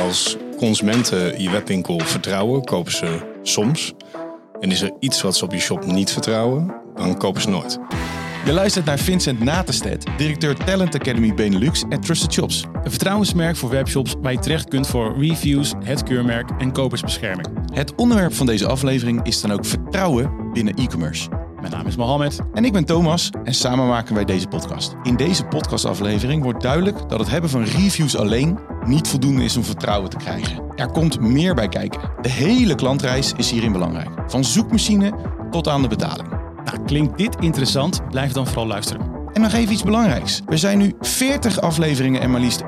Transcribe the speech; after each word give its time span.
Als 0.00 0.36
consumenten 0.56 1.42
je 1.42 1.50
webwinkel 1.50 1.98
vertrouwen, 1.98 2.64
kopen 2.64 2.92
ze 2.92 3.18
soms. 3.42 3.94
En 4.60 4.70
is 4.70 4.80
er 4.80 4.92
iets 5.00 5.22
wat 5.22 5.36
ze 5.36 5.44
op 5.44 5.52
je 5.52 5.58
shop 5.58 5.86
niet 5.86 6.12
vertrouwen, 6.12 6.74
dan 6.94 7.18
kopen 7.18 7.40
ze 7.42 7.48
nooit. 7.48 7.78
Je 8.44 8.52
luistert 8.52 8.84
naar 8.84 8.98
Vincent 8.98 9.40
Natenstedt, 9.40 10.04
directeur 10.16 10.54
Talent 10.54 10.94
Academy 10.94 11.34
Benelux 11.34 11.84
en 11.88 12.00
Trusted 12.00 12.32
Shops. 12.32 12.64
Een 12.84 12.90
vertrouwensmerk 12.90 13.56
voor 13.56 13.70
webshops 13.70 14.14
waar 14.22 14.32
je 14.32 14.38
terecht 14.38 14.68
kunt 14.68 14.86
voor 14.86 15.18
reviews, 15.18 15.74
het 15.84 16.02
keurmerk 16.02 16.50
en 16.58 16.72
kopersbescherming. 16.72 17.48
Het 17.72 17.94
onderwerp 17.94 18.34
van 18.34 18.46
deze 18.46 18.66
aflevering 18.66 19.26
is 19.26 19.40
dan 19.40 19.52
ook 19.52 19.64
vertrouwen 19.64 20.52
binnen 20.52 20.74
e-commerce. 20.74 21.28
Mijn 21.60 21.72
naam 21.72 21.86
is 21.86 21.96
Mohammed. 21.96 22.38
En 22.52 22.64
ik 22.64 22.72
ben 22.72 22.84
Thomas 22.84 23.30
en 23.44 23.54
samen 23.54 23.86
maken 23.86 24.14
wij 24.14 24.24
deze 24.24 24.46
podcast. 24.46 24.94
In 25.02 25.16
deze 25.16 25.44
podcastaflevering 25.44 26.42
wordt 26.42 26.62
duidelijk 26.62 27.08
dat 27.08 27.18
het 27.18 27.30
hebben 27.30 27.50
van 27.50 27.64
reviews 27.64 28.16
alleen 28.16 28.58
niet 28.88 29.08
voldoende 29.08 29.44
is 29.44 29.56
om 29.56 29.64
vertrouwen 29.64 30.10
te 30.10 30.16
krijgen. 30.16 30.62
Er 30.76 30.90
komt 30.90 31.20
meer 31.20 31.54
bij 31.54 31.68
kijken. 31.68 32.00
De 32.20 32.28
hele 32.28 32.74
klantreis 32.74 33.32
is 33.36 33.50
hierin 33.50 33.72
belangrijk. 33.72 34.10
Van 34.26 34.44
zoekmachine 34.44 35.12
tot 35.50 35.68
aan 35.68 35.82
de 35.82 35.88
betaling. 35.88 36.28
Nou, 36.64 36.84
klinkt 36.86 37.18
dit 37.18 37.36
interessant? 37.40 38.08
Blijf 38.08 38.32
dan 38.32 38.46
vooral 38.46 38.66
luisteren. 38.66 39.06
En 39.32 39.40
nog 39.40 39.52
even 39.52 39.72
iets 39.72 39.82
belangrijks. 39.82 40.42
We 40.46 40.56
zijn 40.56 40.78
nu 40.78 40.94
40 41.00 41.60
afleveringen 41.60 42.20
en 42.20 42.30
maar 42.30 42.40
liefst 42.40 42.62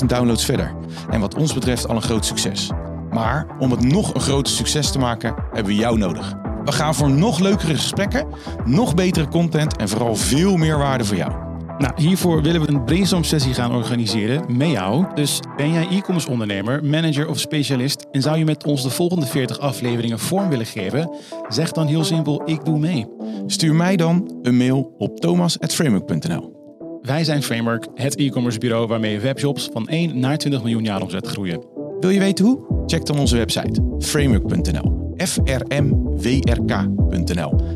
25.000 0.00 0.06
downloads 0.06 0.44
verder. 0.44 0.74
En 1.10 1.20
wat 1.20 1.34
ons 1.34 1.54
betreft 1.54 1.88
al 1.88 1.96
een 1.96 2.02
groot 2.02 2.24
succes. 2.24 2.70
Maar 3.10 3.46
om 3.58 3.70
het 3.70 3.82
nog 3.82 4.14
een 4.14 4.20
groter 4.20 4.52
succes 4.52 4.90
te 4.90 4.98
maken, 4.98 5.34
hebben 5.52 5.72
we 5.72 5.78
jou 5.78 5.98
nodig. 5.98 6.34
We 6.64 6.72
gaan 6.72 6.94
voor 6.94 7.10
nog 7.10 7.38
leukere 7.38 7.74
gesprekken, 7.74 8.26
nog 8.64 8.94
betere 8.94 9.28
content 9.28 9.76
en 9.76 9.88
vooral 9.88 10.16
veel 10.16 10.56
meer 10.56 10.78
waarde 10.78 11.04
voor 11.04 11.16
jou. 11.16 11.47
Nou, 11.78 11.92
hiervoor 11.96 12.42
willen 12.42 12.60
we 12.60 12.68
een 12.68 12.84
brainstorm 12.84 13.24
sessie 13.24 13.54
gaan 13.54 13.74
organiseren 13.74 14.56
met 14.56 14.70
jou. 14.70 15.06
Dus 15.14 15.40
ben 15.56 15.72
jij 15.72 15.88
e-commerce 15.88 16.30
ondernemer, 16.30 16.84
manager 16.84 17.28
of 17.28 17.38
specialist 17.38 18.06
en 18.10 18.22
zou 18.22 18.38
je 18.38 18.44
met 18.44 18.64
ons 18.64 18.82
de 18.82 18.90
volgende 18.90 19.26
40 19.26 19.58
afleveringen 19.58 20.18
vorm 20.18 20.48
willen 20.48 20.66
geven? 20.66 21.10
Zeg 21.48 21.72
dan 21.72 21.86
heel 21.86 22.04
simpel, 22.04 22.42
ik 22.44 22.64
doe 22.64 22.78
mee. 22.78 23.06
Stuur 23.46 23.74
mij 23.74 23.96
dan 23.96 24.38
een 24.42 24.56
mail 24.56 24.94
op 24.98 25.20
thomas.framework.nl. 25.20 26.56
Wij 27.02 27.24
zijn 27.24 27.42
Framework, 27.42 27.86
het 27.94 28.16
e-commerce 28.16 28.58
bureau 28.58 28.86
waarmee 28.86 29.20
webshops 29.20 29.68
van 29.72 29.88
1 29.88 30.18
naar 30.18 30.38
20 30.38 30.62
miljoen 30.62 30.84
jaar 30.84 31.02
omzet 31.02 31.26
groeien. 31.26 31.64
Wil 32.00 32.10
je 32.10 32.20
weten 32.20 32.44
hoe? 32.44 32.82
Check 32.86 33.06
dan 33.06 33.18
onze 33.18 33.36
website 33.36 33.82
framework.nl. 33.98 35.14
frmwrk.nl. 35.16 36.60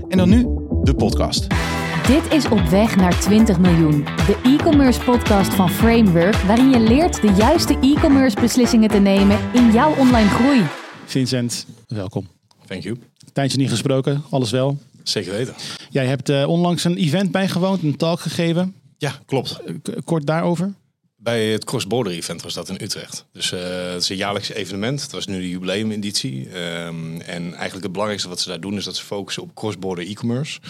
En 0.09 0.19
dan 0.19 0.29
nu 0.29 0.47
de 0.83 0.95
podcast. 0.95 1.62
Dit 2.07 2.33
is 2.33 2.49
Op 2.49 2.61
Weg 2.61 2.97
naar 2.97 3.21
20 3.21 3.59
miljoen, 3.59 4.05
de 4.05 4.41
e-commerce 4.45 5.01
podcast 5.01 5.55
van 5.55 5.71
Framework, 5.71 6.35
waarin 6.35 6.71
je 6.71 6.81
leert 6.81 7.21
de 7.21 7.33
juiste 7.33 7.79
e-commerce 7.79 8.41
beslissingen 8.41 8.89
te 8.89 8.99
nemen 8.99 9.39
in 9.53 9.73
jouw 9.73 9.97
online 9.97 10.29
groei. 10.29 10.63
Vincent, 11.05 11.67
welkom. 11.89 12.29
Thank 12.67 12.83
you. 12.83 12.99
Tijdje 13.33 13.59
niet 13.59 13.71
gesproken, 13.71 14.23
alles 14.31 14.51
wel? 14.51 14.79
Zeker 15.03 15.33
weten. 15.33 15.55
Jij 15.91 16.07
hebt 16.07 16.31
uh, 16.31 16.49
onlangs 16.49 16.85
een 16.85 16.97
event 16.97 17.31
bijgewoond, 17.31 17.83
een 17.83 17.97
talk 17.97 18.21
gegeven. 18.21 18.75
Ja, 18.99 19.13
klopt. 19.27 19.61
K 19.83 19.91
kort 20.05 20.27
daarover. 20.27 20.75
Bij 21.23 21.47
het 21.47 21.65
Cross 21.65 21.87
Border 21.87 22.13
Event 22.13 22.43
was 22.43 22.55
dat 22.55 22.69
in 22.69 22.79
Utrecht. 22.81 23.27
Dus 23.33 23.53
uh, 23.53 23.61
het 23.93 24.03
is 24.03 24.09
een 24.09 24.17
jaarlijks 24.17 24.49
evenement. 24.49 25.03
Het 25.03 25.13
was 25.13 25.27
nu 25.27 25.41
de 25.41 25.49
jubileumeditie. 25.49 26.59
Um, 26.59 27.21
en 27.21 27.43
eigenlijk 27.43 27.83
het 27.83 27.93
belangrijkste 27.93 28.29
wat 28.29 28.41
ze 28.41 28.49
daar 28.49 28.61
doen 28.61 28.77
is 28.77 28.85
dat 28.85 28.97
ze 28.97 29.05
focussen 29.05 29.43
op 29.43 29.55
cross-border 29.55 30.07
e-commerce. 30.07 30.61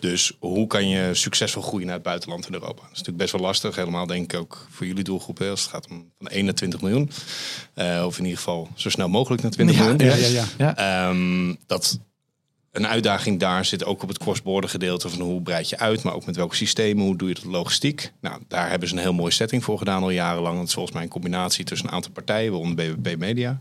Dus 0.00 0.32
hoe 0.38 0.66
kan 0.66 0.88
je 0.88 1.14
succesvol 1.14 1.62
groeien 1.62 1.86
naar 1.86 1.94
het 1.94 2.04
buitenland 2.04 2.46
in 2.46 2.52
Europa? 2.52 2.80
Dat 2.80 2.84
is 2.84 2.98
natuurlijk 2.98 3.16
best 3.16 3.32
wel 3.32 3.40
lastig. 3.40 3.76
Helemaal 3.76 4.06
denk 4.06 4.32
ik 4.32 4.40
ook 4.40 4.66
voor 4.70 4.86
jullie 4.86 5.04
doelgroep. 5.04 5.40
Als 5.40 5.60
het 5.60 5.70
gaat 5.70 5.88
om 5.90 6.12
van 6.18 6.26
1 6.28 6.44
naar 6.44 6.54
20 6.54 6.80
miljoen. 6.80 7.10
Uh, 7.74 8.02
of 8.06 8.18
in 8.18 8.24
ieder 8.24 8.38
geval 8.38 8.68
zo 8.74 8.90
snel 8.90 9.08
mogelijk 9.08 9.42
naar 9.42 9.50
20 9.50 9.76
ja, 9.76 9.82
miljoen. 9.82 10.06
Ja, 10.06 10.14
ja, 10.14 10.46
ja. 10.58 10.74
ja. 10.76 11.08
Um, 11.08 11.58
dat 11.66 11.98
een 12.74 12.86
uitdaging 12.86 13.40
daar 13.40 13.64
zit 13.64 13.84
ook 13.84 14.02
op 14.02 14.08
het 14.08 14.18
cross-border 14.18 14.70
gedeelte 14.70 15.08
van 15.08 15.20
hoe 15.20 15.42
breid 15.42 15.68
je 15.68 15.78
uit, 15.78 16.02
maar 16.02 16.14
ook 16.14 16.26
met 16.26 16.36
welke 16.36 16.56
systemen, 16.56 17.04
hoe 17.04 17.16
doe 17.16 17.28
je 17.28 17.34
het 17.34 17.44
logistiek. 17.44 18.12
Nou, 18.20 18.42
daar 18.48 18.70
hebben 18.70 18.88
ze 18.88 18.94
een 18.94 19.00
heel 19.00 19.12
mooie 19.12 19.30
setting 19.30 19.64
voor 19.64 19.78
gedaan 19.78 20.02
al 20.02 20.10
jarenlang. 20.10 20.58
Het 20.58 20.68
is 20.68 20.74
volgens 20.74 20.94
mij 20.94 21.04
een 21.04 21.10
combinatie 21.10 21.64
tussen 21.64 21.88
een 21.88 21.94
aantal 21.94 22.12
partijen, 22.12 22.50
waaronder 22.52 22.96
BBP 22.96 23.18
Media. 23.18 23.60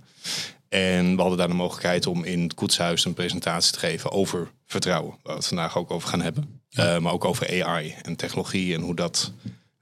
En 0.70 1.16
we 1.16 1.22
hadden 1.22 1.38
daar 1.38 1.48
de 1.48 1.54
mogelijkheid 1.54 2.08
om 2.08 2.24
in 2.24 2.42
het 2.42 2.54
koetshuis 2.54 3.06
een 3.06 3.14
presentatie 3.14 3.74
te 3.74 3.80
geven 3.80 4.12
over 4.12 4.52
vertrouwen, 4.66 5.10
waar 5.10 5.34
we 5.34 5.40
het 5.40 5.48
vandaag 5.48 5.78
ook 5.78 5.92
over 5.92 6.10
gaan 6.10 6.22
hebben. 6.22 6.62
Ja. 6.70 6.96
Uh, 6.96 7.02
maar 7.02 7.14
ook 7.14 7.26
over 7.26 7.64
AI 7.64 7.96
en 8.02 8.16
technologie 8.16 8.74
en 8.74 8.82
hoe 8.82 8.96
dat 8.96 9.32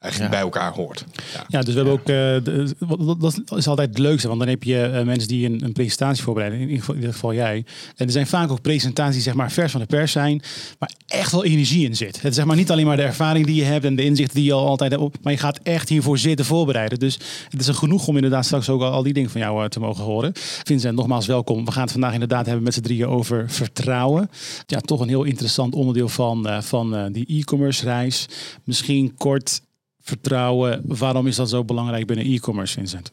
eigenlijk 0.02 0.34
ja. 0.34 0.40
bij 0.40 0.50
elkaar 0.50 0.74
hoort. 0.74 1.06
Ja, 1.34 1.46
ja 1.48 1.62
dus 1.62 1.74
we 1.74 1.80
hebben 1.80 1.94
ook, 1.94 2.00
uh, 2.00 2.06
de, 2.06 2.76
dat 3.20 3.58
is 3.58 3.68
altijd 3.68 3.90
het 3.90 3.98
leukste, 3.98 4.28
want 4.28 4.40
dan 4.40 4.50
heb 4.50 4.64
je 4.64 4.92
uh, 4.94 5.02
mensen 5.02 5.28
die 5.28 5.46
een, 5.46 5.64
een, 5.64 5.74
presentatie 5.74 6.24
voorbereiden, 6.24 6.60
in 6.60 6.66
ieder, 6.66 6.80
geval, 6.80 6.96
in 6.96 7.02
ieder 7.02 7.16
geval 7.16 7.34
jij. 7.34 7.66
En 7.96 8.06
er 8.06 8.12
zijn 8.12 8.28
vaak 8.28 8.52
ook 8.52 8.62
presentaties 8.62 9.14
die 9.14 9.24
zeg 9.24 9.34
maar 9.34 9.52
vers 9.52 9.72
van 9.72 9.82
de 9.82 9.88
pers 9.88 10.12
zijn, 10.12 10.42
maar 10.80 10.92
echt 11.08 11.32
wel 11.32 11.46
energie 11.46 11.86
in 11.86 11.96
zit. 11.96 12.16
Het 12.16 12.32
is 12.32 12.36
zeg 12.36 12.46
maar 12.46 12.56
niet 12.56 12.72
alleen 12.72 12.86
maar 12.86 12.96
de 12.96 13.04
ervaring 13.04 13.46
die 13.46 13.56
je 13.56 13.64
hebt 13.64 13.86
en 13.86 13.96
de 13.96 14.04
inzichten 14.04 14.36
die 14.36 14.46
je 14.46 14.54
al 14.54 14.68
altijd 14.68 14.92
hebt, 14.92 15.24
maar 15.24 15.34
je 15.34 15.40
gaat 15.40 15.60
echt 15.64 15.90
hiervoor 15.90 16.18
zitten 16.18 16.46
voorbereiden. 16.46 17.00
Dus 17.00 17.20
het 17.50 17.62
is 17.62 17.68
een 17.68 17.76
genoeg 17.76 18.08
om 18.08 18.16
inderdaad 18.16 18.46
straks 18.46 18.70
ook 18.70 18.82
al, 18.82 18.92
al 18.92 19.04
die 19.04 19.14
dingen 19.14 19.30
van 19.30 19.42
jou 19.42 19.64
uh, 19.64 19.68
te 19.68 19.80
mogen 19.80 20.04
horen. 20.04 20.32
Vincent, 20.64 20.96
nogmaals 20.96 21.26
welkom. 21.26 21.66
We 21.66 21.72
gaan 21.72 21.82
het 21.82 21.92
vandaag 21.92 22.14
inderdaad 22.14 22.46
hebben 22.46 22.64
met 22.64 22.74
z'n 22.74 22.82
drieën 22.82 23.08
over 23.08 23.50
vertrouwen. 23.50 24.30
Ja, 24.66 24.80
toch 24.80 25.00
een 25.00 25.08
heel 25.08 25.24
interessant 25.24 25.76
onderdeel 25.76 26.10
van, 26.10 26.64
van 26.64 27.12
die 27.12 27.26
e-commerce 27.28 27.86
reis. 27.86 28.26
Misschien 28.64 29.16
kort 29.18 29.62
vertrouwen. 30.02 30.82
Waarom 30.86 31.28
is 31.28 31.36
dat 31.36 31.50
zo 31.50 31.64
belangrijk 31.64 32.08
binnen 32.08 32.26
e-commerce, 32.26 32.74
Vincent? 32.74 33.12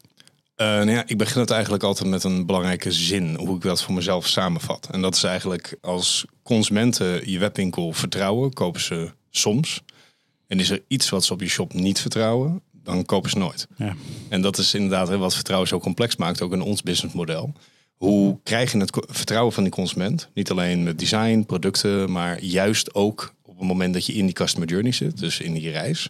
Uh, 0.57 0.67
nou 0.67 0.91
ja, 0.91 1.03
ik 1.07 1.19
begin 1.19 1.41
het 1.41 1.51
eigenlijk 1.51 1.83
altijd 1.83 2.09
met 2.09 2.25
een 2.25 2.47
belangrijke 2.47 2.93
zin, 2.93 3.35
hoe 3.35 3.57
ik 3.57 3.63
dat 3.63 3.83
voor 3.83 3.95
mezelf 3.95 4.27
samenvat. 4.27 4.89
En 4.93 5.03
dat 5.03 5.15
is 5.15 5.23
eigenlijk 5.23 5.77
als 5.81 6.25
consumenten 6.43 7.31
je 7.31 7.39
webwinkel 7.39 7.93
vertrouwen, 7.93 8.53
kopen 8.53 8.81
ze 8.81 9.11
soms. 9.31 9.83
En 10.47 10.61
is 10.61 10.71
er 10.71 10.83
iets 10.89 11.09
wat 11.09 11.25
ze 11.25 11.33
op 11.33 11.41
je 11.41 11.49
shop 11.49 11.73
niet 11.73 12.01
vertrouwen, 12.01 12.61
dan 12.73 13.05
kopen 13.05 13.31
ze 13.31 13.39
nooit. 13.39 13.67
Ja. 13.77 13.97
En 14.29 14.41
dat 14.41 14.59
is 14.59 14.75
inderdaad 14.75 15.09
wat 15.09 15.35
vertrouwen 15.35 15.69
zo 15.69 15.79
complex 15.79 16.17
maakt, 16.17 16.43
ook 16.43 16.53
in 16.53 16.63
ons 16.63 16.83
businessmodel. 16.83 17.53
Hoe 17.97 18.39
krijg 18.43 18.73
je 18.73 18.79
het 18.79 18.99
vertrouwen 19.09 19.53
van 19.53 19.63
die 19.63 19.73
consument? 19.73 20.29
Niet 20.35 20.51
alleen 20.51 20.83
met 20.83 20.99
design, 20.99 21.43
producten, 21.47 22.13
maar 22.13 22.43
juist 22.43 22.95
ook 22.95 23.35
op 23.59 23.65
het 23.65 23.73
moment 23.73 23.95
dat 23.95 24.07
je 24.07 24.13
in 24.13 24.25
die 24.25 24.35
customer 24.35 24.69
journey 24.69 24.93
zit, 24.93 25.19
dus 25.19 25.41
in 25.41 25.53
die 25.53 25.71
reis. 25.71 26.09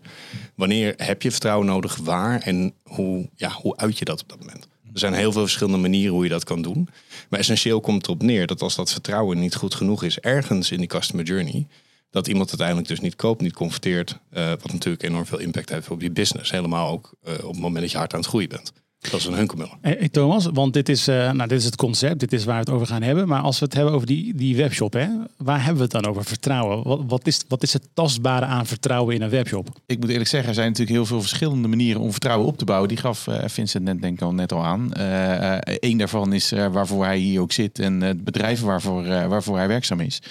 Wanneer 0.55 0.95
heb 0.97 1.23
je 1.23 1.31
vertrouwen 1.31 1.67
nodig? 1.67 1.97
Waar 1.97 2.41
en 2.41 2.75
hoe, 2.83 3.29
ja, 3.35 3.51
hoe 3.51 3.77
uit 3.77 3.99
je 3.99 4.05
dat 4.05 4.23
op 4.23 4.29
dat 4.29 4.39
moment? 4.39 4.69
Er 4.93 4.99
zijn 4.99 5.13
heel 5.13 5.33
veel 5.33 5.43
verschillende 5.43 5.79
manieren 5.79 6.15
hoe 6.15 6.25
je 6.25 6.31
dat 6.31 6.45
kan 6.45 6.63
doen. 6.63 6.89
Maar 7.29 7.41
essentieel 7.41 7.81
komt 7.81 8.05
erop 8.07 8.23
neer 8.23 8.47
dat 8.47 8.63
als 8.63 8.75
dat 8.75 8.93
vertrouwen 8.93 9.39
niet 9.39 9.55
goed 9.55 9.75
genoeg 9.75 10.03
is 10.03 10.19
ergens 10.19 10.71
in 10.71 10.79
die 10.79 10.87
customer 10.87 11.25
journey, 11.25 11.67
dat 12.11 12.29
iemand 12.29 12.49
uiteindelijk 12.49 12.89
dus 12.89 13.01
niet 13.01 13.17
koopt, 13.17 13.41
niet 13.41 13.53
converteert. 13.53 14.19
Uh, 14.33 14.49
wat 14.49 14.73
natuurlijk 14.73 15.03
enorm 15.03 15.27
veel 15.27 15.39
impact 15.39 15.69
heeft 15.69 15.91
op 15.91 16.01
je 16.01 16.11
business. 16.11 16.51
Helemaal 16.51 16.89
ook 16.89 17.15
uh, 17.29 17.33
op 17.33 17.53
het 17.53 17.61
moment 17.61 17.81
dat 17.81 17.91
je 17.91 17.99
hard 17.99 18.13
aan 18.13 18.21
het 18.21 18.29
groeien 18.29 18.49
bent. 18.49 18.73
Dat 19.01 19.21
is 19.21 19.27
een 19.27 19.35
hunkermuller. 19.35 19.77
Hey, 19.81 20.09
Thomas, 20.09 20.49
want 20.53 20.73
dit 20.73 20.89
is, 20.89 21.09
uh, 21.09 21.31
nou, 21.33 21.49
dit 21.49 21.59
is 21.59 21.65
het 21.65 21.77
concept, 21.77 22.21
dit 22.21 22.33
is 22.33 22.45
waar 22.45 22.55
we 22.55 22.61
het 22.61 22.71
over 22.71 22.87
gaan 22.87 23.03
hebben. 23.03 23.29
Maar 23.29 23.41
als 23.41 23.59
we 23.59 23.65
het 23.65 23.75
hebben 23.75 23.95
over 23.95 24.07
die, 24.07 24.35
die 24.35 24.57
webshop, 24.57 24.93
hè, 24.93 25.09
waar 25.37 25.59
hebben 25.59 25.77
we 25.77 25.83
het 25.83 25.91
dan 25.91 26.07
over? 26.07 26.25
Vertrouwen. 26.25 26.83
Wat, 26.83 27.01
wat, 27.07 27.27
is, 27.27 27.41
wat 27.49 27.63
is 27.63 27.73
het 27.73 27.89
tastbare 27.95 28.45
aan 28.45 28.67
vertrouwen 28.67 29.15
in 29.15 29.23
een 29.23 29.31
webshop? 29.31 29.69
Ik 29.87 30.01
moet 30.01 30.09
eerlijk 30.09 30.29
zeggen, 30.29 30.49
er 30.49 30.55
zijn 30.55 30.67
natuurlijk 30.67 30.97
heel 30.97 31.07
veel 31.07 31.21
verschillende 31.21 31.69
manieren 31.69 32.01
om 32.01 32.11
vertrouwen 32.11 32.47
op 32.47 32.59
te 32.59 32.65
bouwen. 32.65 32.89
Die 32.89 32.99
gaf 32.99 33.27
uh, 33.27 33.39
Vincent 33.47 33.85
net, 33.85 34.01
denk 34.03 34.15
ik 34.15 34.23
al, 34.23 34.35
net 34.35 34.53
al 34.53 34.65
aan. 34.65 34.91
Uh, 34.99 35.57
Eén 35.61 35.99
daarvan 35.99 36.33
is 36.33 36.51
waarvoor 36.51 37.05
hij 37.05 37.19
hier 37.19 37.41
ook 37.41 37.53
zit 37.53 37.79
en 37.79 38.01
het 38.01 38.25
bedrijf 38.25 38.61
waarvoor, 38.61 39.03
waarvoor 39.05 39.57
hij 39.57 39.69
werkzaam 39.69 40.01
is. 40.01 40.23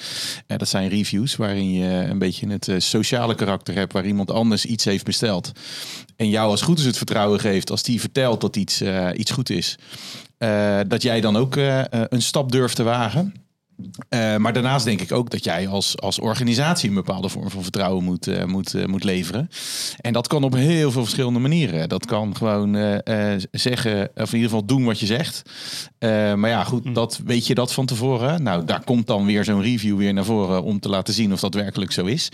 dat 0.47 0.67
zijn 0.67 0.89
reviews, 0.89 1.35
waarin 1.35 1.71
je 1.71 1.85
een 1.85 2.19
beetje 2.19 2.47
het 2.47 2.69
sociale 2.77 3.35
karakter 3.35 3.75
hebt, 3.75 3.93
waar 3.93 4.05
iemand 4.05 4.31
anders 4.31 4.65
iets 4.65 4.85
heeft 4.85 5.05
besteld. 5.05 5.51
En 6.15 6.29
jou 6.29 6.49
als 6.49 6.61
goed 6.61 6.79
is 6.79 6.85
het 6.85 6.97
vertrouwen 6.97 7.39
geeft 7.39 7.71
als 7.71 7.83
die 7.83 7.99
vertelt 7.99 8.41
dat 8.41 8.53
iets, 8.57 8.81
uh, 8.81 9.09
iets 9.13 9.31
goed 9.31 9.49
is. 9.49 9.77
Uh, 10.39 10.79
dat 10.87 11.01
jij 11.01 11.21
dan 11.21 11.35
ook 11.35 11.55
uh, 11.55 11.81
een 11.89 12.21
stap 12.21 12.51
durft 12.51 12.75
te 12.75 12.83
wagen. 12.83 13.33
Uh, 14.09 14.35
maar 14.35 14.53
daarnaast 14.53 14.85
denk 14.85 15.01
ik 15.01 15.11
ook 15.11 15.29
dat 15.29 15.43
jij 15.43 15.67
als, 15.67 15.99
als 15.99 16.19
organisatie 16.19 16.89
een 16.89 16.95
bepaalde 16.95 17.29
vorm 17.29 17.49
van 17.49 17.63
vertrouwen 17.63 18.03
moet, 18.03 18.27
uh, 18.27 18.43
moet, 18.43 18.73
uh, 18.73 18.85
moet 18.85 19.03
leveren. 19.03 19.49
En 20.01 20.13
dat 20.13 20.27
kan 20.27 20.43
op 20.43 20.53
heel 20.53 20.91
veel 20.91 21.01
verschillende 21.01 21.39
manieren. 21.39 21.89
Dat 21.89 22.05
kan 22.05 22.35
gewoon 22.35 23.01
zeggen, 23.51 24.09
of 24.15 24.33
in 24.33 24.35
ieder 24.35 24.49
geval 24.49 24.65
doen 24.65 24.85
wat 24.85 24.99
je 24.99 25.05
zegt. 25.05 25.41
maar 26.35 26.49
ja, 26.49 26.63
goed, 26.63 26.95
dat, 26.95 27.19
weet 27.25 27.47
je 27.47 27.55
dat 27.55 27.73
van 27.73 27.85
tevoren? 27.85 28.43
Nou, 28.43 28.65
daar 28.65 28.83
komt 28.83 29.07
dan 29.07 29.25
weer 29.25 29.43
zo'n 29.43 29.61
review 29.61 29.97
weer 29.97 30.13
naar 30.13 30.25
voren 30.25 30.63
om 30.63 30.79
te 30.79 30.89
laten 30.89 31.13
zien 31.13 31.33
of 31.33 31.39
dat 31.39 31.53
werkelijk 31.53 31.91
zo 31.91 32.05
is. 32.05 32.29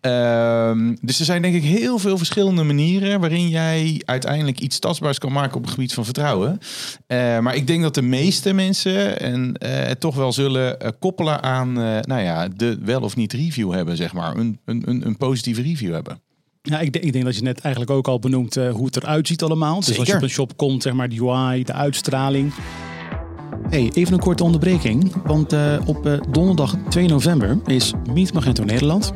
Ehm, 0.00 0.94
dus 1.00 1.18
er 1.18 1.24
zijn 1.24 1.42
denk 1.42 1.54
ik 1.54 1.62
heel 1.62 1.98
veel 1.98 2.16
verschillende 2.16 2.62
manieren 2.62 3.20
waarin 3.20 3.48
jij 3.48 4.02
uiteindelijk 4.04 4.60
iets 4.60 4.78
tastbaars 4.78 5.18
kan 5.18 5.32
maken 5.32 5.56
op 5.56 5.62
het 5.62 5.72
gebied 5.72 5.94
van 5.94 6.04
vertrouwen. 6.04 6.58
maar 7.40 7.54
ik 7.54 7.66
denk 7.66 7.82
dat 7.82 7.94
de 7.94 8.02
meeste 8.02 8.52
mensen 8.52 9.20
en 9.20 9.58
toch 9.98 10.14
wel 10.14 10.32
zullen 10.32 10.73
koppelen 10.98 11.42
aan 11.42 11.68
uh, 11.68 12.00
nou 12.00 12.22
ja, 12.22 12.48
de 12.48 12.78
wel 12.82 13.00
of 13.00 13.16
niet 13.16 13.32
review 13.32 13.72
hebben, 13.72 13.96
zeg 13.96 14.12
maar. 14.12 14.36
Een, 14.36 14.58
een, 14.64 15.06
een 15.06 15.16
positieve 15.16 15.62
review 15.62 15.92
hebben. 15.92 16.20
Ja, 16.62 16.80
ik 16.80 16.92
denk, 16.92 17.04
ik 17.04 17.12
denk 17.12 17.24
dat 17.24 17.36
je 17.36 17.42
net 17.42 17.60
eigenlijk 17.60 17.94
ook 17.94 18.08
al 18.08 18.18
benoemt 18.18 18.56
eh, 18.56 18.72
hoe 18.72 18.86
het 18.86 18.96
eruit 18.96 19.26
ziet 19.26 19.42
allemaal. 19.42 19.80
Dus 19.80 19.98
als 19.98 20.08
je 20.08 20.14
op 20.14 20.22
een 20.22 20.28
shop 20.28 20.56
komt, 20.56 20.82
zeg 20.82 20.92
maar 20.92 21.08
de 21.08 21.20
UI, 21.20 21.64
de 21.64 21.72
uitstraling. 21.72 22.52
Hey, 23.68 23.90
even 23.94 24.12
een 24.12 24.20
korte 24.20 24.44
onderbreking. 24.44 25.12
Want 25.24 25.52
eh, 25.52 25.76
op 25.84 26.06
eh, 26.06 26.18
donderdag 26.30 26.76
2 26.88 27.08
november 27.08 27.58
is 27.66 27.92
Meet 28.12 28.32
Magento 28.32 28.64
Nederland. 28.64 29.12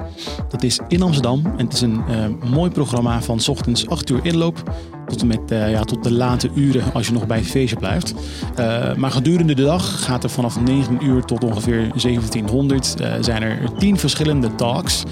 Dat 0.48 0.62
is 0.62 0.80
in 0.88 1.02
Amsterdam. 1.02 1.42
En 1.56 1.64
het 1.64 1.72
is 1.72 1.80
een 1.80 2.02
eh, 2.08 2.50
mooi 2.50 2.70
programma 2.70 3.22
van 3.22 3.40
's 3.40 3.48
ochtends 3.48 3.88
8 3.88 4.10
uur 4.10 4.20
inloop. 4.22 4.62
Tot 5.08 5.50
eh, 5.50 5.70
ja, 5.70 5.82
tot 5.82 6.02
de 6.04 6.12
late 6.12 6.50
uren 6.54 6.92
als 6.92 7.06
je 7.06 7.12
nog 7.12 7.26
bij 7.26 7.38
het 7.38 7.46
feestje 7.46 7.76
blijft. 7.76 8.14
Eh, 8.54 8.94
maar 8.94 9.10
gedurende 9.10 9.54
de 9.54 9.62
dag 9.62 10.04
gaat 10.04 10.24
er 10.24 10.30
vanaf 10.30 10.60
9 10.60 11.04
uur 11.04 11.22
tot 11.22 11.44
ongeveer 11.44 11.88
1700 12.02 13.00
eh, 13.00 13.12
zijn 13.20 13.42
er 13.42 13.58
10 13.78 13.98
verschillende 13.98 14.54
talks. 14.54 15.02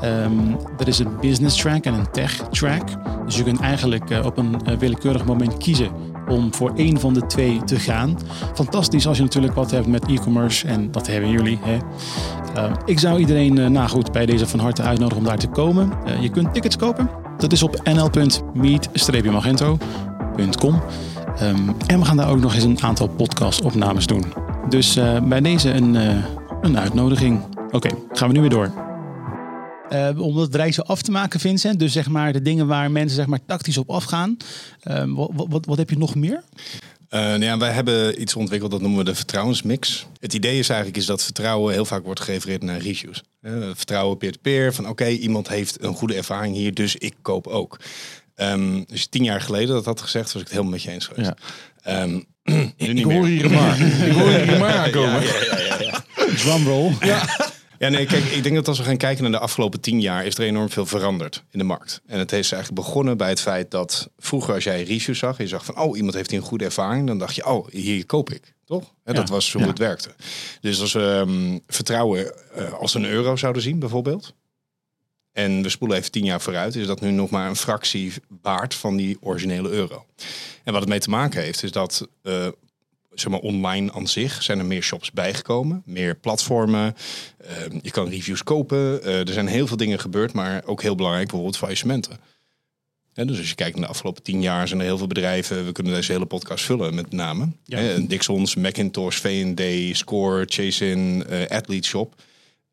Ehm, 0.00 0.32
er 0.78 0.88
is 0.88 0.98
een 0.98 1.20
business 1.20 1.60
track 1.60 1.84
en 1.84 1.94
een 1.94 2.10
tech 2.10 2.36
track. 2.50 2.88
Dus 3.24 3.36
je 3.36 3.42
kunt 3.42 3.60
eigenlijk 3.60 4.20
op 4.24 4.38
een 4.38 4.78
willekeurig 4.78 5.24
moment 5.24 5.56
kiezen 5.56 5.88
om 6.28 6.54
voor 6.54 6.72
één 6.76 7.00
van 7.00 7.14
de 7.14 7.26
twee 7.26 7.64
te 7.64 7.78
gaan. 7.78 8.18
Fantastisch 8.54 9.06
als 9.06 9.16
je 9.16 9.22
natuurlijk 9.22 9.54
wat 9.54 9.70
hebt 9.70 9.86
met 9.86 10.06
e-commerce 10.06 10.66
en 10.66 10.90
dat 10.90 11.06
hebben 11.06 11.30
jullie. 11.30 11.58
Hè. 11.62 11.78
Eh, 12.54 12.72
ik 12.84 12.98
zou 12.98 13.18
iedereen 13.18 13.72
nou 13.72 13.88
goed, 13.88 14.12
bij 14.12 14.26
deze 14.26 14.46
van 14.46 14.60
harte 14.60 14.82
uitnodigen 14.82 15.22
om 15.22 15.28
daar 15.28 15.38
te 15.38 15.48
komen. 15.48 15.92
Je 16.20 16.30
kunt 16.30 16.54
tickets 16.54 16.76
kopen. 16.76 17.23
Dat 17.38 17.52
is 17.52 17.62
op 17.62 17.80
nl.meet-magento.com. 17.84 20.82
Ehm, 21.36 21.68
en 21.86 21.98
we 21.98 22.04
gaan 22.04 22.16
daar 22.16 22.30
ook 22.30 22.40
nog 22.40 22.54
eens 22.54 22.64
een 22.64 22.82
aantal 22.82 23.08
podcast-opnames 23.08 24.06
doen. 24.06 24.24
Dus 24.68 24.96
eh, 24.96 25.22
bij 25.22 25.40
deze 25.40 25.70
een, 25.70 25.96
eh, 25.96 26.24
een 26.60 26.78
uitnodiging. 26.78 27.40
Oké, 27.70 27.88
gaan 28.12 28.28
we 28.28 28.34
nu 28.34 28.40
weer 28.40 28.50
door. 28.50 28.72
Eh, 29.88 30.20
om 30.20 30.34
dat 30.34 30.54
reisje 30.54 30.84
af 30.84 31.02
te 31.02 31.10
maken, 31.10 31.40
Vincent. 31.40 31.78
Dus 31.78 31.92
zeg 31.92 32.08
maar 32.08 32.32
de 32.32 32.42
dingen 32.42 32.66
waar 32.66 32.90
mensen 32.90 33.16
zeg 33.16 33.26
maar 33.26 33.44
tactisch 33.46 33.78
op 33.78 33.90
afgaan. 33.90 34.36
Ehm, 34.80 35.12
wat, 35.12 35.46
wat, 35.48 35.66
wat 35.66 35.78
heb 35.78 35.90
je 35.90 35.98
nog 35.98 36.14
meer? 36.14 36.42
Eh, 37.14 37.20
nou 37.20 37.44
ja, 37.44 37.58
wij 37.58 37.70
hebben 37.70 38.20
iets 38.20 38.34
ontwikkeld, 38.34 38.70
dat 38.70 38.80
noemen 38.80 38.98
we 38.98 39.04
de 39.04 39.14
vertrouwensmix. 39.14 40.06
Het 40.20 40.34
idee 40.34 40.58
is 40.58 40.68
eigenlijk 40.68 40.98
is 40.98 41.06
dat 41.06 41.22
vertrouwen 41.22 41.72
heel 41.72 41.84
vaak 41.84 42.04
wordt 42.04 42.20
gerefereerd 42.20 42.62
naar 42.62 42.78
reviews. 42.78 43.22
Eh, 43.40 43.52
vertrouwen 43.74 44.18
peer-to-peer, 44.18 44.74
van 44.74 44.88
oké, 44.88 45.08
iemand 45.08 45.48
heeft 45.48 45.82
een 45.82 45.94
goede 45.94 46.14
ervaring 46.14 46.54
hier, 46.54 46.74
dus 46.74 46.96
ik 46.96 47.14
koop 47.22 47.46
ook. 47.46 47.78
Ehm, 48.34 48.82
dus 48.86 49.06
tien 49.06 49.24
jaar 49.24 49.40
geleden 49.40 49.74
dat 49.74 49.84
had 49.84 50.00
gezegd, 50.00 50.32
was 50.32 50.42
ik 50.42 50.48
het 50.48 50.50
helemaal 50.50 50.72
met 50.72 50.82
je 50.82 50.90
eens 50.90 51.06
geweest. 51.06 51.32
Ja. 51.82 52.06
Nu 52.76 52.94
Ik 52.94 53.04
hoor 53.04 53.26
hier 53.26 53.50
maar. 53.50 53.80
Ik 53.80 54.12
hoor 54.12 54.28
hier 54.28 54.58
maar 54.58 54.74
aankomen. 54.74 55.22
Drumroll. 56.36 56.92
Ja, 57.00 57.43
nee, 57.88 58.06
kijk, 58.06 58.24
ik 58.24 58.42
denk 58.42 58.54
dat 58.54 58.68
als 58.68 58.78
we 58.78 58.84
gaan 58.84 58.96
kijken 58.96 59.22
naar 59.22 59.32
de 59.32 59.38
afgelopen 59.38 59.80
tien 59.80 60.00
jaar, 60.00 60.26
is 60.26 60.38
er 60.38 60.44
enorm 60.44 60.70
veel 60.70 60.86
veranderd 60.86 61.44
in 61.50 61.58
de 61.58 61.64
markt. 61.64 62.00
En 62.06 62.18
het 62.18 62.32
is 62.32 62.52
eigenlijk 62.52 62.86
begonnen 62.86 63.16
bij 63.16 63.28
het 63.28 63.40
feit 63.40 63.70
dat 63.70 64.10
vroeger 64.18 64.54
als 64.54 64.64
jij 64.64 64.82
reviews 64.82 65.18
zag, 65.18 65.38
je 65.38 65.48
zag 65.48 65.64
van, 65.64 65.78
oh, 65.78 65.96
iemand 65.96 66.14
heeft 66.14 66.30
hier 66.30 66.40
een 66.40 66.46
goede 66.46 66.64
ervaring, 66.64 67.06
dan 67.06 67.18
dacht 67.18 67.34
je, 67.34 67.46
oh, 67.46 67.68
hier 67.68 68.06
koop 68.06 68.30
ik. 68.30 68.54
Toch? 68.64 68.94
Dat 69.04 69.16
Ja, 69.16 69.24
was 69.24 69.52
hoe 69.52 69.62
ja. 69.62 69.68
het 69.68 69.78
werkte. 69.78 70.10
Dus 70.60 70.80
als 70.80 70.92
we 70.92 71.24
ehm, 71.26 71.58
vertrouwen 71.66 72.52
eh, 72.54 72.72
als 72.72 72.94
een 72.94 73.04
euro 73.04 73.36
zouden 73.36 73.62
zien, 73.62 73.78
bijvoorbeeld. 73.78 74.34
En 75.32 75.62
we 75.62 75.68
spoelen 75.68 75.96
even 75.96 76.10
tien 76.10 76.24
jaar 76.24 76.40
vooruit, 76.40 76.74
is 76.74 76.86
dat 76.86 77.00
nu 77.00 77.10
nog 77.10 77.30
maar 77.30 77.48
een 77.48 77.56
fractie 77.56 78.12
waard 78.42 78.74
van 78.74 78.96
die 78.96 79.16
originele 79.20 79.70
euro. 79.70 80.06
En 80.64 80.72
wat 80.72 80.80
het 80.80 80.90
mee 80.90 80.98
te 80.98 81.10
maken 81.10 81.42
heeft, 81.42 81.62
is 81.62 81.72
dat 81.72 82.08
eh, 82.22 82.48
zeg 83.14 83.30
maar 83.30 83.40
online 83.40 83.92
aan 83.92 84.08
zich 84.08 84.42
zijn 84.42 84.58
er 84.58 84.64
meer 84.64 84.82
shops 84.82 85.12
bijgekomen, 85.12 85.82
meer 85.84 86.16
platformen. 86.16 86.94
Eh, 87.36 87.50
je 87.82 87.90
kan 87.90 88.08
reviews 88.08 88.42
kopen. 88.42 89.02
Eh, 89.02 89.28
er 89.28 89.32
zijn 89.32 89.46
heel 89.46 89.66
veel 89.66 89.76
dingen 89.76 89.98
gebeurd, 89.98 90.32
maar 90.32 90.62
ook 90.64 90.82
heel 90.82 90.94
belangrijk 90.94 91.26
bijvoorbeeld 91.26 91.58
faillissementen. 91.58 92.18
Hè, 93.14 93.24
dus 93.24 93.38
als 93.38 93.48
je 93.48 93.54
kijkt 93.54 93.76
naar 93.76 93.84
de 93.84 93.90
afgelopen 93.90 94.22
tien 94.22 94.42
jaar 94.42 94.68
zijn 94.68 94.80
er 94.80 94.86
heel 94.86 94.98
veel 94.98 95.06
bedrijven. 95.06 95.64
We 95.64 95.72
kunnen 95.72 95.92
deze 95.92 96.12
hele 96.12 96.26
podcast 96.26 96.64
vullen 96.64 96.94
met 96.94 97.12
namen. 97.12 97.56
Ja. 97.64 97.78
Hè, 97.78 98.06
Dixons, 98.06 98.54
Macintosh, 98.54 99.16
V&D, 99.16 99.96
Score, 99.96 100.44
Chase-in, 100.48 101.24
eh, 101.28 101.56
Athlete 101.56 101.88
Shop. 101.88 102.14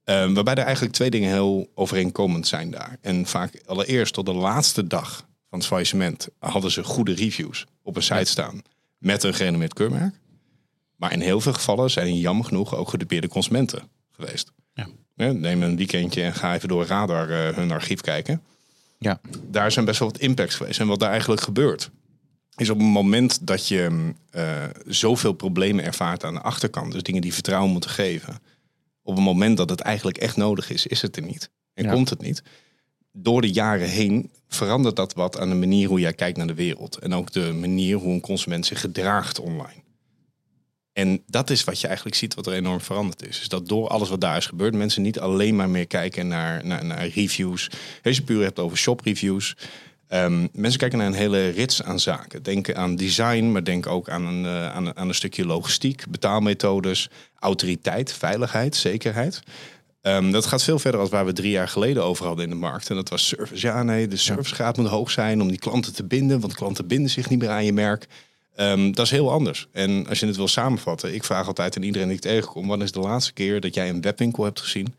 Eh, 0.04 0.32
waarbij 0.32 0.56
er 0.56 0.64
eigenlijk 0.64 0.96
twee 0.96 1.10
dingen 1.10 1.32
heel 1.32 1.70
overeenkomend 1.76 2.48
zijn 2.48 2.72
daar. 2.72 2.98
En 3.02 3.26
vaak 3.26 3.62
allereerst 3.66 4.14
tot 4.14 4.26
de 4.26 4.34
laatste 4.34 4.88
dag 4.88 5.26
van 5.50 5.60
het 5.60 5.68
faillissement 5.68 6.28
hadden 6.40 6.72
ze 6.72 6.84
goede 6.84 7.14
reviews 7.14 7.66
op 7.84 7.96
een 7.96 8.04
site 8.04 8.26
staan 8.26 8.62
met 8.98 9.24
een 9.24 9.34
gerenommeerd 9.34 9.74
keurmerk. 9.74 10.16
Maar 11.02 11.12
in 11.12 11.22
heel 11.22 11.42
veel 11.42 11.54
gevallen 11.54 11.92
zijn 11.92 12.18
jammer 12.18 12.46
genoeg 12.46 12.76
ook 12.76 12.90
gedupeerde 12.90 13.28
consumenten 13.28 13.82
geweest. 14.12 14.52
Ja. 14.74 14.88
Neem 15.32 15.64
een 15.64 15.76
weekendje 15.76 16.22
en 16.22 16.34
ga 16.34 16.56
even 16.56 16.68
door 16.68 16.86
Radar 16.86 17.30
eh, 17.30 17.56
hun 17.56 17.72
archief 17.72 18.02
kijken. 18.02 18.42
Ja. 18.98 19.22
Daar 19.48 19.72
zijn 19.72 19.86
best 19.86 20.00
wel 20.00 20.08
wat 20.08 20.20
impacts 20.20 20.56
geweest. 20.56 20.80
En 20.80 20.88
wat 20.88 21.00
daar 21.00 21.10
eigenlijk 21.10 21.42
gebeurt, 21.42 21.90
is 22.56 22.70
op 22.70 22.78
het 22.78 22.88
moment 22.88 23.48
dat 23.48 23.68
je 23.68 23.88
mm, 23.90 24.16
eh, 24.30 24.64
zoveel 24.86 25.34
problemen 25.34 25.86
ervaart 25.86 26.24
aan 26.24 26.34
de 26.34 26.42
achterkant, 26.42 26.92
dus 26.92 27.04
dingen 27.04 27.22
die 27.22 27.34
vertrouwen 27.34 27.72
moeten 27.72 27.90
geven, 27.90 28.40
op 29.02 29.16
het 29.16 29.24
moment 29.24 29.58
dat 29.58 29.70
het 29.70 29.80
eigenlijk 29.80 30.18
echt 30.18 30.38
nodig 30.38 30.70
is, 30.70 30.88
is 30.88 31.02
het 31.02 31.16
er 31.16 31.24
niet. 31.24 31.50
En 31.74 31.84
Ja. 31.84 31.92
komt 31.92 32.10
het 32.10 32.22
niet. 32.22 32.44
Door 33.12 33.42
de 33.42 33.52
jaren 33.52 33.90
heen 33.90 34.32
verandert 34.48 34.96
dat 34.96 35.14
wat 35.14 35.40
aan 35.40 35.50
de 35.50 35.56
manier 35.56 35.88
hoe 35.88 36.00
jij 36.00 36.14
kijkt 36.14 36.38
naar 36.38 36.48
de 36.48 36.54
wereld. 36.54 36.98
En 36.98 37.14
ook 37.14 37.32
de 37.32 37.54
manier 37.54 37.98
hoe 37.98 38.14
een 38.14 38.22
consument 38.22 38.66
zich 38.66 38.80
gedraagt 38.80 39.40
online. 39.40 39.82
En 40.94 41.24
dat 41.28 41.50
is 41.50 41.64
wat 41.64 41.82
je 41.82 41.88
eigenlijk 41.88 42.16
ziet 42.16 42.34
wat 42.34 42.48
er 42.48 42.54
enorm 42.54 42.82
veranderd 42.82 43.28
is. 43.28 43.42
Is 43.42 43.48
dat 43.48 43.68
door 43.68 43.88
alles 43.88 44.10
wat 44.10 44.22
daar 44.22 44.38
is 44.38 44.46
gebeurd, 44.46 44.74
mensen 44.74 45.02
niet 45.02 45.20
alleen 45.20 45.56
maar 45.56 45.70
meer 45.70 45.88
kijken 45.88 46.28
naar, 46.28 46.66
naar, 46.66 46.86
naar 46.86 47.08
reviews. 47.08 47.70
Als 48.04 48.16
je 48.16 48.22
puur 48.24 48.44
hebt 48.44 48.60
over 48.60 48.78
shop 48.78 49.02
reviews. 49.02 49.56
Ehm, 50.08 50.48
mensen 50.54 50.80
kijken 50.80 50.98
naar 50.98 51.08
een 51.08 51.14
hele 51.14 51.50
rits 51.50 51.84
aan 51.84 52.00
zaken. 52.00 52.44
Denken 52.44 52.76
aan 52.78 52.96
design, 52.96 53.52
maar 53.52 53.64
denk 53.64 53.88
ook 53.88 54.10
aan 54.10 54.26
een, 54.26 54.46
eh, 54.46 54.72
aan, 54.74 54.86
een- 54.86 54.98
aan 54.98 55.08
een 55.08 55.14
stukje 55.16 55.46
logistiek, 55.46 56.04
betaalmethodes, 56.10 57.10
autoriteit, 57.40 58.14
veiligheid, 58.14 58.76
zekerheid. 58.76 59.42
Ehm, 60.02 60.32
dat 60.32 60.46
gaat 60.46 60.64
veel 60.64 60.80
verder 60.80 61.00
als 61.00 61.10
waar 61.10 61.26
we 61.26 61.34
drie 61.34 61.52
jaar 61.52 61.68
geleden 61.68 62.04
over 62.04 62.26
hadden 62.26 62.44
in 62.44 62.50
de 62.52 62.56
markt. 62.58 62.90
En 62.90 62.96
dat 62.96 63.10
was 63.10 63.28
service. 63.28 63.68
Ja, 63.68 63.84
nee, 63.84 64.08
de 64.08 64.18
servicegraad 64.18 64.78
moet 64.78 64.88
hoog 64.88 65.12
zijn 65.12 65.42
om 65.42 65.48
die 65.48 65.60
klanten 65.60 65.94
te 65.94 66.04
binden. 66.04 66.40
Want 66.40 66.54
klanten 66.56 66.88
binden 66.88 67.10
zich 67.10 67.30
niet 67.30 67.40
meer 67.40 67.50
aan 67.50 67.66
je 67.66 67.74
merk. 67.74 68.08
Ehm, 68.56 68.92
dat 68.92 69.06
is 69.06 69.12
heel 69.12 69.32
anders. 69.32 69.68
En 69.72 70.08
als 70.08 70.20
je 70.20 70.26
het 70.26 70.36
wil 70.36 70.48
samenvatten, 70.48 71.14
ik 71.14 71.24
vraag 71.24 71.48
altijd 71.48 71.76
aan 71.78 71.84
iedereen 71.84 72.08
die 72.08 72.16
ik 72.18 72.22
tegenkom: 72.22 72.68
wanneer 72.68 72.86
is 72.86 72.92
de 72.92 73.00
laatste 73.00 73.34
keer 73.34 73.62
dat 73.62 73.74
jij 73.74 73.90
een 73.90 74.02
webwinkel 74.02 74.44
hebt 74.44 74.62
gezien 74.62 74.96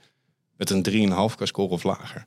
met 0.57 0.71
een 0.71 0.83
3,5 1.31 1.35
qua 1.37 1.47
score 1.47 1.69
of 1.69 1.83
lager? 1.83 2.27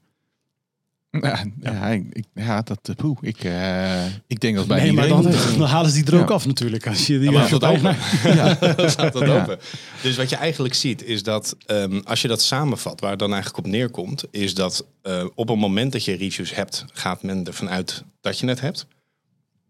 Ja, 1.21 1.45
ja, 1.61 1.87
ik, 1.87 2.03
ik- 2.11 2.25
ja 2.33 2.61
dat 2.61 2.79
eh, 2.83 2.95
poeh, 2.95 3.17
ik, 3.21 3.43
eh, 3.43 4.05
ik 4.27 4.39
denk 4.39 4.55
dat 4.55 4.67
bij 4.67 4.81
Nee, 4.81 4.93
maar 4.93 5.07
dan, 5.07 5.23
dan 5.57 5.61
halen 5.61 5.91
ze 5.91 6.03
die 6.03 6.13
er 6.13 6.21
ook 6.21 6.29
Ja. 6.29 6.35
af 6.35 6.45
natuurlijk. 6.45 6.87
Als 6.87 7.07
je 7.07 7.19
die 7.19 7.31
maar 7.31 7.39
webshop 7.39 7.59
dat 7.59 7.69
ook. 7.69 7.83
eigenaar- 7.83 8.75
Dan 8.75 8.89
staat 8.89 9.13
dat 9.13 9.21
Ja. 9.27 9.41
open. 9.41 9.59
Dus 10.01 10.15
wat 10.15 10.29
je 10.29 10.35
eigenlijk 10.35 10.73
ziet 10.73 11.03
is 11.03 11.23
dat 11.23 11.55
ehm, 11.65 12.01
als 12.03 12.21
je 12.21 12.27
dat 12.27 12.41
samenvat, 12.41 12.99
waar 12.99 13.09
het 13.09 13.19
dan 13.19 13.33
eigenlijk 13.33 13.65
op 13.65 13.71
neerkomt, 13.71 14.23
is 14.31 14.53
dat 14.53 14.85
eh, 15.01 15.25
op 15.35 15.47
het 15.47 15.57
moment 15.57 15.91
dat 15.91 16.05
je 16.05 16.15
reviews 16.15 16.55
hebt, 16.55 16.85
gaat 16.93 17.23
men 17.23 17.45
ervan 17.45 17.69
uit 17.69 18.03
dat 18.21 18.39
je 18.39 18.47
het 18.47 18.61
hebt. 18.61 18.85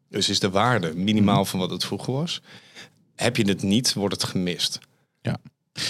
Dus 0.10 0.30
is 0.30 0.40
de 0.40 0.50
waarde 0.50 0.96
minimaal 0.96 1.46
van 1.46 1.60
wat 1.60 1.70
het 1.70 1.86
vroeger 1.86 2.14
was. 2.14 2.42
Heb 3.16 3.38
je 3.38 3.48
het 3.48 3.64
niet, 3.64 3.94
wordt 3.94 4.16
het 4.16 4.24
gemist. 4.24 4.80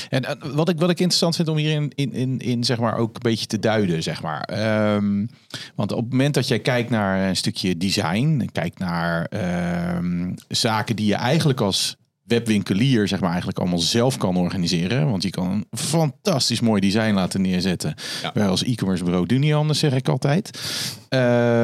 En 0.09 0.25
eh, 0.25 0.35
wat 0.53 0.69
ik, 0.69 0.79
wat 0.79 0.89
ik 0.89 0.99
interessant 0.99 1.35
vind 1.35 1.47
om 1.47 1.57
hierin 1.57 1.91
in, 1.95 2.13
in, 2.13 2.39
in, 2.39 2.63
zeg 2.63 2.79
maar, 2.79 2.97
ook 2.97 3.15
een 3.15 3.21
beetje 3.21 3.45
te 3.45 3.59
duiden, 3.59 4.03
zeg 4.03 4.21
maar. 4.21 4.41
Ehm, 4.41 5.25
want 5.75 5.91
op 5.91 6.03
het 6.03 6.11
moment 6.11 6.33
dat 6.33 6.47
jij 6.47 6.59
kijkt 6.59 6.89
naar 6.89 7.27
een 7.27 7.35
stukje 7.35 7.77
design, 7.77 8.49
kijkt 8.51 8.79
naar 8.79 9.25
ehm, 9.25 10.33
zaken 10.47 10.95
die 10.95 11.05
je 11.05 11.15
eigenlijk 11.15 11.61
als 11.61 11.95
webwinkelier, 12.23 13.07
zeg 13.07 13.19
maar, 13.19 13.29
eigenlijk 13.29 13.59
allemaal 13.59 13.79
zelf 13.79 14.17
kan 14.17 14.37
organiseren. 14.37 15.09
Want 15.09 15.23
je 15.23 15.29
kan 15.29 15.51
een 15.51 15.77
fantastisch 15.77 16.59
mooi 16.59 16.81
design 16.81 17.13
laten 17.13 17.41
neerzetten. 17.41 17.95
Ja. 18.21 18.31
Wij 18.33 18.47
als 18.47 18.63
e-commerce 18.63 19.03
bureau 19.03 19.25
doen 19.25 19.39
niet 19.39 19.53
anders, 19.53 19.79
zeg 19.79 19.93
ik 19.93 20.07
altijd. 20.07 20.59
Eh, 21.09 21.19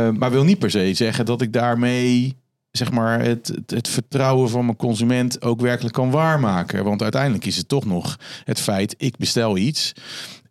maar 0.09 0.31
wil 0.31 0.43
niet 0.43 0.59
per 0.59 0.71
se 0.71 0.93
zeggen 0.93 1.25
dat 1.25 1.41
ik 1.41 1.53
daarmee 1.53 2.40
zeg 2.71 2.91
maar, 2.91 3.21
het, 3.21 3.47
het, 3.47 3.71
het 3.71 3.87
vertrouwen 3.87 4.49
van 4.49 4.65
mijn 4.65 4.77
consument 4.77 5.41
ook 5.41 5.61
werkelijk 5.61 5.93
kan 5.93 6.11
waarmaken. 6.11 6.83
Want 6.83 7.01
uiteindelijk 7.01 7.45
is 7.45 7.57
het 7.57 7.67
toch 7.67 7.85
nog 7.85 8.19
het 8.43 8.59
feit, 8.59 8.95
ik 8.97 9.17
bestel 9.17 9.57
iets 9.57 9.93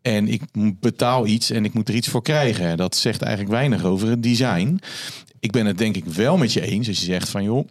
en 0.02 0.28
ik 0.28 0.42
betaal 0.80 1.26
iets 1.26 1.50
en 1.50 1.64
ik 1.64 1.74
moet 1.74 1.88
er 1.88 1.94
iets 1.94 2.08
voor 2.08 2.22
krijgen. 2.22 2.76
Dat 2.76 2.96
zegt 2.96 3.22
eigenlijk 3.22 3.52
weinig 3.52 3.84
over 3.84 4.08
het 4.08 4.22
design. 4.22 4.80
Ik 5.40 5.50
ben 5.50 5.66
het 5.66 5.78
denk 5.78 5.96
ik 5.96 6.04
wel 6.04 6.36
met 6.36 6.52
je 6.52 6.60
eens 6.60 6.88
als 6.88 6.98
je 6.98 7.04
zegt 7.04 7.28
van 7.28 7.42
joh, 7.42 7.68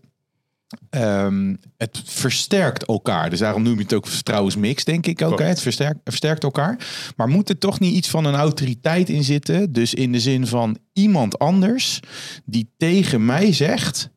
ehm, 0.90 1.56
het 1.78 2.02
versterkt 2.06 2.86
elkaar. 2.86 3.30
Dus 3.30 3.40
daarom 3.40 3.64
noem 3.64 3.76
je 3.76 3.84
het 3.84 3.94
ook 3.94 4.08
vertrouwensmix, 4.08 4.84
denk 4.84 5.06
ik 5.06 5.22
ook. 5.22 5.40
Hè? 5.40 5.46
Het 5.46 5.62
versterkt, 5.62 6.00
versterkt 6.04 6.44
elkaar. 6.44 6.88
Maar 7.16 7.28
moet 7.28 7.50
er 7.50 7.58
toch 7.58 7.80
niet 7.80 7.96
iets 7.96 8.10
van 8.10 8.26
een 8.26 8.36
autoriteit 8.36 9.10
in 9.10 9.24
zitten? 9.24 9.74
Dus 9.74 9.94
in 9.94 10.12
de 10.12 10.20
zin 10.20 10.48
van 10.48 10.78
iemand 10.94 11.40
anders 11.40 12.00
die 12.46 12.70
tegen 12.78 13.26
mij 13.26 13.54
zegt... 13.54 14.10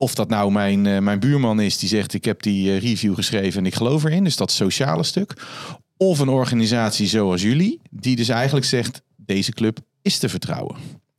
Of 0.00 0.14
dat 0.14 0.28
nou 0.28 0.52
mijn, 0.52 0.86
eh, 0.86 0.98
mijn 0.98 1.20
buurman 1.20 1.60
is 1.60 1.78
die 1.78 1.88
zegt: 1.88 2.14
Ik 2.14 2.24
heb 2.24 2.42
die 2.42 2.70
eh, 2.70 2.80
review 2.80 3.14
geschreven 3.14 3.60
en 3.60 3.66
ik 3.66 3.74
geloof 3.74 4.04
erin. 4.04 4.24
Dus 4.24 4.36
dat 4.36 4.50
sociale 4.50 5.02
stuk. 5.02 5.32
Of 5.96 6.18
een 6.18 6.28
organisatie 6.28 7.06
zoals 7.06 7.42
jullie, 7.42 7.80
die 7.90 8.16
dus 8.16 8.28
eigenlijk 8.28 8.66
zegt: 8.66 9.02
Deze 9.16 9.52
club 9.52 9.78
is 10.02 10.18
te 10.18 10.28
vertrouwen. 10.28 10.76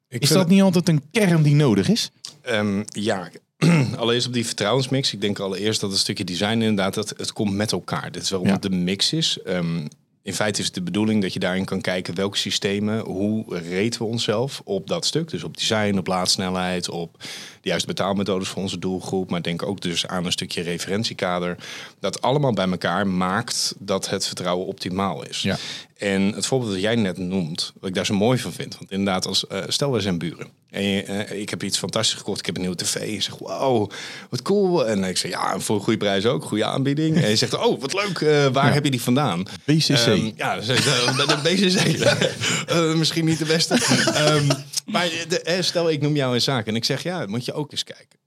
Ik 0.09 0.21
Is 0.21 0.29
dat 0.29 0.49
niet 0.49 0.61
altijd 0.61 0.89
een 0.89 1.03
kern 1.11 1.43
die 1.43 1.55
nodig 1.55 1.89
is? 1.89 2.11
Ehm, 2.41 2.83
ja, 2.85 3.29
allereerst 3.97 4.27
op 4.27 4.33
die 4.33 4.45
vertrouwensmix. 4.45 5.13
Ik 5.13 5.21
denk 5.21 5.39
allereerst 5.39 5.81
dat 5.81 5.91
het 5.91 5.99
stukje 5.99 6.23
design 6.23 6.51
inderdaad, 6.51 6.93
dat 6.93 7.13
het 7.17 7.33
komt 7.33 7.53
met 7.53 7.71
elkaar. 7.71 8.11
Dit 8.11 8.21
is 8.21 8.29
waarom 8.29 8.47
Ja. 8.47 8.53
het 8.53 8.61
de 8.61 8.69
mix 8.69 9.13
is. 9.13 9.37
Ehm, 9.45 9.85
in 10.23 10.33
feite 10.33 10.59
is 10.59 10.65
het 10.65 10.75
de 10.75 10.81
bedoeling 10.81 11.21
dat 11.21 11.33
je 11.33 11.39
daarin 11.39 11.65
kan 11.65 11.81
kijken 11.81 12.15
welke 12.15 12.37
systemen, 12.37 12.99
hoe 12.99 13.57
reten 13.69 14.01
we 14.01 14.07
onszelf 14.07 14.61
op 14.63 14.87
dat 14.87 15.05
stuk. 15.05 15.29
Dus 15.29 15.43
op 15.43 15.57
design, 15.57 15.97
op 15.97 16.07
laadsnelheid, 16.07 16.89
op 16.89 17.23
de 17.61 17.69
juiste 17.69 17.87
betaalmethodes 17.87 18.47
voor 18.47 18.61
onze 18.61 18.79
doelgroep. 18.79 19.29
Maar 19.29 19.41
denk 19.41 19.63
ook 19.63 19.81
dus 19.81 20.07
aan 20.07 20.25
een 20.25 20.31
stukje 20.31 20.61
referentiekader. 20.61 21.57
Dat 21.99 22.21
allemaal 22.21 22.53
bij 22.53 22.69
elkaar 22.69 23.07
maakt 23.07 23.73
dat 23.79 24.09
het 24.09 24.25
vertrouwen 24.27 24.67
optimaal 24.67 25.25
is. 25.25 25.41
Ja. 25.41 25.57
En 25.97 26.21
het 26.21 26.45
voorbeeld 26.45 26.71
dat 26.71 26.81
jij 26.81 26.95
net 26.95 27.17
noemt, 27.17 27.73
wat 27.79 27.89
ik 27.89 27.95
daar 27.95 28.05
zo 28.05 28.13
mooi 28.13 28.39
van 28.39 28.51
vind. 28.53 28.77
Want 28.77 28.91
inderdaad, 28.91 29.25
als, 29.27 29.47
eh, 29.47 29.59
stel 29.67 29.91
we 29.91 29.99
zijn 29.99 30.17
buren. 30.17 30.47
En 30.69 30.83
je, 30.83 31.03
eh, 31.03 31.39
ik 31.39 31.49
heb 31.49 31.63
iets 31.63 31.77
fantastisch 31.77 32.17
gekocht. 32.17 32.39
Ik 32.39 32.45
heb 32.45 32.55
een 32.55 32.61
nieuwe 32.61 32.75
tv. 32.77 32.95
En 32.95 33.11
je 33.11 33.21
zegt, 33.21 33.37
wow, 33.39 33.91
wat 34.29 34.41
cool. 34.41 34.87
En 34.87 35.03
ik 35.03 35.17
zeg, 35.17 35.31
ja, 35.31 35.59
voor 35.59 35.75
een 35.75 35.81
goede 35.81 35.99
prijs 35.99 36.25
ook. 36.25 36.43
Goede 36.43 36.65
aanbieding. 36.65 37.17
En 37.21 37.29
je 37.29 37.35
zegt, 37.35 37.57
oh, 37.57 37.81
wat 37.81 37.93
leuk. 37.93 38.21
eh, 38.21 38.47
waar 38.47 38.73
heb 38.73 38.83
je 38.83 38.91
die 38.91 39.01
vandaan? 39.01 39.43
BCC. 39.63 39.89
Ehm, 39.89 40.29
ja, 40.35 40.55
dat 40.55 40.67
is, 40.67 40.67
de, 40.67 41.25
de 41.27 41.37
BCC. 41.43 42.95
Misschien 42.95 43.25
niet 43.25 43.39
de 43.39 43.45
beste. 43.45 43.73
Ehm, 44.13 44.49
maar 44.91 45.09
de, 45.27 45.41
eh, 45.41 45.61
stel, 45.61 45.89
ik 45.89 46.01
noem 46.01 46.15
jou 46.15 46.33
een 46.33 46.41
zaak. 46.41 46.67
En 46.67 46.75
ik 46.75 46.85
zeg, 46.85 47.03
ja, 47.03 47.25
moet 47.25 47.45
je 47.45 47.53
ook 47.53 47.71
eens 47.71 47.83
kijken. 47.83 48.19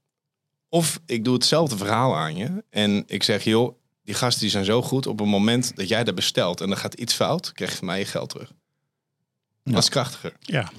Of 0.69 0.99
ik 1.05 1.23
doe 1.23 1.33
hetzelfde 1.33 1.77
verhaal 1.77 2.15
aan 2.17 2.35
je. 2.35 2.63
En 2.69 3.03
ik 3.07 3.23
zeg, 3.23 3.43
joh, 3.43 3.75
die 4.03 4.15
gasten 4.15 4.41
die 4.41 4.49
zijn 4.49 4.65
zo 4.65 4.81
goed. 4.81 5.07
Op 5.07 5.19
het 5.19 5.27
moment 5.27 5.75
dat 5.75 5.87
jij 5.87 6.03
dat 6.03 6.15
bestelt 6.15 6.61
en 6.61 6.71
er 6.71 6.77
gaat 6.77 6.93
iets 6.93 7.13
fout, 7.13 7.51
krijg 7.51 7.71
je 7.71 7.77
van 7.77 7.85
mij 7.87 7.99
je 7.99 8.05
geld 8.05 8.29
terug. 8.29 8.51
Dat 9.63 9.83
is 9.83 9.89
krachtiger. 9.89 10.33
Ja, 10.39 10.71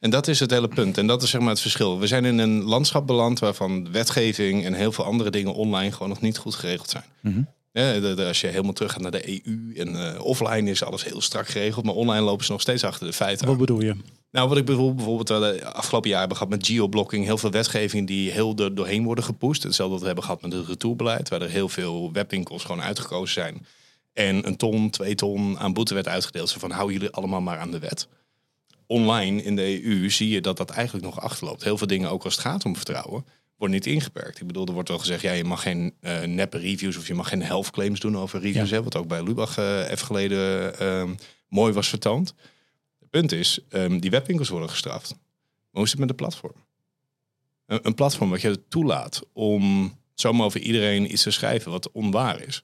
En 0.00 0.10
dat 0.10 0.28
is 0.28 0.40
het 0.40 0.50
hele 0.50 0.68
punt. 0.68 0.98
En 0.98 1.06
dat 1.06 1.22
is 1.22 1.30
zeg 1.30 1.40
maar 1.40 1.50
het 1.50 1.60
verschil. 1.60 1.98
We 1.98 2.06
zijn 2.06 2.24
in 2.24 2.38
een 2.38 2.62
landschap 2.62 3.06
beland 3.06 3.38
waarvan 3.38 3.92
wetgeving 3.92 4.64
en 4.64 4.74
heel 4.74 4.92
veel 4.92 5.04
andere 5.04 5.30
dingen 5.30 5.54
online 5.54 5.92
gewoon 5.92 6.08
nog 6.08 6.20
niet 6.20 6.38
goed 6.38 6.54
geregeld 6.54 6.90
zijn. 6.90 7.04
Mhm. 7.20 7.42
Ja, 7.72 7.92
de- 8.00 8.14
de- 8.14 8.26
als 8.26 8.40
je 8.40 8.46
helemaal 8.46 8.72
terug 8.72 8.92
gaat 8.92 9.00
naar 9.00 9.10
de 9.10 9.28
EU 9.46 9.72
en 9.76 10.14
eh, 10.14 10.24
offline 10.24 10.70
is 10.70 10.82
alles 10.82 11.04
heel 11.04 11.20
strak 11.20 11.48
geregeld, 11.48 11.84
maar 11.84 11.94
online 11.94 12.24
lopen 12.24 12.44
ze 12.44 12.52
nog 12.52 12.60
steeds 12.60 12.84
achter 12.84 13.06
de 13.06 13.12
feiten. 13.12 13.44
wat 13.46 13.54
aan. 13.54 13.60
bedoel 13.60 13.80
je? 13.80 13.94
Nou, 14.30 14.48
wat 14.48 14.58
ik 14.58 14.64
bijvoorbeeld, 14.64 15.26
de 15.26 15.64
afgelopen 15.64 16.10
jaar 16.10 16.18
hebben 16.18 16.36
gehad 16.36 16.52
met 16.52 16.66
geoblocking, 16.66 17.24
heel 17.24 17.38
veel 17.38 17.50
wetgeving 17.50 18.06
die 18.06 18.30
heel 18.30 18.56
er 18.56 18.74
doorheen 18.74 19.04
worden 19.04 19.24
gepoest. 19.24 19.62
Hetzelfde 19.62 19.92
wat 19.92 20.00
we 20.00 20.06
hebben 20.06 20.24
gehad 20.24 20.42
met 20.42 20.52
het 20.52 20.66
retourbeleid, 20.66 21.28
waar 21.28 21.42
er 21.42 21.50
heel 21.50 21.68
veel 21.68 22.12
webwinkels 22.12 22.64
gewoon 22.64 22.82
uitgekozen 22.82 23.34
zijn. 23.34 23.66
En 24.12 24.46
een 24.46 24.56
ton, 24.56 24.90
twee 24.90 25.14
ton 25.14 25.58
aan 25.58 25.72
boete 25.72 25.94
werd 25.94 26.08
uitgedeeld. 26.08 26.48
Zo 26.48 26.58
van, 26.58 26.70
hou 26.70 26.92
jullie 26.92 27.10
allemaal 27.10 27.40
maar 27.40 27.58
aan 27.58 27.70
de 27.70 27.78
wet. 27.78 28.08
Online 28.86 29.42
in 29.42 29.56
de 29.56 29.84
EU 29.84 30.10
zie 30.10 30.28
je 30.28 30.40
dat 30.40 30.56
dat 30.56 30.70
eigenlijk 30.70 31.04
nog 31.04 31.20
achterloopt. 31.20 31.64
Heel 31.64 31.78
veel 31.78 31.86
dingen, 31.86 32.10
ook 32.10 32.24
als 32.24 32.34
het 32.34 32.42
gaat 32.42 32.64
om 32.64 32.76
vertrouwen, 32.76 33.24
worden 33.56 33.76
niet 33.76 33.86
ingeperkt. 33.86 34.40
Ik 34.40 34.46
bedoel, 34.46 34.66
er 34.66 34.72
wordt 34.72 34.88
wel 34.88 34.98
gezegd, 34.98 35.22
ja, 35.22 35.32
je 35.32 35.44
mag 35.44 35.62
geen 35.62 35.94
eh 36.00 36.22
neppe 36.22 36.58
reviews 36.58 36.96
of 36.96 37.06
je 37.06 37.14
mag 37.14 37.28
geen 37.28 37.42
health 37.42 37.70
claims 37.70 38.00
doen 38.00 38.16
over 38.16 38.40
reviews. 38.40 38.68
Ja. 38.68 38.76
Hè, 38.76 38.82
wat 38.82 38.96
ook 38.96 39.08
bij 39.08 39.22
Lubach 39.22 39.58
eh, 39.58 39.90
even 39.90 40.06
geleden 40.06 40.78
ehm, 40.78 41.14
mooi 41.48 41.72
was 41.72 41.88
vertoond. 41.88 42.34
Het 43.10 43.20
punt 43.20 43.32
is, 43.32 43.58
ehm, 43.68 43.98
die 43.98 44.10
webwinkels 44.10 44.48
worden 44.48 44.70
gestraft. 44.70 45.10
Maar 45.10 45.18
hoe 45.70 45.84
is 45.84 45.90
het 45.90 45.98
met 45.98 46.08
de 46.08 46.14
platform? 46.14 46.54
Een, 47.66 47.80
een 47.82 47.94
platform 47.94 48.30
wat 48.30 48.40
je 48.40 48.68
toelaat 48.68 49.22
om 49.32 49.94
zomaar 50.14 50.46
over 50.46 50.60
iedereen 50.60 51.12
iets 51.12 51.22
te 51.22 51.30
schrijven 51.30 51.70
wat 51.70 51.90
onwaar 51.90 52.40
is. 52.40 52.62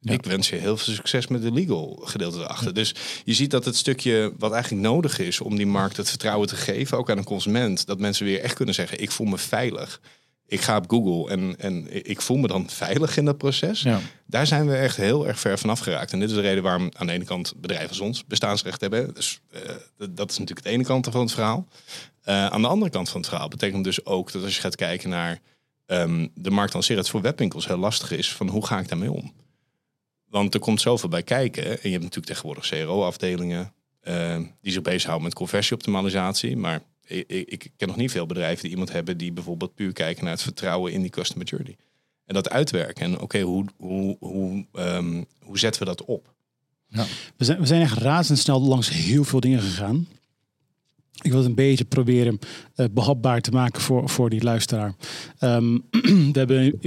Ja. 0.00 0.12
Ik 0.12 0.24
wens 0.24 0.48
je 0.48 0.56
heel 0.56 0.76
veel 0.76 0.94
succes 0.94 1.26
met 1.26 1.42
de 1.42 1.52
legal 1.52 2.00
gedeelte 2.04 2.38
erachter. 2.38 2.74
Dus 2.74 2.94
je 3.24 3.34
ziet 3.34 3.50
dat 3.50 3.64
het 3.64 3.76
stukje 3.76 4.32
wat 4.38 4.52
eigenlijk 4.52 4.82
nodig 4.82 5.18
is 5.18 5.40
om 5.40 5.56
die 5.56 5.66
markt 5.66 5.96
het 5.96 6.08
vertrouwen 6.08 6.48
te 6.48 6.56
geven, 6.56 6.98
ook 6.98 7.10
aan 7.10 7.18
een 7.18 7.24
consument, 7.24 7.86
dat 7.86 7.98
mensen 7.98 8.26
weer 8.26 8.40
echt 8.40 8.54
kunnen 8.54 8.74
zeggen: 8.74 9.00
ik 9.00 9.10
voel 9.10 9.26
me 9.26 9.38
veilig. 9.38 10.00
Ik 10.48 10.60
ga 10.60 10.76
op 10.76 10.90
Google 10.90 11.30
en, 11.30 11.54
en 11.58 12.06
ik 12.08 12.20
voel 12.20 12.36
me 12.36 12.46
dan 12.46 12.70
veilig 12.70 13.16
in 13.16 13.24
dat 13.24 13.38
proces. 13.38 13.82
Ja. 13.82 14.00
Daar 14.26 14.46
zijn 14.46 14.66
we 14.66 14.76
echt 14.76 14.96
heel 14.96 15.26
erg 15.26 15.40
ver 15.40 15.58
vanaf 15.58 15.78
geraakt. 15.78 16.12
En 16.12 16.18
dit 16.20 16.28
is 16.28 16.34
de 16.34 16.40
reden 16.40 16.62
waarom 16.62 16.90
aan 16.96 17.06
de 17.06 17.12
ene 17.12 17.24
kant 17.24 17.54
bedrijven 17.56 17.88
als 17.88 18.00
ons 18.00 18.24
bestaansrecht 18.26 18.80
hebben. 18.80 19.14
Dus 19.14 19.40
eh, 19.50 19.60
dat- 20.10 20.30
is 20.30 20.38
natuurlijk 20.38 20.66
de 20.66 20.72
ene 20.72 20.84
kant 20.84 21.08
van 21.10 21.20
het 21.20 21.32
verhaal. 21.32 21.66
Eh, 22.22 22.46
aan 22.46 22.62
de 22.62 22.68
andere 22.68 22.90
kant 22.90 23.08
van 23.08 23.20
het 23.20 23.28
verhaal 23.28 23.48
betekent 23.48 23.84
dus 23.84 24.04
ook 24.06 24.32
dat 24.32 24.42
als 24.42 24.54
je 24.54 24.60
gaat 24.60 24.76
kijken 24.76 25.08
naar 25.10 25.40
ehm, 25.86 26.26
de 26.34 26.50
markt 26.50 26.88
het 26.88 27.08
voor 27.08 27.20
webwinkels 27.20 27.66
heel 27.66 27.76
lastig 27.76 28.10
is 28.10 28.32
van 28.32 28.48
hoe 28.48 28.66
ga 28.66 28.78
ik 28.78 28.88
daarmee 28.88 29.12
om? 29.12 29.32
Want 30.28 30.54
er 30.54 30.60
komt 30.60 30.80
zoveel 30.80 31.08
bij 31.08 31.22
kijken. 31.22 31.64
En 31.64 31.78
je 31.82 31.90
hebt 31.90 32.02
natuurlijk 32.02 32.26
tegenwoordig 32.26 32.68
CRO-afdelingen 32.68 33.72
eh, 34.00 34.36
die 34.62 34.72
zich 34.72 34.82
bezighouden 34.82 35.24
met 35.26 35.34
conversieoptimalisatie. 35.34 36.56
Maar 36.56 36.80
ik, 37.06 37.28
ik, 37.28 37.70
ken 37.76 37.88
nog 37.88 37.96
niet 37.96 38.10
veel 38.10 38.26
bedrijven 38.26 38.62
die 38.62 38.70
iemand 38.70 38.92
hebben 38.92 39.16
die 39.16 39.32
bijvoorbeeld 39.32 39.74
puur 39.74 39.92
kijken 39.92 40.24
naar 40.24 40.32
het 40.32 40.42
vertrouwen 40.42 40.92
in 40.92 41.00
die 41.00 41.10
customer 41.10 41.46
journey. 41.46 41.76
En 42.26 42.34
dat 42.34 42.50
uitwerken. 42.50 43.04
En 43.04 43.20
oké, 43.20 43.40
hoe, 43.40 43.64
hoe, 43.76 44.16
hoe, 44.20 44.66
ehm, 44.72 45.22
hoe 45.42 45.58
zetten 45.58 45.80
we 45.80 45.88
dat 45.88 46.04
op? 46.04 46.34
We 47.36 47.44
zijn, 47.44 47.60
we 47.60 47.66
zijn 47.66 47.82
echt 47.82 47.98
razendsnel 47.98 48.60
langs 48.60 48.90
heel 48.90 49.24
veel 49.24 49.40
dingen 49.40 49.60
gegaan. 49.60 50.08
Ik 51.22 51.30
wil 51.30 51.40
het 51.40 51.48
een 51.48 51.54
beetje 51.54 51.84
proberen 51.84 52.38
eh, 52.74 52.86
behapbaar 52.90 53.40
te 53.40 53.50
maken 53.50 53.82
voor, 53.82 54.08
voor 54.08 54.30
die 54.30 54.42
luisteraar. 54.42 54.94
Ehm, 55.38 55.78
we 56.32 56.38
hebben 56.38 56.80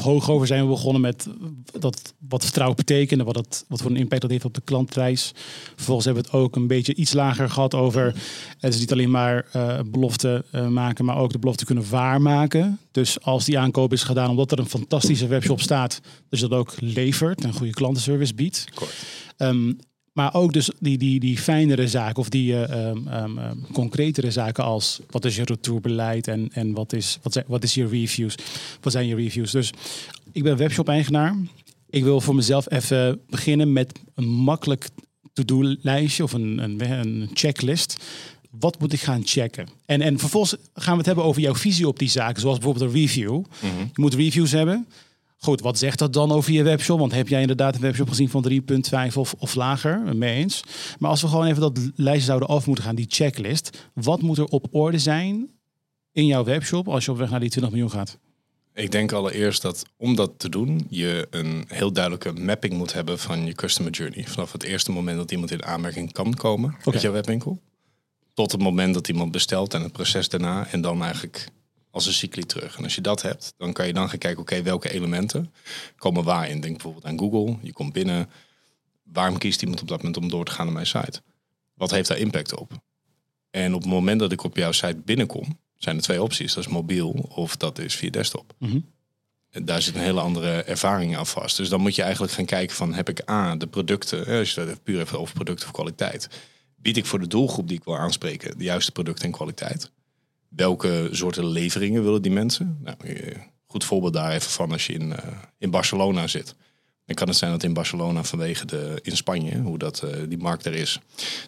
hoog 0.00 0.30
over 0.30 0.46
zijn 0.46 0.62
we 0.62 0.68
begonnen 0.68 1.00
met 1.00 1.28
dat, 1.78 2.14
wat 2.28 2.42
vertrouwen 2.42 2.76
betekent 2.76 3.20
en 3.20 3.26
wat, 3.26 3.36
het, 3.36 3.64
wat 3.68 3.82
voor 3.82 3.90
een 3.90 3.96
impact 3.96 4.20
dat 4.20 4.30
heeft 4.30 4.44
op 4.44 4.54
de 4.54 4.60
klantprijs. 4.64 5.32
Vervolgens 5.74 6.06
hebben 6.06 6.24
we 6.24 6.30
het 6.30 6.40
ook 6.40 6.56
een 6.56 6.66
beetje 6.66 6.94
iets 6.94 7.12
lager 7.12 7.50
gehad 7.50 7.74
over. 7.74 8.04
Het 8.58 8.74
is 8.74 8.80
niet 8.80 8.92
alleen 8.92 9.10
maar 9.10 9.46
eh 9.52 9.78
belofte 9.86 10.44
eh, 10.50 10.68
maken, 10.68 11.04
maar 11.04 11.16
ook 11.16 11.32
de 11.32 11.38
belofte 11.38 11.64
kunnen 11.64 11.90
waarmaken. 11.90 12.78
Dus 12.90 13.20
als 13.20 13.44
die 13.44 13.58
aankoop 13.58 13.92
is 13.92 14.02
gedaan 14.02 14.30
omdat 14.30 14.52
er 14.52 14.58
een 14.58 14.66
fantastische 14.66 15.26
webshop 15.26 15.60
staat, 15.60 16.00
dus 16.28 16.40
dat 16.40 16.50
ook 16.50 16.74
levert 16.78 17.44
en 17.44 17.52
goede 17.52 17.72
klantenservice 17.72 18.34
biedt. 18.34 18.64
Ehm, 19.36 19.72
maar 20.14 20.34
ook 20.34 20.52
dus 20.52 20.70
die, 20.78 20.98
die, 20.98 21.20
die 21.20 21.38
fijnere 21.38 21.88
zaken 21.88 22.16
of 22.16 22.28
die 22.28 22.52
eh, 22.52 22.88
ehm, 22.88 23.08
ehm, 23.08 23.38
ehm, 23.38 23.56
concretere 23.72 24.30
zaken 24.30 24.64
als 24.64 25.00
wat 25.10 25.24
is 25.24 25.36
je 25.36 25.44
retourbeleid 25.44 26.28
en, 26.28 26.48
en 26.52 26.72
wat, 26.72 26.92
is, 26.92 27.18
wat, 27.22 27.32
zijn, 27.32 27.44
wat 27.48 27.62
is 27.62 27.74
je 27.74 27.86
reviews? 27.86 28.34
Wat 28.80 28.92
zijn 28.92 29.06
je 29.06 29.14
reviews? 29.14 29.50
Dus 29.50 29.70
ik 30.32 30.42
ben 30.42 30.56
webshop-eigenaar. 30.56 31.36
Ik 31.90 32.02
wil 32.02 32.20
voor 32.20 32.34
mezelf 32.34 32.70
even 32.70 33.20
beginnen 33.30 33.72
met 33.72 33.98
een 34.14 34.28
makkelijk 34.28 34.88
to-do-lijstje 35.32 36.22
of 36.22 36.32
een, 36.32 36.58
een, 36.58 36.90
een 36.90 37.30
checklist. 37.32 38.04
Wat 38.50 38.80
moet 38.80 38.92
ik 38.92 39.00
gaan 39.00 39.22
checken? 39.24 39.68
En, 39.86 40.00
en 40.00 40.18
vervolgens 40.18 40.56
gaan 40.74 40.92
we 40.92 40.98
het 40.98 41.06
hebben 41.06 41.24
over 41.24 41.42
jouw 41.42 41.54
visie 41.54 41.88
op 41.88 41.98
die 41.98 42.10
zaken, 42.10 42.40
zoals 42.40 42.58
bijvoorbeeld 42.58 42.90
een 42.90 43.00
review. 43.00 43.42
Je 43.60 44.00
moet 44.00 44.14
reviews 44.14 44.50
hebben. 44.50 44.86
Goed, 45.44 45.60
wat 45.60 45.78
zegt 45.78 45.98
dat 45.98 46.12
dan 46.12 46.32
over 46.32 46.52
je 46.52 46.62
webshop? 46.62 46.98
Want 46.98 47.12
heb 47.12 47.28
jij 47.28 47.40
inderdaad 47.40 47.74
een 47.74 47.80
webshop 47.80 48.08
gezien 48.08 48.28
van 48.28 48.50
3.5 49.10 49.14
of, 49.14 49.34
of 49.38 49.54
lager? 49.54 50.16
Mee 50.16 50.34
eens. 50.34 50.62
Maar 50.98 51.10
als 51.10 51.22
we 51.22 51.28
gewoon 51.28 51.46
even 51.46 51.60
dat 51.60 51.78
lijstje 51.94 52.26
zouden 52.26 52.48
af 52.48 52.66
moeten 52.66 52.84
gaan, 52.84 52.94
die 52.94 53.06
checklist. 53.08 53.88
Wat 53.94 54.22
moet 54.22 54.38
er 54.38 54.44
op 54.44 54.66
orde 54.70 54.98
zijn 54.98 55.50
in 56.12 56.26
jouw 56.26 56.44
webshop 56.44 56.88
als 56.88 57.04
je 57.04 57.10
op 57.10 57.16
weg 57.16 57.30
naar 57.30 57.40
die 57.40 57.50
20 57.50 57.72
miljoen 57.72 57.90
gaat? 57.90 58.18
Ik 58.74 58.90
denk 58.90 59.12
allereerst 59.12 59.62
dat 59.62 59.82
om 59.96 60.14
dat 60.14 60.32
te 60.36 60.48
doen, 60.48 60.86
je 60.88 61.26
een 61.30 61.64
heel 61.68 61.92
duidelijke 61.92 62.32
mapping 62.32 62.72
moet 62.72 62.92
hebben 62.92 63.18
van 63.18 63.46
je 63.46 63.52
customer 63.52 63.92
journey. 63.92 64.24
Vanaf 64.26 64.52
het 64.52 64.62
eerste 64.62 64.92
moment 64.92 65.16
dat 65.16 65.30
iemand 65.30 65.50
in 65.50 65.64
aanmerking 65.64 66.12
kan 66.12 66.34
komen 66.34 66.76
met 66.84 67.00
jouw 67.00 67.12
webwinkel, 67.12 67.60
tot 68.34 68.52
het 68.52 68.60
moment 68.60 68.94
dat 68.94 69.08
iemand 69.08 69.32
bestelt 69.32 69.74
en 69.74 69.82
het 69.82 69.92
proces 69.92 70.28
daarna. 70.28 70.66
En 70.66 70.80
dan 70.80 71.02
eigenlijk 71.02 71.48
als 71.94 72.06
een 72.06 72.12
cycli 72.12 72.46
terug. 72.46 72.76
En 72.76 72.84
als 72.84 72.94
je 72.94 73.00
dat 73.00 73.22
hebt, 73.22 73.54
dan 73.56 73.72
kan 73.72 73.86
je 73.86 73.92
dan 73.92 74.08
gaan 74.08 74.18
kijken, 74.18 74.40
oké, 74.40 74.62
welke 74.62 74.90
elementen 74.90 75.52
komen 75.96 76.24
waarin? 76.24 76.60
Denk 76.60 76.72
bijvoorbeeld 76.72 77.04
aan 77.04 77.18
Google. 77.18 77.56
Je 77.62 77.72
komt 77.72 77.92
binnen. 77.92 78.30
Waarom 79.02 79.38
kiest 79.38 79.62
iemand 79.62 79.80
op 79.80 79.88
dat 79.88 79.96
moment 79.96 80.16
om 80.16 80.28
door 80.28 80.44
te 80.44 80.52
gaan 80.52 80.64
naar 80.64 80.74
mijn 80.74 80.86
site? 80.86 81.22
Wat 81.74 81.90
heeft 81.90 82.08
daar 82.08 82.18
impact 82.18 82.58
op? 82.58 82.72
En 83.50 83.74
op 83.74 83.80
het 83.80 83.90
moment 83.90 84.20
dat 84.20 84.32
ik 84.32 84.42
op 84.42 84.56
jouw 84.56 84.72
site 84.72 84.96
binnenkom, 85.04 85.58
zijn 85.76 85.96
er 85.96 86.02
twee 86.02 86.22
opties. 86.22 86.54
Dat 86.54 86.64
is 86.64 86.70
mobiel 86.70 87.10
of 87.28 87.56
dat 87.56 87.78
is 87.78 87.94
via 87.94 88.10
desktop. 88.10 88.54
En 89.50 89.64
daar 89.64 89.82
zit 89.82 89.94
een 89.94 90.00
hele 90.00 90.20
andere 90.20 90.62
ervaring 90.62 91.16
aan 91.16 91.26
vast. 91.26 91.56
Dus 91.56 91.68
dan 91.68 91.80
moet 91.80 91.94
je 91.94 92.02
eigenlijk 92.02 92.32
gaan 92.32 92.44
kijken 92.44 92.76
van 92.76 92.94
heb 92.94 93.08
ik 93.08 93.30
A, 93.30 93.56
de 93.56 93.66
producten, 93.66 94.26
als 94.26 94.54
je 94.54 94.64
dat 94.64 94.82
puur 94.82 95.00
even 95.00 95.18
over 95.18 95.34
producten 95.34 95.66
of 95.66 95.72
kwaliteit. 95.72 96.28
Bied 96.76 96.96
ik 96.96 97.06
voor 97.06 97.20
de 97.20 97.26
doelgroep 97.26 97.68
die 97.68 97.76
ik 97.76 97.84
wil 97.84 97.96
aanspreken 97.96 98.58
de 98.58 98.64
juiste 98.64 98.92
producten 98.92 99.24
en 99.24 99.32
kwaliteit? 99.32 99.90
Welke 100.56 101.08
soorten 101.10 101.46
leveringen 101.46 102.04
willen 102.04 102.22
die 102.22 102.32
mensen? 102.32 102.78
Nou, 102.82 102.96
eh, 103.02 103.38
goed 103.66 103.84
voorbeeld 103.84 104.12
daar 104.12 104.32
even 104.32 104.50
van 104.50 104.72
als 104.72 104.86
je 104.86 104.92
in, 104.92 105.16
eh, 105.16 105.28
in 105.58 105.70
Barcelona 105.70 106.26
zit. 106.26 106.54
Dan 107.06 107.14
kan 107.16 107.28
het 107.28 107.36
zijn 107.36 107.50
dat 107.50 107.62
in 107.62 107.72
Barcelona 107.72 108.24
vanwege 108.24 108.66
de, 108.66 108.98
in 109.02 109.16
Spanje, 109.16 109.58
hoe 109.58 109.78
dat, 109.78 110.02
eh, 110.02 110.10
die 110.28 110.38
markt 110.38 110.66
er 110.66 110.74
is, 110.74 110.98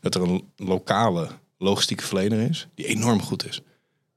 dat 0.00 0.14
er 0.14 0.22
een 0.22 0.52
lokale 0.56 1.28
logistieke 1.58 2.04
verlener 2.04 2.50
is 2.50 2.66
die 2.74 2.86
enorm 2.86 3.22
goed 3.22 3.46
is. 3.46 3.60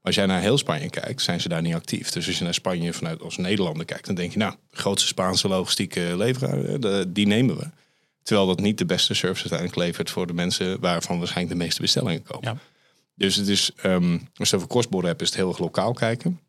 Als 0.02 0.14
jij 0.14 0.26
naar 0.26 0.40
heel 0.40 0.58
Spanje 0.58 0.90
kijkt, 0.90 1.22
zijn 1.22 1.40
ze 1.40 1.48
daar 1.48 1.62
niet 1.62 1.74
actief. 1.74 2.10
Dus 2.10 2.26
als 2.26 2.38
je 2.38 2.44
naar 2.44 2.54
Spanje 2.54 2.92
vanuit 2.92 3.22
als 3.22 3.36
Nederlander 3.36 3.84
kijkt, 3.84 4.06
dan 4.06 4.14
denk 4.14 4.32
je, 4.32 4.38
nou, 4.38 4.54
de 4.70 4.76
grootste 4.76 5.08
Spaanse 5.08 5.48
logistieke 5.48 6.16
leveraar, 6.16 6.80
die 7.08 7.26
nemen 7.26 7.56
we. 7.56 7.66
Terwijl 8.22 8.46
dat 8.46 8.60
niet 8.60 8.78
de 8.78 8.86
beste 8.86 9.14
service 9.14 9.40
uiteindelijk 9.40 9.78
levert 9.88 10.10
voor 10.10 10.26
de 10.26 10.32
mensen 10.32 10.80
waarvan 10.80 11.18
waarschijnlijk 11.18 11.58
de 11.58 11.64
meeste 11.64 11.80
bestellingen 11.80 12.22
komen. 12.22 12.48
Ja. 12.52 12.58
Dus 13.20 13.36
het 13.36 13.48
is, 13.48 13.70
ehm, 13.76 14.18
als 14.36 14.50
je 14.50 14.56
over 14.56 14.68
cross-border 14.68 15.08
hebt, 15.08 15.22
is 15.22 15.28
het 15.28 15.36
heel 15.36 15.48
erg 15.48 15.58
lokaal 15.58 15.92
kijken. 15.92 16.40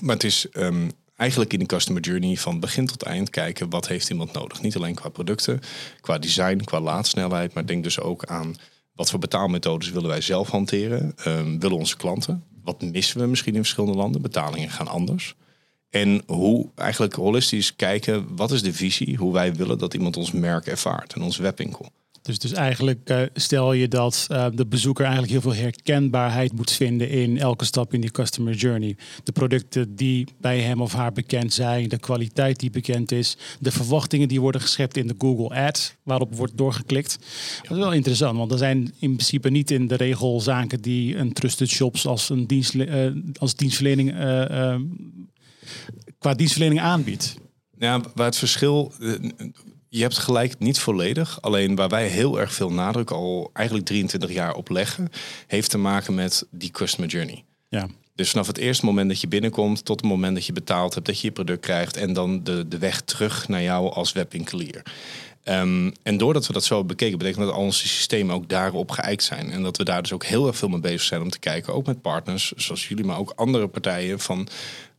Maar 0.00 0.14
het 0.14 0.24
is 0.24 0.48
ehm, 0.48 0.88
eigenlijk 1.16 1.52
in 1.52 1.58
de 1.58 1.66
customer 1.66 2.02
journey 2.02 2.36
van 2.36 2.60
begin 2.60 2.86
tot 2.86 3.02
eind 3.02 3.30
kijken 3.30 3.70
wat 3.70 3.88
heeft 3.88 4.10
iemand 4.10 4.32
nodig. 4.32 4.62
Niet 4.62 4.76
alleen 4.76 4.94
qua 4.94 5.08
producten, 5.08 5.60
qua 6.00 6.18
design, 6.18 6.56
qua 6.64 6.80
laadsnelheid, 6.80 7.54
maar 7.54 7.66
denk 7.66 7.82
dus 7.82 8.00
ook 8.00 8.24
aan 8.24 8.54
wat 8.92 9.10
voor 9.10 9.18
betaalmethodes 9.18 9.90
willen 9.90 10.08
wij 10.08 10.20
zelf 10.20 10.50
hanteren. 10.50 11.12
Ehm, 11.16 11.58
willen 11.58 11.78
onze 11.78 11.96
klanten? 11.96 12.44
Wat 12.62 12.82
missen 12.82 13.20
we 13.20 13.26
misschien 13.26 13.54
in 13.54 13.60
verschillende 13.60 13.96
landen? 13.96 14.22
Betalingen 14.22 14.70
gaan 14.70 14.88
anders. 14.88 15.34
En 15.90 16.22
hoe 16.26 16.70
eigenlijk 16.74 17.14
holistisch 17.14 17.76
kijken, 17.76 18.36
wat 18.36 18.50
is 18.52 18.62
de 18.62 18.72
visie, 18.72 19.16
hoe 19.16 19.32
wij 19.32 19.54
willen 19.54 19.78
dat 19.78 19.94
iemand 19.94 20.16
ons 20.16 20.32
merk 20.32 20.66
ervaart 20.66 21.12
en 21.12 21.22
ons 21.22 21.36
webwinkel. 21.36 21.92
Dus, 22.24 22.38
dus 22.38 22.52
eigenlijk 22.52 23.08
eh, 23.08 23.22
stel 23.34 23.72
je 23.72 23.88
dat 23.88 24.26
uh, 24.30 24.46
de 24.54 24.66
bezoeker 24.66 25.04
eigenlijk 25.04 25.32
heel 25.32 25.52
veel 25.52 25.62
herkenbaarheid 25.62 26.52
moet 26.52 26.70
vinden 26.70 27.08
in 27.08 27.38
elke 27.38 27.64
stap 27.64 27.94
in 27.94 28.00
die 28.00 28.10
customer 28.10 28.54
journey. 28.54 28.96
De 29.24 29.32
producten 29.32 29.94
die 29.96 30.28
bij 30.40 30.60
hem 30.60 30.80
of 30.80 30.92
haar 30.92 31.12
bekend 31.12 31.52
zijn, 31.52 31.88
de 31.88 31.98
kwaliteit 31.98 32.60
die 32.60 32.70
bekend 32.70 33.12
is, 33.12 33.36
de 33.60 33.70
verwachtingen 33.70 34.28
die 34.28 34.40
worden 34.40 34.60
geschept 34.60 34.96
in 34.96 35.06
de 35.06 35.14
Google 35.18 35.56
Ads, 35.56 35.94
waarop 36.02 36.34
wordt 36.34 36.56
doorgeklikt. 36.56 37.18
Dat 37.62 37.70
is 37.70 37.82
wel 37.82 37.92
interessant, 37.92 38.38
want 38.38 38.52
er 38.52 38.58
zijn 38.58 38.94
in 38.98 39.14
principe 39.14 39.50
niet 39.50 39.70
in 39.70 39.86
de 39.86 39.96
regel 39.96 40.40
zaken 40.40 40.80
die 40.80 41.16
een 41.16 41.32
trusted 41.32 41.68
shops 41.68 42.06
als 42.06 42.28
een 42.28 42.46
dienst, 42.46 42.74
uh, 42.74 43.06
als 43.38 43.54
dienstverlening 43.54 44.12
qua 46.18 46.34
dienstverlening 46.34 46.80
aanbiedt. 46.80 47.36
Ja, 47.78 48.00
waar 48.14 48.26
het 48.26 48.36
verschil 48.36 48.92
je 49.94 50.02
hebt 50.02 50.18
gelijk 50.18 50.58
niet 50.58 50.78
volledig. 50.78 51.42
Alleen 51.42 51.74
waar 51.74 51.88
wij 51.88 52.06
heel 52.06 52.40
erg 52.40 52.52
veel 52.52 52.72
nadruk 52.72 53.10
al 53.10 53.50
eigenlijk 53.52 53.86
23 53.86 54.32
jaar 54.32 54.54
op 54.54 54.68
leggen, 54.68 55.08
heeft 55.46 55.70
te 55.70 55.78
maken 55.78 56.14
met 56.14 56.46
die 56.50 56.70
customer 56.70 57.10
journey. 57.10 57.44
Ja. 57.68 57.86
Dus 58.14 58.30
vanaf 58.30 58.46
het 58.46 58.58
eerste 58.58 58.84
moment 58.84 59.08
dat 59.08 59.20
je 59.20 59.28
binnenkomt 59.28 59.84
tot 59.84 60.00
het 60.00 60.10
moment 60.10 60.34
dat 60.34 60.46
je 60.46 60.52
betaald 60.52 60.94
hebt, 60.94 61.06
dat 61.06 61.20
je 61.20 61.26
je 61.26 61.32
product 61.32 61.60
krijgt 61.60 61.96
en 61.96 62.12
dan 62.12 62.44
de, 62.44 62.68
de 62.68 62.78
weg 62.78 63.00
terug 63.00 63.48
naar 63.48 63.62
jou 63.62 63.92
als 63.92 64.12
webwinkelier. 64.12 64.82
Um, 65.44 65.92
en 66.02 66.16
doordat 66.16 66.46
we 66.46 66.52
dat 66.52 66.64
zo 66.64 66.84
bekeken, 66.84 67.18
betekent 67.18 67.44
dat 67.44 67.54
al 67.54 67.60
onze 67.60 67.88
systemen 67.88 68.34
ook 68.34 68.48
daarop 68.48 68.90
geëikt 68.90 69.22
zijn. 69.22 69.50
En 69.50 69.62
dat 69.62 69.76
we 69.76 69.84
daar 69.84 70.02
dus 70.02 70.12
ook 70.12 70.24
heel 70.24 70.46
erg 70.46 70.56
veel 70.56 70.68
mee 70.68 70.80
bezig 70.80 71.02
zijn 71.02 71.22
om 71.22 71.30
te 71.30 71.38
kijken, 71.38 71.74
ook 71.74 71.86
met 71.86 72.02
partners 72.02 72.52
zoals 72.56 72.88
jullie, 72.88 73.04
maar 73.04 73.18
ook 73.18 73.32
andere 73.36 73.68
partijen, 73.68 74.20
van 74.20 74.48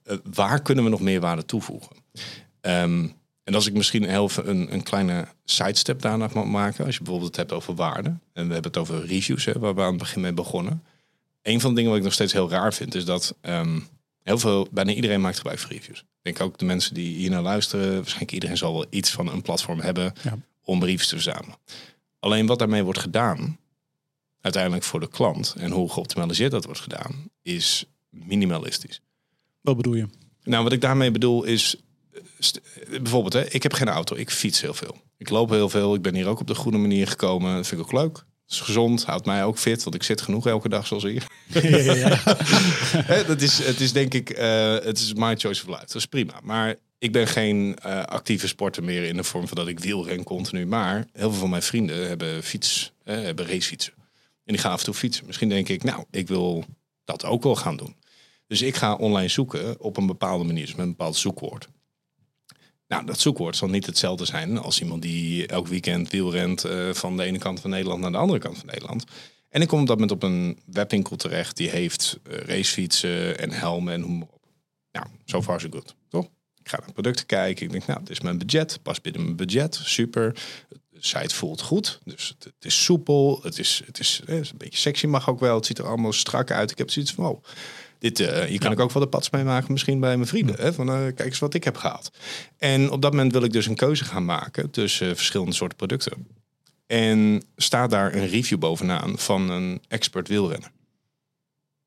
uh, 0.05 0.17
waar 0.33 0.61
kunnen 0.61 0.83
we 0.83 0.89
nog 0.89 1.01
meer 1.01 1.19
waarde 1.19 1.45
toevoegen. 1.45 1.95
Um, 2.61 3.13
en 3.45 3.55
als 3.55 3.67
ik 3.67 3.73
misschien 3.73 4.03
heel 4.03 4.29
een, 4.43 4.73
een 4.73 4.83
kleine 4.83 5.27
sidestep 5.43 6.01
daarna 6.01 6.29
mag 6.33 6.45
maken. 6.45 6.85
Als 6.85 6.95
je 6.95 7.01
bijvoorbeeld 7.01 7.35
het 7.35 7.49
hebt 7.49 7.51
over 7.51 7.75
waarde. 7.75 8.09
En 8.09 8.47
we 8.47 8.53
hebben 8.53 8.71
het 8.71 8.77
over 8.77 9.05
reviews, 9.05 9.45
hè, 9.45 9.59
waar 9.59 9.75
we 9.75 9.81
aan 9.81 9.87
het 9.87 9.97
begin 9.97 10.21
mee 10.21 10.33
begonnen. 10.33 10.83
Een 11.41 11.61
van 11.61 11.69
de 11.69 11.75
dingen 11.75 11.89
wat 11.89 11.99
ik 11.99 12.05
nog 12.05 12.13
steeds 12.13 12.33
heel 12.33 12.49
raar 12.49 12.73
vind, 12.73 12.95
is 12.95 13.05
dat 13.05 13.35
um, 13.41 13.87
heel 14.23 14.37
veel, 14.37 14.67
bijna 14.71 14.91
iedereen 14.91 15.21
maakt 15.21 15.37
gebruik 15.37 15.59
van 15.59 15.69
reviews. 15.69 15.99
Ik 15.99 16.05
denk 16.21 16.41
ook 16.41 16.57
de 16.57 16.65
mensen 16.65 16.93
die 16.93 17.15
hier 17.15 17.29
naar 17.29 17.41
luisteren, 17.41 17.95
waarschijnlijk 17.95 18.31
iedereen 18.31 18.57
zal 18.57 18.73
wel 18.73 18.85
iets 18.89 19.11
van 19.11 19.31
een 19.31 19.41
platform 19.41 19.79
hebben 19.79 20.13
om 20.63 20.79
briefs 20.79 21.07
te 21.07 21.15
verzamelen. 21.15 21.57
Alleen 22.19 22.45
wat 22.45 22.59
daarmee 22.59 22.83
wordt 22.83 22.99
gedaan, 22.99 23.57
uiteindelijk 24.41 24.83
voor 24.83 24.99
de 24.99 25.09
klant 25.09 25.55
en 25.57 25.71
hoe 25.71 25.91
geoptimaliseerd 25.91 26.51
dat 26.51 26.65
wordt 26.65 26.79
gedaan, 26.79 27.29
is 27.41 27.85
minimalistisch. 28.09 29.01
Wat 29.61 29.77
bedoel 29.77 29.95
je? 29.95 30.07
Nou, 30.43 30.63
wat 30.63 30.73
ik 30.73 30.81
daarmee 30.81 31.11
bedoel 31.11 31.43
is, 31.43 31.75
bijvoorbeeld, 33.01 33.33
hè, 33.33 33.49
ik 33.49 33.63
heb 33.63 33.73
geen 33.73 33.89
auto, 33.89 34.15
ik 34.15 34.29
fiets 34.29 34.61
heel 34.61 34.73
veel. 34.73 34.97
Ik 35.17 35.29
loop 35.29 35.49
heel 35.49 35.69
veel, 35.69 35.95
ik 35.95 36.01
ben 36.01 36.15
hier 36.15 36.27
ook 36.27 36.39
op 36.39 36.47
de 36.47 36.55
goede 36.55 36.77
manier 36.77 37.07
gekomen. 37.07 37.55
Dat 37.55 37.67
vind 37.67 37.81
ik 37.81 37.87
ook 37.87 38.01
leuk. 38.01 38.15
Het 38.17 38.53
is 38.53 38.59
gezond, 38.59 39.05
houdt 39.05 39.25
mij 39.25 39.43
ook 39.43 39.57
fit, 39.57 39.83
want 39.83 39.95
ik 39.95 40.03
zit 40.03 40.21
genoeg 40.21 40.47
elke 40.47 40.69
dag 40.69 40.87
zoals 40.87 41.03
hier. 41.03 41.27
Ja, 41.47 41.61
ja, 41.93 42.19
ja. 43.07 43.23
dat 43.23 43.41
is, 43.41 43.57
het 43.57 43.79
is 43.79 43.91
denk 43.91 44.13
ik, 44.13 44.37
uh, 44.37 44.73
het 44.73 44.99
is 44.99 45.13
my 45.13 45.35
choice 45.35 45.61
of 45.61 45.67
life. 45.67 45.85
Dat 45.85 45.95
is 45.95 46.05
prima. 46.05 46.39
Maar 46.43 46.75
ik 46.99 47.11
ben 47.11 47.27
geen 47.27 47.77
uh, 47.85 48.03
actieve 48.03 48.47
sporter 48.47 48.83
meer 48.83 49.03
in 49.03 49.15
de 49.15 49.23
vorm 49.23 49.47
van 49.47 49.57
dat 49.57 49.67
ik 49.67 49.79
wielren 49.79 50.23
continu. 50.23 50.65
Maar 50.65 51.07
heel 51.13 51.29
veel 51.29 51.39
van 51.39 51.49
mijn 51.49 51.61
vrienden 51.61 52.07
hebben 52.07 52.43
fiets, 52.43 52.91
hebben 53.03 53.47
racefietsen. 53.47 53.93
En 54.45 54.53
die 54.53 54.57
gaan 54.57 54.71
af 54.71 54.79
en 54.79 54.85
toe 54.85 54.93
fietsen. 54.93 55.25
Misschien 55.25 55.49
denk 55.49 55.69
ik, 55.69 55.83
nou, 55.83 56.03
ik 56.11 56.27
wil 56.27 56.65
dat 57.03 57.25
ook 57.25 57.43
wel 57.43 57.55
gaan 57.55 57.77
doen. 57.77 57.95
Dus 58.47 58.61
ik 58.61 58.75
ga 58.75 58.95
online 58.95 59.27
zoeken 59.27 59.79
op 59.79 59.97
een 59.97 60.05
bepaalde 60.05 60.43
manier, 60.43 60.65
dus 60.65 60.75
met 60.75 60.85
een 60.85 60.91
bepaald 60.91 61.15
zoekwoord. 61.15 61.67
Nou, 62.87 63.05
dat 63.05 63.19
zoekwoord 63.19 63.55
zal 63.55 63.67
niet 63.67 63.85
hetzelfde 63.85 64.25
zijn 64.25 64.57
als 64.57 64.81
iemand 64.81 65.01
die 65.01 65.47
elk 65.47 65.67
weekend 65.67 66.11
wielrent 66.11 66.65
uh, 66.65 66.93
van 66.93 67.17
de 67.17 67.23
ene 67.23 67.37
kant 67.37 67.59
van 67.59 67.69
Nederland 67.69 68.01
naar 68.01 68.11
de 68.11 68.17
andere 68.17 68.39
kant 68.39 68.57
van 68.57 68.65
Nederland. 68.65 69.03
En 69.49 69.61
ik 69.61 69.67
kom 69.67 69.79
op 69.79 69.87
dat 69.87 69.99
moment 69.99 70.23
op 70.23 70.23
een 70.23 70.59
webwinkel 70.65 71.15
terecht 71.15 71.57
die 71.57 71.69
heeft 71.69 72.19
uh, 72.27 72.37
racefietsen 72.37 73.39
en 73.39 73.51
helmen 73.51 73.93
en 73.93 74.21
op. 74.21 74.33
Nou, 74.91 75.07
so 75.25 75.41
far 75.41 75.61
so 75.61 75.67
good, 75.69 75.95
toch? 76.09 76.25
Ik 76.59 76.69
ga 76.69 76.79
naar 76.79 76.91
producten 76.91 77.25
kijken. 77.25 77.65
Ik 77.65 77.71
denk, 77.71 77.85
nou, 77.85 77.99
dit 77.99 78.09
is 78.09 78.21
mijn 78.21 78.37
budget, 78.37 78.79
past 78.81 79.01
binnen 79.01 79.23
mijn 79.23 79.35
budget, 79.35 79.79
super. 79.83 80.33
De 80.69 80.97
site 80.99 81.35
voelt 81.35 81.61
goed, 81.61 81.99
dus 82.03 82.35
het, 82.39 82.53
is 82.59 82.83
soepel, 82.83 83.39
het 83.43 83.59
is, 83.59 83.81
het 83.85 83.99
is, 83.99 84.21
het 84.25 84.29
is 84.29 84.49
een 84.51 84.57
beetje 84.57 84.79
sexy 84.79 85.07
mag 85.07 85.29
ook 85.29 85.39
wel. 85.39 85.55
Het 85.55 85.65
ziet 85.65 85.77
er 85.77 85.87
allemaal 85.87 86.13
strak 86.13 86.51
uit. 86.51 86.71
Ik 86.71 86.77
heb 86.77 86.89
zoiets 86.89 87.13
van, 87.13 87.25
oh, 87.25 87.43
dit, 87.99 88.19
uh, 88.19 88.41
hier 88.41 88.59
kan 88.59 88.71
ik 88.71 88.79
ook 88.79 88.91
wel 88.91 89.03
de 89.03 89.09
pads 89.09 89.29
mee 89.29 89.43
maken, 89.43 89.71
misschien 89.71 89.99
bij 89.99 90.15
mijn 90.15 90.27
vrienden. 90.27 90.55
Hè? 90.55 90.73
Van 90.73 90.89
uh, 90.89 90.95
kijk 90.95 91.19
eens 91.19 91.39
wat 91.39 91.53
ik 91.53 91.63
heb 91.63 91.77
gehaald. 91.77 92.11
En 92.57 92.91
op 92.91 93.01
dat 93.01 93.11
moment 93.11 93.31
wil 93.31 93.43
ik 93.43 93.51
dus 93.51 93.67
een 93.67 93.75
keuze 93.75 94.03
gaan 94.03 94.25
maken 94.25 94.69
tussen 94.69 95.07
uh, 95.07 95.15
verschillende 95.15 95.53
soorten 95.53 95.77
producten. 95.77 96.27
En 96.87 97.43
staat 97.55 97.89
daar 97.89 98.15
een 98.15 98.27
review 98.27 98.59
bovenaan 98.59 99.17
van 99.17 99.49
een 99.49 99.81
expert 99.87 100.27
wielrenner. 100.27 100.71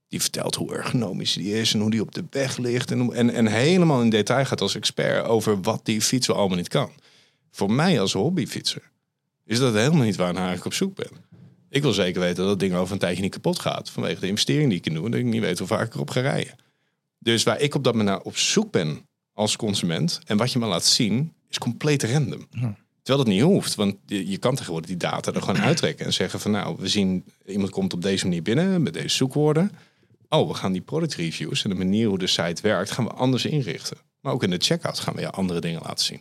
Die 0.08 0.20
vertelt 0.20 0.54
hoe 0.54 0.74
ergonomisch 0.74 1.32
die 1.32 1.60
is 1.60 1.74
en 1.74 1.80
hoe 1.80 1.90
die 1.90 2.02
op 2.02 2.14
de 2.14 2.24
weg 2.30 2.56
ligt. 2.56 2.90
En, 2.90 3.12
en, 3.12 3.30
en 3.30 3.46
helemaal 3.46 4.02
in 4.02 4.10
detail 4.10 4.44
gaat 4.44 4.60
als 4.60 4.74
expert 4.74 5.26
over 5.26 5.60
wat 5.60 5.80
die 5.84 6.00
fiets 6.00 6.26
wel 6.26 6.36
allemaal 6.36 6.56
niet 6.56 6.68
kan. 6.68 6.90
Voor 7.50 7.72
mij 7.72 8.00
als 8.00 8.12
hobbyfietser 8.12 8.90
is 9.44 9.58
dat 9.58 9.74
helemaal 9.74 10.04
niet 10.04 10.16
waar 10.16 10.32
naar 10.32 10.54
ik 10.54 10.64
op 10.64 10.74
zoek 10.74 10.94
ben. 10.94 11.10
Ik 11.70 11.82
wil 11.82 11.92
zeker 11.92 12.20
weten 12.20 12.36
dat 12.36 12.46
dat 12.46 12.60
ding 12.60 12.74
over 12.74 12.92
een 12.92 12.98
tijdje 12.98 13.22
niet 13.22 13.32
kapot 13.32 13.58
gaat. 13.58 13.90
Vanwege 13.90 14.20
de 14.20 14.26
investering 14.26 14.68
die 14.68 14.78
ik 14.78 14.86
in 14.86 14.94
doe. 14.94 15.04
En 15.04 15.10
dat 15.10 15.20
ik 15.20 15.26
niet 15.26 15.40
weet 15.40 15.58
hoe 15.58 15.66
vaak 15.66 15.86
ik 15.86 15.94
erop 15.94 16.10
ga 16.10 16.20
rijden. 16.20 16.54
Dus 17.18 17.42
waar 17.42 17.60
ik 17.60 17.74
op 17.74 17.84
dat 17.84 17.92
moment 17.94 18.10
naar 18.10 18.24
op 18.24 18.36
zoek 18.36 18.72
ben 18.72 19.08
als 19.32 19.56
consument. 19.56 20.20
En 20.24 20.36
wat 20.36 20.52
je 20.52 20.58
me 20.58 20.66
laat 20.66 20.84
zien, 20.84 21.32
is 21.48 21.58
compleet 21.58 22.02
random. 22.02 22.46
Ja. 22.50 22.76
Terwijl 23.02 23.24
dat 23.24 23.34
niet 23.34 23.42
hoeft. 23.42 23.74
Want 23.74 23.96
je, 24.06 24.28
je 24.28 24.38
kan 24.38 24.54
tegenwoordig 24.54 24.88
die 24.88 24.98
data 24.98 25.32
er 25.32 25.42
gewoon 25.42 25.60
uittrekken. 25.60 26.06
En 26.06 26.12
zeggen 26.12 26.40
van 26.40 26.50
nou, 26.50 26.76
we 26.78 26.88
zien 26.88 27.24
iemand 27.46 27.70
komt 27.70 27.92
op 27.92 28.02
deze 28.02 28.24
manier 28.24 28.42
binnen. 28.42 28.82
Met 28.82 28.92
deze 28.92 29.16
zoekwoorden. 29.16 29.72
Oh, 30.28 30.48
we 30.48 30.54
gaan 30.54 30.72
die 30.72 30.80
product 30.80 31.14
reviews 31.14 31.64
en 31.64 31.70
de 31.70 31.76
manier 31.76 32.08
hoe 32.08 32.18
de 32.18 32.26
site 32.26 32.62
werkt, 32.62 32.90
gaan 32.90 33.04
we 33.04 33.10
anders 33.10 33.44
inrichten. 33.44 33.96
Maar 34.20 34.32
ook 34.32 34.42
in 34.42 34.50
de 34.50 34.58
checkout 34.58 34.98
gaan 34.98 35.14
we 35.14 35.20
je 35.20 35.30
andere 35.30 35.60
dingen 35.60 35.80
laten 35.82 36.04
zien. 36.04 36.20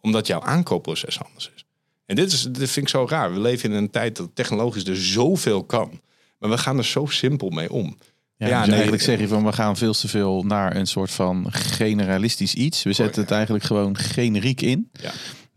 Omdat 0.00 0.26
jouw 0.26 0.40
aankoopproces 0.40 1.22
anders 1.22 1.50
is. 1.54 1.64
En 2.06 2.16
dit, 2.16 2.32
is, 2.32 2.42
dit 2.42 2.70
vind 2.70 2.86
ik 2.86 2.88
zo 2.88 3.06
raar. 3.08 3.32
We 3.32 3.40
leven 3.40 3.70
in 3.70 3.76
een 3.76 3.90
tijd 3.90 4.16
dat 4.16 4.30
technologisch 4.34 4.86
er 4.86 4.96
zoveel 4.96 5.64
kan. 5.64 6.00
Maar 6.38 6.50
we 6.50 6.58
gaan 6.58 6.78
er 6.78 6.84
zo 6.84 7.06
simpel 7.06 7.50
mee 7.50 7.72
om. 7.72 7.96
Ja, 8.36 8.46
ja 8.46 8.58
dus 8.58 8.66
nee, 8.66 8.74
eigenlijk 8.74 9.02
zeg 9.02 9.18
je 9.18 9.28
van 9.28 9.44
we 9.44 9.52
gaan 9.52 9.76
veel 9.76 9.92
te 9.92 10.08
veel 10.08 10.42
naar 10.42 10.76
een 10.76 10.86
soort 10.86 11.10
van 11.10 11.46
generalistisch 11.52 12.54
iets. 12.54 12.82
We 12.82 12.92
zetten 12.92 13.22
het 13.22 13.30
eigenlijk 13.30 13.64
gewoon 13.64 13.96
generiek 13.96 14.60
in. 14.60 14.90
Ja. 14.92 15.12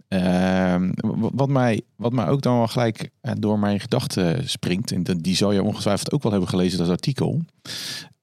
Uh, 0.10 0.90
wat, 1.12 1.50
mij, 1.50 1.82
wat 1.96 2.14
mij 2.14 2.28
ook 2.28 2.42
dan 2.42 2.58
wel 2.58 2.68
gelijk 2.68 3.10
eh, 3.22 3.34
door 3.38 3.60
mijn 3.60 3.80
gedachten 3.80 4.50
springt, 4.50 4.92
en 4.92 5.04
die 5.04 5.36
zou 5.36 5.54
je 5.54 5.64
ongetwijfeld 5.64 6.12
ook 6.12 6.24
wel 6.24 6.32
hebben 6.32 6.50
gelezen, 6.50 6.78
dat 6.78 6.90
artikel, 6.90 7.42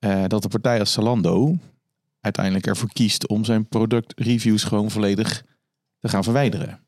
uh, 0.01 0.25
dat 0.27 0.43
de 0.43 0.49
partij 0.49 0.79
als 0.79 0.93
Zalando 0.93 1.57
uiteindelijk 2.21 2.67
ervoor 2.67 2.93
kiest 2.93 3.27
om 3.27 3.45
zijn 3.45 3.67
productreviews 3.67 4.65
gewoon 4.65 4.91
volledig 4.91 5.45
te 5.99 6.09
gaan 6.09 6.25
verwijderen. 6.25 6.81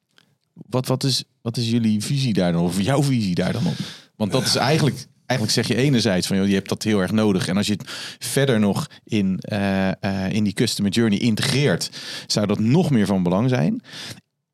Wat, 0.55 0.87
wat, 0.87 1.05
is, 1.05 1.25
wat 1.43 1.57
is 1.57 1.71
jullie 1.71 2.03
visie 2.03 2.33
daar 2.33 2.53
dan, 2.53 2.63
of 2.63 2.81
jouw 2.81 3.03
visie 3.03 3.35
daar 3.35 3.53
dan 3.53 3.67
op? 3.67 3.77
Want 4.17 4.33
dat 4.33 4.43
is 4.43 4.57
eigenlijk, 4.57 5.07
eigenlijk 5.27 5.59
zeg 5.59 5.69
je 5.69 5.83
enerzijds 5.83 6.27
van, 6.27 6.37
joh, 6.37 6.47
je 6.47 6.55
hebt 6.55 6.69
dat 6.69 6.83
heel 6.83 7.01
erg 7.01 7.13
nodig. 7.13 7.49
En 7.49 7.57
als 7.57 7.67
je 7.67 7.73
het 7.73 7.91
verder 8.19 8.61
nog 8.61 8.91
in, 9.05 9.41
uh, 9.53 9.89
uh, 10.01 10.33
in 10.33 10.45
die 10.45 10.53
customer 10.53 10.93
journey 10.93 11.19
integreert, 11.19 11.91
zou 12.27 12.47
dat 12.47 12.59
nog 12.59 12.91
meer 12.91 13.07
van 13.07 13.23
belang 13.23 13.49
zijn. 13.49 13.83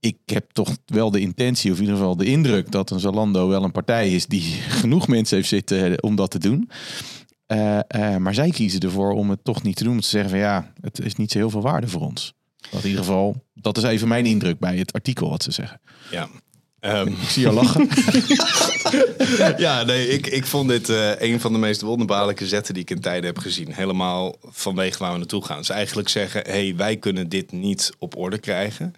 Ik 0.01 0.17
heb 0.25 0.51
toch 0.53 0.77
wel 0.87 1.11
de 1.11 1.21
intentie, 1.21 1.71
of 1.71 1.77
in 1.77 1.83
ieder 1.83 1.99
geval 1.99 2.17
de 2.17 2.25
indruk, 2.25 2.71
dat 2.71 2.91
een 2.91 3.01
Zalando 3.01 3.49
wel 3.49 3.65
een 3.65 3.73
partij 3.73 4.15
is 4.15 4.27
die 4.27 4.43
genoeg 4.81 5.09
mensen 5.09 5.37
heeft 5.37 5.49
zitten 5.49 6.03
om 6.03 6.17
dat 6.17 6.31
te 6.31 6.39
doen. 6.39 6.71
Maar 8.19 8.35
zij 8.35 8.51
kiezen 8.51 8.81
ervoor 8.81 9.13
om 9.13 9.31
het 9.31 9.45
toch 9.45 9.63
niet 9.63 9.77
te 9.77 9.85
doen. 9.85 9.93
Om 9.93 10.01
te 10.01 10.09
zeggen 10.09 10.31
van 10.31 10.39
ja, 10.39 10.73
het 10.81 11.01
is 11.01 11.15
niet 11.15 11.31
zo 11.31 11.39
heel 11.39 11.51
veel 11.51 11.63
waarde 11.63 11.89
voor 11.89 12.01
ons. 12.01 12.35
Dat 12.70 12.83
in 12.83 12.88
ieder 12.88 13.05
geval, 13.05 13.44
dat 13.55 13.77
is 13.77 13.83
even 13.83 14.09
mijn 14.09 14.27
indruk 14.27 14.59
bij 14.59 14.77
het 14.77 14.92
artikel 14.92 15.31
wat 15.31 15.42
ze 15.42 15.51
zeggen. 15.51 15.81
Ja. 16.11 16.29
Um. 16.81 17.09
Ik 17.09 17.29
zie 17.29 17.42
je 17.42 17.53
lachen. 17.53 17.88
ja, 19.64 19.83
nee, 19.83 20.09
ik, 20.09 20.27
ik 20.27 20.46
vond 20.46 20.68
dit 20.68 20.88
uh, 20.88 21.20
een 21.20 21.40
van 21.40 21.53
de 21.53 21.59
meest 21.59 21.81
wonderbaarlijke 21.81 22.46
zetten 22.46 22.75
die 22.75 22.83
ik 22.83 22.90
in 22.90 23.01
tijden 23.01 23.25
heb 23.25 23.38
gezien. 23.38 23.73
Helemaal 23.73 24.37
vanwege 24.42 24.99
waar 24.99 25.12
we 25.12 25.18
naartoe 25.18 25.44
gaan. 25.44 25.64
Ze 25.64 25.73
eigenlijk 25.73 26.09
zeggen, 26.09 26.42
hey, 26.46 26.77
wij 26.77 26.96
kunnen 26.96 27.29
dit 27.29 27.53
niet 27.53 27.92
op 27.99 28.16
orde 28.16 28.38
krijgen. 28.38 28.94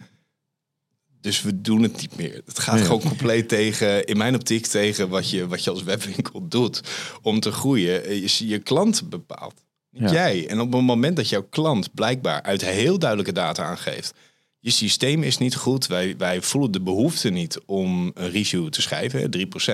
Dus 1.20 1.42
we 1.42 1.60
doen 1.60 1.82
het 1.82 2.00
niet 2.00 2.16
meer. 2.16 2.42
Het 2.46 2.58
gaat 2.58 2.80
gewoon 2.80 3.00
compleet 3.00 3.48
tegen, 3.48 4.04
in 4.04 4.16
mijn 4.16 4.34
optiek, 4.34 4.66
tegen 4.66 5.08
wat 5.08 5.30
je, 5.30 5.46
wat 5.46 5.64
je 5.64 5.70
als 5.70 5.82
webwinkel 5.82 6.48
doet. 6.48 6.80
Om 7.22 7.40
te 7.40 7.52
groeien, 7.52 8.04
Eh, 8.04 8.28
je, 8.28 8.46
je 8.48 8.58
klant 8.58 9.08
bepaalt. 9.08 9.64
Niet 9.92 10.10
Ja. 10.10 10.12
jij. 10.12 10.48
En 10.48 10.60
op 10.60 10.72
het 10.72 10.82
moment 10.82 11.16
dat 11.16 11.28
jouw 11.28 11.46
klant 11.50 11.94
blijkbaar 11.94 12.42
uit 12.42 12.64
heel 12.64 12.98
duidelijke 12.98 13.32
data 13.32 13.64
aangeeft. 13.64 14.14
Je 14.58 14.70
systeem 14.70 15.22
is 15.22 15.38
niet 15.38 15.54
goed. 15.56 15.86
Wij, 15.86 16.14
wij 16.16 16.42
voelen 16.42 16.70
de 16.72 16.80
behoefte 16.80 17.30
niet 17.30 17.58
om 17.66 18.10
een 18.14 18.30
review 18.30 18.68
te 18.68 18.82
schrijven. 18.82 19.20
hè. 19.20 19.26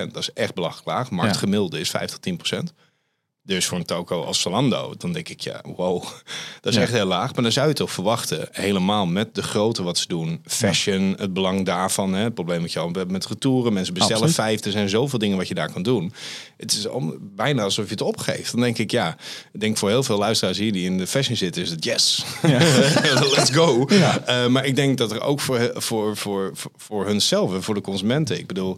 3%, 0.07 0.11
dat 0.11 0.21
is 0.21 0.33
echt 0.33 0.53
belachelijk 0.53 0.87
laag. 0.87 1.09
Marktgemiddelde 1.11 1.79
is 1.79 1.89
5 1.89 2.11
tot 2.11 2.53
10%. 2.53 2.73
Dus 3.49 3.65
voor 3.65 3.77
een 3.77 3.85
toko 3.85 4.23
als 4.23 4.41
Zalando, 4.41 4.93
dan 4.97 5.13
denk 5.13 5.29
ik, 5.29 5.41
ja, 5.41 5.61
wow, 5.75 6.03
dat 6.61 6.71
is 6.71 6.75
Ja. 6.75 6.81
echt 6.81 6.91
heel 6.91 7.05
laag. 7.05 7.33
Maar 7.33 7.43
dan 7.43 7.51
zou 7.51 7.67
je 7.67 7.73
toch 7.73 7.91
verwachten, 7.91 8.47
helemaal 8.51 9.05
met 9.05 9.35
de 9.35 9.43
grootte 9.43 9.83
wat 9.83 9.97
ze 9.97 10.07
doen. 10.07 10.41
Fashion, 10.45 11.15
het 11.17 11.33
belang 11.33 11.65
daarvan, 11.65 12.13
hè, 12.13 12.23
het 12.23 12.33
probleem 12.33 12.61
wat 12.61 12.71
je 12.73 12.79
al 12.79 12.91
hebt 12.91 13.11
met 13.11 13.25
retouren. 13.27 13.73
Mensen 13.73 13.93
bestellen 13.93 14.21
Absoluut. 14.21 14.47
vijf, 14.47 14.65
er 14.65 14.71
zijn 14.71 14.89
zoveel 14.89 15.19
dingen 15.19 15.37
wat 15.37 15.47
je 15.47 15.53
daar 15.53 15.71
kan 15.71 15.83
doen. 15.83 16.13
Het 16.57 16.71
is 16.71 16.87
om, 16.87 17.17
bijna 17.21 17.63
alsof 17.63 17.85
je 17.85 17.91
het 17.91 18.01
opgeeft. 18.01 18.51
Dan 18.51 18.61
denk 18.61 18.77
ik, 18.77 18.91
ja, 18.91 19.17
ik 19.53 19.59
denk 19.59 19.77
voor 19.77 19.89
heel 19.89 20.03
veel 20.03 20.17
luisteraars 20.17 20.57
hier 20.57 20.71
die 20.71 20.85
in 20.85 20.97
de 20.97 21.07
fashion 21.07 21.37
zitten, 21.37 21.61
is 21.61 21.69
het 21.69 21.83
yes, 21.83 22.23
let's 23.35 23.49
go. 23.51 23.85
Eh, 23.85 24.47
maar 24.47 24.65
ik 24.65 24.75
denk 24.75 24.97
dat 24.97 25.11
er 25.11 25.21
ook 25.21 25.39
voor, 25.39 25.71
voor, 25.73 26.17
voor, 26.17 26.51
voor, 26.53 26.71
voor 26.77 27.05
hunzelf 27.05 27.53
en 27.53 27.63
voor 27.63 27.73
de 27.75 27.81
consumenten, 27.81 28.37
ik 28.39 28.47
bedoel, 28.47 28.77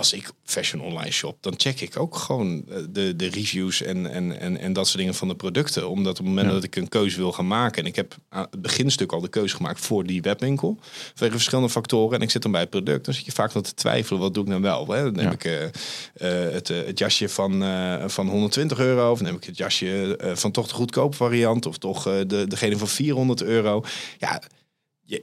als 0.00 0.12
ik 0.12 0.30
fashion 0.44 0.82
online 0.82 1.10
shop, 1.10 1.36
dan 1.40 1.54
check 1.56 1.80
ik 1.80 1.98
ook 1.98 2.16
gewoon 2.16 2.64
eh, 2.68 2.76
de, 2.90 3.16
de 3.16 3.26
reviews 3.28 3.82
en, 3.82 4.10
en, 4.10 4.40
en, 4.40 4.58
en 4.58 4.72
dat 4.72 4.86
soort 4.86 4.98
dingen 4.98 5.14
van 5.14 5.28
de 5.28 5.34
producten. 5.34 5.88
Omdat 5.88 6.10
op 6.12 6.18
het 6.18 6.26
moment 6.26 6.46
Ja. 6.46 6.52
dat 6.52 6.64
ik 6.64 6.76
een 6.76 6.88
keuze 6.88 7.16
wil 7.16 7.32
gaan 7.32 7.46
maken, 7.46 7.82
en 7.82 7.88
ik 7.88 7.96
heb 7.96 8.16
aan 8.28 8.46
het 8.50 8.62
beginstuk 8.62 9.12
al 9.12 9.20
de 9.20 9.28
keuze 9.28 9.56
gemaakt 9.56 9.80
voor 9.80 10.04
die 10.04 10.22
webwinkel, 10.22 10.78
vanwege 11.14 11.32
verschillende 11.36 11.70
factoren, 11.70 12.16
en 12.16 12.22
ik 12.22 12.30
zit 12.30 12.42
dan 12.42 12.50
bij 12.50 12.60
het 12.60 12.70
product, 12.70 13.04
dan 13.04 13.14
zit 13.14 13.24
je 13.24 13.32
vaak 13.32 13.54
nog 13.54 13.62
te 13.64 13.74
twijfelen, 13.74 14.20
wat 14.20 14.34
doe 14.34 14.42
ik 14.42 14.48
nou 14.48 14.62
wel? 14.62 14.88
Hè? 14.88 15.02
Dan 15.02 15.12
neem 15.12 15.24
Ja. 15.24 15.32
ik 15.32 15.44
eh, 15.44 15.64
eh, 15.64 16.52
het, 16.52 16.68
het 16.68 16.98
jasje 16.98 17.28
van, 17.28 17.62
van 18.10 18.28
120 18.28 18.78
euro, 18.78 19.10
of 19.10 19.20
neem 19.20 19.34
ik 19.36 19.44
het 19.44 19.56
jasje 19.56 20.18
van 20.34 20.50
toch 20.50 20.68
de 20.68 20.74
goedkope 20.74 21.16
variant, 21.16 21.66
of 21.66 21.78
toch 21.78 22.02
de, 22.02 22.44
degene 22.48 22.76
van 22.78 22.88
400 22.88 23.42
euro. 23.42 23.84
Ja, 24.18 24.42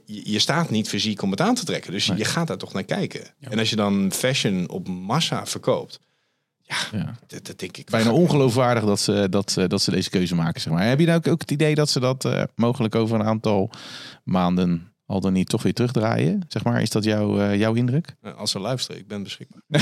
je, 0.04 0.30
je 0.32 0.38
staat 0.38 0.70
niet 0.70 0.88
fysiek 0.88 1.22
om 1.22 1.30
het 1.30 1.40
aan 1.40 1.54
te 1.54 1.64
trekken. 1.64 1.92
Dus 1.92 2.04
je- 2.06 2.10
Nee. 2.12 2.20
je 2.20 2.26
gaat 2.26 2.46
daar 2.46 2.56
toch 2.58 2.72
naar 2.72 2.84
kijken. 2.84 3.20
En 3.40 3.58
als 3.58 3.70
je 3.70 3.76
dan 3.76 4.12
fashion 4.12 4.68
op 4.68 4.88
massa 4.88 5.46
verkoopt, 5.46 6.00
ja, 6.62 6.76
Ja. 6.92 7.18
dat, 7.26 7.46
dat 7.46 7.58
denk 7.58 7.76
ik. 7.76 7.90
Bijna 7.90 8.12
ongeloofwaardig 8.12 8.84
dat 8.84 9.00
ze, 9.00 9.26
dat, 9.30 9.50
ze- 9.50 9.66
dat 9.66 9.82
ze 9.82 9.90
deze 9.90 10.10
keuze 10.10 10.34
maken. 10.34 10.60
Zeg 10.60 10.72
maar. 10.72 10.86
Heb 10.88 10.98
je 11.00 11.06
nou 11.06 11.18
ook, 11.18 11.28
ook 11.28 11.40
het 11.40 11.50
idee 11.50 11.74
dat 11.74 11.90
ze 11.90 12.00
dat 12.00 12.24
eh, 12.24 12.42
mogelijk 12.54 12.94
over 12.94 13.20
een 13.20 13.26
aantal 13.26 13.70
maanden 14.24 14.92
al 15.08 15.20
dan 15.20 15.32
niet 15.32 15.48
toch 15.48 15.62
weer 15.62 15.72
terugdraaien? 15.74 16.40
Zeg 16.48 16.64
maar, 16.64 16.82
is 16.82 16.90
dat 16.90 17.04
jouw, 17.04 17.40
eh, 17.40 17.58
jouw 17.58 17.74
indruk? 17.74 18.14
Eh, 18.22 18.36
Als 18.36 18.50
ze 18.50 18.58
luisteren, 18.58 19.00
ik 19.00 19.06
ben 19.08 19.22
beschikbaar. 19.22 19.60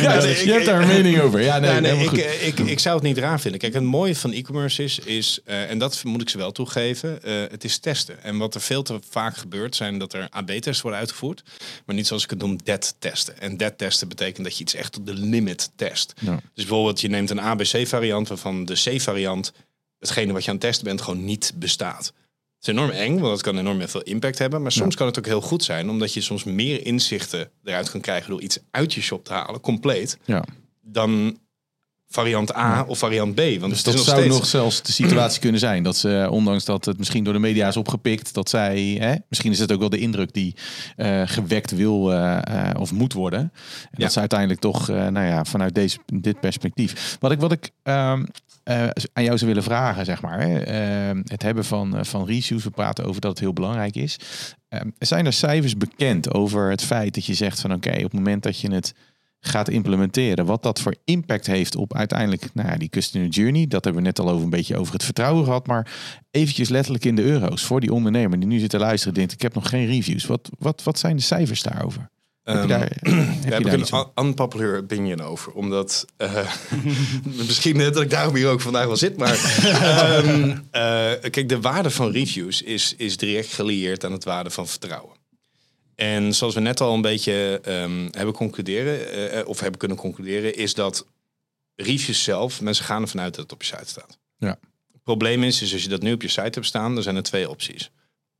Ja, 0.00 0.18
nee, 0.18 0.30
ik- 0.30 0.44
je 0.44 0.52
hebt 0.52 0.64
daar 0.64 0.80
een 0.80 0.86
mening 0.88 1.20
over. 1.20 1.40
Ja, 1.40 1.58
nee, 1.58 1.70
Ja, 1.70 1.78
nee, 1.80 1.98
ik, 2.02 2.08
goed. 2.08 2.18
eh, 2.18 2.46
ik, 2.46 2.58
ik 2.58 2.78
zou 2.78 2.94
het 2.94 3.04
niet 3.04 3.18
raar 3.18 3.40
vinden. 3.40 3.60
Kijk, 3.60 3.74
het 3.74 3.82
mooie 3.82 4.16
van 4.16 4.32
e-commerce 4.32 4.82
is, 4.84 4.98
is 4.98 5.38
eh, 5.44 5.70
en 5.70 5.78
dat 5.78 6.04
moet 6.04 6.20
ik 6.20 6.28
ze 6.28 6.38
wel 6.38 6.52
toegeven, 6.52 7.22
eh, 7.22 7.32
het 7.50 7.64
is 7.64 7.78
testen. 7.78 8.22
En 8.22 8.38
wat 8.38 8.54
er 8.54 8.60
veel 8.60 8.82
te 8.82 8.98
vaak 9.10 9.36
gebeurt, 9.36 9.76
zijn 9.76 9.98
dat 9.98 10.12
er 10.12 10.26
AB-tests 10.30 10.82
worden 10.82 11.00
uitgevoerd. 11.00 11.42
Maar 11.86 11.94
niet 11.96 12.06
zoals 12.06 12.24
ik 12.24 12.30
het 12.30 12.38
noem, 12.38 12.58
dead-testen. 12.64 13.40
En 13.40 13.56
dead-testen 13.56 14.08
betekent 14.08 14.44
dat 14.46 14.56
je 14.56 14.62
iets 14.62 14.74
echt 14.74 14.92
tot 14.92 15.06
de 15.06 15.14
limit 15.14 15.70
test. 15.76 16.12
Ja. 16.20 16.34
Dus 16.54 16.64
bijvoorbeeld, 16.64 17.00
je 17.00 17.08
neemt 17.08 17.30
een 17.30 17.40
ABC-variant 17.40 18.28
waarvan 18.28 18.64
de 18.64 18.74
C-variant, 18.74 19.52
hetgene 19.98 20.32
wat 20.32 20.42
je 20.44 20.48
aan 20.50 20.56
het 20.56 20.64
testen 20.64 20.84
bent, 20.84 21.00
gewoon 21.02 21.24
niet 21.24 21.52
bestaat. 21.54 22.12
Het 22.58 22.68
is 22.68 22.72
enorm 22.72 22.90
eng, 22.90 23.12
want 23.18 23.30
dat 23.32 23.42
kan 23.42 23.58
enorm 23.58 23.88
veel 23.88 24.02
impact 24.02 24.38
hebben. 24.38 24.62
Maar 24.62 24.72
soms 24.72 24.94
kan 24.96 25.06
het 25.06 25.18
ook 25.18 25.26
heel 25.26 25.40
goed 25.40 25.64
zijn, 25.64 25.90
omdat 25.90 26.14
je 26.14 26.20
soms 26.20 26.44
meer 26.44 26.86
inzichten 26.86 27.50
eruit 27.64 27.90
kan 27.90 28.00
krijgen 28.00 28.30
door 28.30 28.40
iets 28.40 28.58
uit 28.70 28.94
je 28.94 29.00
shop 29.00 29.24
te 29.24 29.32
halen, 29.32 29.60
compleet, 29.60 30.18
Ja. 30.24 30.44
dan 30.82 31.38
variant 32.08 32.56
A 32.56 32.84
of 32.86 32.98
variant 32.98 33.34
B. 33.34 33.40
Want 33.60 33.72
Dus 33.72 33.82
dat 33.82 33.94
nog 33.94 34.04
zou 34.04 34.18
steeds... 34.18 34.34
nog 34.34 34.46
zelfs 34.46 34.82
de 34.82 34.92
situatie 34.92 35.40
kunnen 35.40 35.60
zijn. 35.60 35.82
Dat 35.82 35.96
ze, 35.96 36.28
ondanks 36.30 36.64
dat 36.64 36.84
het 36.84 36.98
misschien 36.98 37.24
door 37.24 37.32
de 37.32 37.38
media 37.38 37.68
is 37.68 37.76
opgepikt, 37.76 38.34
dat 38.34 38.48
zij, 38.48 38.96
hè, 39.00 39.14
misschien 39.28 39.52
is 39.52 39.58
het 39.58 39.72
ook 39.72 39.80
wel 39.80 39.88
de 39.88 39.98
indruk 39.98 40.32
die 40.32 40.54
eh, 40.96 41.22
gewekt 41.24 41.70
wil 41.70 42.12
eh, 42.12 42.68
eh, 42.70 42.80
of 42.80 42.92
moet 42.92 43.12
worden. 43.12 43.40
En 43.40 43.50
Ja. 43.90 43.98
dat 43.98 44.12
ze 44.12 44.18
uiteindelijk 44.18 44.60
toch, 44.60 44.88
nou 44.88 45.20
ja, 45.26 45.44
vanuit 45.44 45.74
deze, 45.74 45.98
dit 46.06 46.40
perspectief. 46.40 47.16
Wat 47.20 47.32
ik, 47.32 47.40
wat 47.40 47.52
ik 47.52 47.70
ehm, 47.82 48.24
eh, 48.68 48.88
aan 49.12 49.24
jou 49.24 49.38
zou 49.38 49.46
willen 49.50 49.62
vragen, 49.62 50.04
zeg 50.04 50.22
maar. 50.22 50.40
Hè, 50.40 50.58
ehm, 50.58 51.22
het 51.24 51.42
hebben 51.42 51.64
van, 51.64 52.06
van 52.06 52.26
reviews, 52.26 52.64
we 52.64 52.70
praten 52.70 53.04
over 53.04 53.20
dat 53.20 53.30
het 53.30 53.40
heel 53.40 53.52
belangrijk 53.52 53.96
is. 53.96 54.16
Ehm, 54.68 54.88
zijn 54.98 55.26
er 55.26 55.32
cijfers 55.32 55.76
bekend 55.76 56.34
over 56.34 56.70
het 56.70 56.82
feit 56.82 57.14
dat 57.14 57.24
je 57.24 57.34
zegt 57.34 57.60
van 57.60 57.72
oké, 57.72 57.90
op 57.90 58.02
het 58.02 58.12
moment 58.12 58.42
dat 58.42 58.60
je 58.60 58.72
het 58.72 58.94
gaat 59.40 59.68
implementeren, 59.68 60.46
wat 60.46 60.62
dat 60.62 60.80
voor 60.80 60.94
impact 61.04 61.46
heeft 61.46 61.76
op 61.76 61.94
uiteindelijk 61.94 62.48
nou 62.54 62.68
ja, 62.68 62.76
die 62.76 62.88
customer 62.88 63.28
journey. 63.28 63.66
Dat 63.66 63.84
hebben 63.84 64.02
we 64.02 64.08
net 64.08 64.18
al 64.18 64.30
over 64.30 64.44
een 64.44 64.50
beetje 64.50 64.76
over 64.76 64.92
het 64.92 65.04
vertrouwen 65.04 65.44
gehad, 65.44 65.66
maar 65.66 65.92
eventjes 66.30 66.68
letterlijk 66.68 67.04
in 67.04 67.14
de 67.14 67.22
euro's 67.22 67.64
voor 67.64 67.80
die 67.80 67.92
ondernemer 67.92 68.38
die 68.38 68.48
nu 68.48 68.58
zit 68.58 68.70
te 68.70 68.78
luisteren, 68.78 69.14
denkt 69.14 69.32
ik 69.32 69.42
heb 69.42 69.54
nog 69.54 69.68
geen 69.68 69.86
reviews. 69.86 70.26
Wat, 70.26 70.50
wat, 70.58 70.82
wat 70.82 70.98
zijn 70.98 71.16
de 71.16 71.22
cijfers 71.22 71.62
daarover? 71.62 72.10
heb 72.48 72.68
je 72.68 72.74
Ehm, 72.74 72.80
daar, 72.80 72.80
heb 72.90 72.94
Daar 73.02 73.14
je 73.14 73.50
heb 73.50 73.62
daar 73.62 73.78
ik 73.78 74.12
een 74.16 74.26
unpopular 74.26 74.78
opinion 74.78 75.20
over. 75.20 75.52
Omdat, 75.52 76.06
eh, 76.16 76.52
misschien 77.46 77.76
net 77.76 77.94
dat 77.94 78.02
ik 78.02 78.10
daarom 78.10 78.34
hier 78.34 78.48
ook 78.48 78.60
vandaag 78.60 78.86
wel 78.86 78.96
zit. 78.96 79.16
Maar 79.16 79.34
ehm, 79.64 80.50
eh, 80.70 81.30
kijk, 81.30 81.48
de 81.48 81.60
waarde 81.60 81.90
van 81.90 82.10
reviews 82.10 82.62
is, 82.62 82.94
is 82.96 83.16
direct 83.16 83.52
gelieerd 83.52 84.04
aan 84.04 84.12
het 84.12 84.24
waarde 84.24 84.50
van 84.50 84.66
vertrouwen. 84.66 85.17
En 86.00 86.34
zoals 86.34 86.54
we 86.54 86.60
net 86.60 86.80
al 86.80 86.94
een 86.94 87.00
beetje 87.00 87.60
ehm, 87.62 88.08
hebben 88.10 88.34
concluderen, 88.34 89.30
eh, 89.30 89.48
of 89.48 89.60
hebben 89.60 89.78
kunnen 89.78 89.96
concluderen, 89.96 90.54
is 90.54 90.74
dat 90.74 91.06
reviews 91.74 92.22
zelf, 92.22 92.60
mensen 92.60 92.84
gaan 92.84 93.02
ervan 93.02 93.20
uit 93.20 93.34
dat 93.34 93.42
het 93.42 93.52
op 93.52 93.62
je 93.62 93.68
site 93.68 93.88
staat. 93.88 94.18
Ja. 94.36 94.58
Het 94.92 95.02
probleem 95.02 95.42
is, 95.42 95.62
is 95.62 95.72
als 95.72 95.82
je 95.82 95.88
dat 95.88 96.02
nu 96.02 96.12
op 96.12 96.22
je 96.22 96.28
site 96.28 96.40
hebt 96.42 96.66
staan, 96.66 96.94
dan 96.94 97.02
zijn 97.02 97.16
er 97.16 97.22
twee 97.22 97.50
opties. 97.50 97.90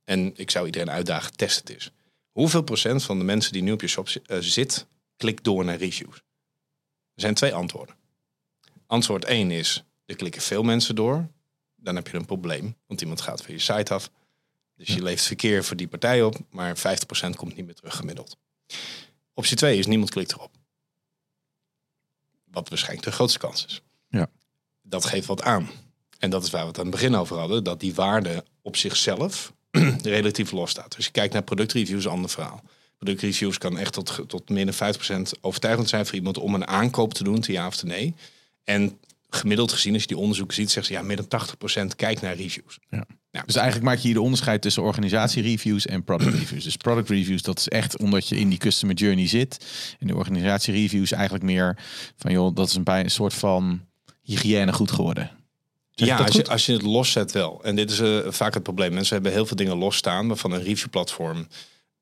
En 0.03 0.31
ik 0.35 0.51
zou 0.51 0.65
iedereen 0.65 0.89
uitdagen, 0.89 1.35
test 1.35 1.59
het 1.59 1.69
eens. 1.69 1.91
Hoeveel 2.31 2.61
procent 2.61 3.03
van 3.03 3.17
de 3.17 3.23
mensen 3.23 3.53
die 3.53 3.61
nu 3.61 3.71
op 3.71 3.81
je 3.81 3.87
shop 3.87 4.07
eh, 4.07 4.37
zit, 4.39 4.87
klikt 5.17 5.43
door 5.43 5.65
naar 5.65 5.77
reviews? 5.77 6.15
Er 7.13 7.21
zijn 7.21 7.33
twee 7.33 7.53
antwoorden. 7.53 7.95
Antwoord 8.85 9.25
1 9.25 9.51
is, 9.51 9.83
er 10.05 10.15
klikken 10.15 10.41
veel 10.41 10.63
mensen 10.63 10.95
door. 10.95 11.27
Dan 11.75 11.95
heb 11.95 12.07
je 12.07 12.17
een 12.17 12.25
probleem, 12.25 12.75
want 12.87 13.01
iemand 13.01 13.21
gaat 13.21 13.41
van 13.41 13.53
je 13.53 13.59
site 13.59 13.93
af. 13.93 14.11
Dus 14.79 14.87
je 14.87 15.03
levert 15.03 15.27
verkeer 15.27 15.63
voor 15.63 15.75
die 15.75 15.87
partij 15.87 16.23
op, 16.23 16.35
maar 16.49 16.77
50% 16.77 16.81
komt 17.35 17.55
niet 17.55 17.65
meer 17.65 17.75
terug 17.75 17.95
gemiddeld. 17.95 18.37
Optie 19.33 19.57
2 19.57 19.77
is, 19.77 19.85
niemand 19.85 20.09
klikt 20.09 20.31
erop. 20.31 20.51
Wat 22.51 22.69
waarschijnlijk 22.69 23.05
de 23.05 23.11
grootste 23.11 23.39
kans 23.39 23.65
is. 23.65 23.81
Ja. 24.07 24.29
Dat 24.81 25.05
geeft 25.05 25.27
wat 25.27 25.41
aan. 25.41 25.69
En 26.19 26.29
dat 26.29 26.43
is 26.43 26.49
waar 26.49 26.61
we 26.61 26.67
het 26.67 26.77
aan 26.77 26.85
het 26.85 26.93
begin 26.93 27.15
over 27.15 27.37
hadden, 27.37 27.63
dat 27.63 27.79
die 27.79 27.93
waarde 27.93 28.45
op 28.61 28.75
zichzelf 28.75 29.53
relatief 30.03 30.51
los 30.51 30.69
staat. 30.69 30.95
Dus 30.95 31.05
je 31.05 31.11
kijkt 31.11 31.33
naar 31.33 31.43
productreviews, 31.43 32.07
ander 32.07 32.29
verhaal. 32.29 32.63
Productreviews 32.97 33.57
kan 33.57 33.77
echt 33.77 33.93
tot, 33.93 34.19
tot 34.27 34.49
meer 34.49 34.65
dan 34.65 34.95
50% 35.35 35.39
overtuigend 35.41 35.89
zijn 35.89 36.05
voor 36.05 36.15
iemand 36.15 36.37
om 36.37 36.53
een 36.53 36.67
aankoop 36.67 37.13
te 37.13 37.23
doen, 37.23 37.39
te 37.39 37.51
ja 37.51 37.67
of 37.67 37.75
te 37.75 37.85
nee. 37.85 38.15
En 38.63 38.99
gemiddeld 39.29 39.71
gezien, 39.71 39.93
als 39.93 40.01
je 40.01 40.07
die 40.07 40.17
onderzoeken 40.17 40.55
ziet, 40.55 40.71
zegt 40.71 40.87
ze 40.87 40.93
ja, 40.93 41.01
meer 41.01 41.27
dan 41.27 41.41
80% 41.91 41.95
kijkt 41.95 42.21
naar 42.21 42.35
reviews. 42.35 42.79
Dus 43.31 43.55
eigenlijk 43.55 43.85
maak 43.85 43.97
je 43.97 44.03
hier 44.03 44.13
de 44.13 44.21
onderscheid 44.21 44.61
tussen 44.61 44.83
organisatiereviews 44.83 45.85
en 45.85 46.03
product 46.03 46.33
reviews. 46.35 46.63
Dus 46.63 46.75
product 46.75 47.09
reviews, 47.09 47.41
dat 47.41 47.59
is 47.59 47.67
echt 47.67 47.97
omdat 47.97 48.27
je 48.27 48.39
in 48.39 48.49
die 48.49 48.57
customer 48.57 48.95
journey 48.95 49.27
zit. 49.27 49.65
En 49.99 50.07
de 50.07 50.15
organisatiereviews 50.15 51.11
eigenlijk 51.11 51.43
meer 51.43 51.77
van, 52.17 52.31
joh, 52.31 52.55
dat 52.55 52.67
is 52.67 52.75
een, 52.75 52.83
bij 52.83 53.03
een 53.03 53.11
soort 53.11 53.33
van 53.33 53.81
hygiëne 54.21 54.73
goed 54.73 54.91
geworden. 54.91 55.31
Zeg 55.91 56.07
Ja, 56.07 56.17
als 56.17 56.35
je, 56.35 56.47
als 56.47 56.65
je 56.65 56.73
het 56.73 56.81
loszet 56.81 57.31
wel. 57.31 57.63
En 57.63 57.75
dit 57.75 57.91
is 57.91 57.99
eh, 57.99 58.19
vaak 58.27 58.53
het 58.53 58.63
probleem. 58.63 58.93
Mensen 58.93 59.13
hebben 59.13 59.31
heel 59.31 59.45
veel 59.45 59.55
dingen 59.55 59.77
losstaan 59.77 60.27
waarvan 60.27 60.51
een 60.51 60.63
reviewplatform 60.63 61.47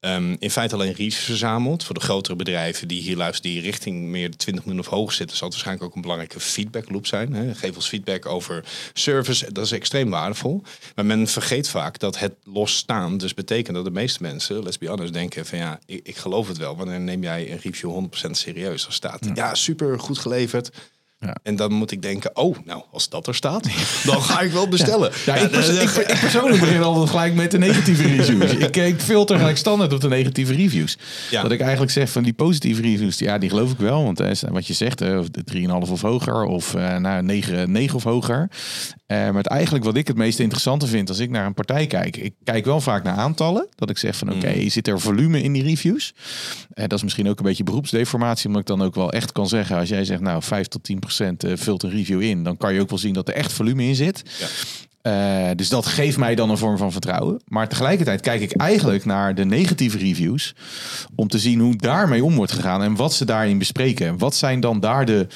ehm, 0.08 0.36
in 0.40 0.52
feite 0.52 0.76
alleen 0.76 0.88
reviews 0.88 1.16
verzamelt. 1.16 1.84
Voor 1.84 1.96
de 1.96 2.02
grotere 2.02 2.36
bedrijven 2.36 2.88
die 2.88 3.02
hier 3.02 3.16
luisteren, 3.16 3.52
die 3.52 3.62
richting 3.62 4.06
meer 4.06 4.32
de 4.32 4.38
20 4.38 4.66
miljoen 4.66 4.84
of 4.86 4.90
hoger 4.90 5.14
zitten, 5.14 5.38
zal 5.38 5.48
het 5.48 5.56
waarschijnlijk 5.56 5.90
ook 5.90 5.96
een 5.96 6.02
belangrijke 6.02 6.40
feedback 6.40 6.90
loop 6.90 7.08
zijn. 7.08 7.34
Hè. 7.34 7.56
Geef 7.56 7.76
ons 7.76 7.88
feedback 7.88 8.26
over 8.26 8.66
service, 8.94 9.52
dat 9.52 9.66
is 9.66 9.72
extreem 9.72 10.10
waardevol. 10.10 10.64
Maar 10.96 11.06
men 11.06 11.28
vergeet 11.28 11.70
vaak 11.70 12.00
dat 12.00 12.20
het 12.20 12.34
losstaan 12.44 13.18
dus 13.18 13.34
betekent 13.34 13.76
dat 13.76 13.86
de 13.86 13.92
meeste 13.92 14.22
mensen, 14.22 14.64
let's 14.64 14.78
be 14.78 14.88
honest, 14.88 15.14
denken 15.14 15.46
van 15.46 15.58
ja, 15.58 15.80
ik, 15.86 16.00
ik 16.04 16.16
geloof 16.16 16.48
het 16.48 16.58
wel. 16.58 16.76
Wanneer 16.76 17.00
neem 17.00 17.24
jij 17.24 17.52
een 17.52 17.60
review 17.60 18.06
100% 18.28 18.32
serieus? 18.32 18.86
Er 18.86 18.94
staat, 18.94 19.30
ja, 19.34 19.56
super, 19.56 20.00
goed 20.00 20.18
geleverd. 20.18 20.70
Ja. 21.20 21.36
En 21.44 21.56
dan 21.56 21.72
moet 21.74 21.92
ik 21.92 22.02
denken, 22.02 22.36
oh, 22.36 22.58
nou, 22.66 22.84
als 22.92 23.10
dat 23.10 23.28
er 23.28 23.36
staat, 23.36 23.64
dan 24.06 24.22
ga 24.22 24.40
ik 24.40 24.52
wel 24.52 24.68
bestellen. 24.68 25.12
Ja, 25.26 25.36
ik, 25.36 25.50
pers- 25.52 25.70
ik, 25.70 25.90
ik 25.90 26.20
persoonlijk 26.20 26.60
begin 26.60 26.82
altijd 26.82 27.10
gelijk 27.10 27.34
met 27.34 27.52
de 27.52 27.58
negatieve 27.58 28.04
reviews. 28.04 28.52
Ik, 28.52 28.76
ik 28.76 29.02
filter 29.02 29.38
gelijk 29.38 29.58
standaard 29.58 29.94
op 29.94 30.02
de 30.02 30.08
negatieve 30.08 30.54
reviews. 30.54 30.98
Dat 31.32 31.52
ik 31.52 31.60
eigenlijk 31.62 31.92
zeg 31.92 32.10
van 32.10 32.24
die 32.24 32.34
positieve 32.34 32.82
reviews, 32.82 33.20
ja, 33.20 33.38
die 33.38 33.50
geloof 33.50 33.72
ik 33.72 33.78
wel. 33.78 34.04
Want 34.04 34.20
eh, 34.20 34.32
wat 34.50 34.68
je 34.68 34.74
zegt, 34.74 35.02
eh, 35.02 35.20
3,5 35.54 35.92
of 35.92 36.02
hoger 36.02 36.44
of 36.44 36.74
eh 36.76 36.98
nou, 36.98 37.24
9, 37.24 37.72
9 37.72 37.96
of 37.96 38.04
hoger. 38.04 38.50
Eh, 39.08 39.18
maar 39.18 39.34
het, 39.36 39.48
eigenlijk 39.48 39.86
wat 39.86 39.96
ik 39.96 40.08
het 40.08 40.18
meest 40.18 40.40
interessante 40.40 40.88
vind 40.88 41.10
als 41.10 41.20
ik 41.20 41.30
naar 41.30 41.46
een 41.46 41.54
partij 41.54 41.88
kijk. 41.88 42.18
Ik 42.18 42.34
kijk 42.44 42.66
wel 42.66 42.82
vaak 42.82 43.04
naar 43.04 43.16
aantallen. 43.16 43.68
Dat 43.76 43.90
ik 43.90 43.98
zeg 43.98 44.16
van 44.18 44.32
oké, 44.34 44.50
Mhm. 44.50 44.70
zit 44.70 44.88
er 44.88 45.00
volume 45.00 45.42
in 45.42 45.54
die 45.54 45.64
reviews? 45.64 46.14
Eh, 46.74 46.84
dat 46.88 46.98
is 46.98 47.04
misschien 47.04 47.30
ook 47.30 47.38
een 47.40 47.46
beetje 47.46 47.64
beroepsdeformatie. 47.64 48.48
Omdat 48.48 48.62
ik 48.62 48.68
dan 48.68 48.82
ook 48.82 48.96
wel 48.96 49.12
echt 49.12 49.32
kan 49.32 49.48
zeggen. 49.48 49.78
Als 49.78 49.90
jij 49.90 50.06
zegt 50.06 50.22
nou 50.22 50.44
5 50.44 50.68
tot 50.68 50.84
10 50.84 51.00
procent 51.00 51.44
eh, 51.44 51.52
vult 51.56 51.84
een 51.84 51.90
review 51.90 52.22
in. 52.22 52.44
Dan 52.44 52.58
kan 52.58 52.74
je 52.74 52.82
ook 52.82 52.90
wel 52.90 52.98
zien 53.00 53.14
dat 53.14 53.28
er 53.28 53.34
echt 53.34 53.54
volume 53.54 53.84
in 53.84 53.96
zit. 53.96 54.24
Ja. 54.40 54.48
Dus 55.56 55.70
dat 55.70 55.86
geeft 55.86 56.18
mij 56.18 56.36
dan 56.36 56.50
een 56.50 56.58
vorm 56.58 56.78
van 56.78 56.92
vertrouwen. 56.92 57.42
Maar 57.46 57.68
tegelijkertijd 57.70 58.22
kijk 58.22 58.42
ik 58.42 58.52
eigenlijk 58.52 59.06
naar 59.06 59.36
de 59.36 59.46
negatieve 59.46 59.98
reviews. 59.98 60.56
Om 61.16 61.28
te 61.28 61.40
zien 61.40 61.60
hoe 61.60 61.76
daarmee 61.76 62.24
om 62.24 62.36
wordt 62.36 62.52
gegaan. 62.52 62.84
En 62.84 62.96
wat 62.96 63.14
ze 63.14 63.26
daarin 63.26 63.58
bespreken. 63.58 64.18
Wat 64.18 64.36
zijn 64.36 64.60
dan 64.60 64.80
daar 64.80 65.06
de, 65.06 65.28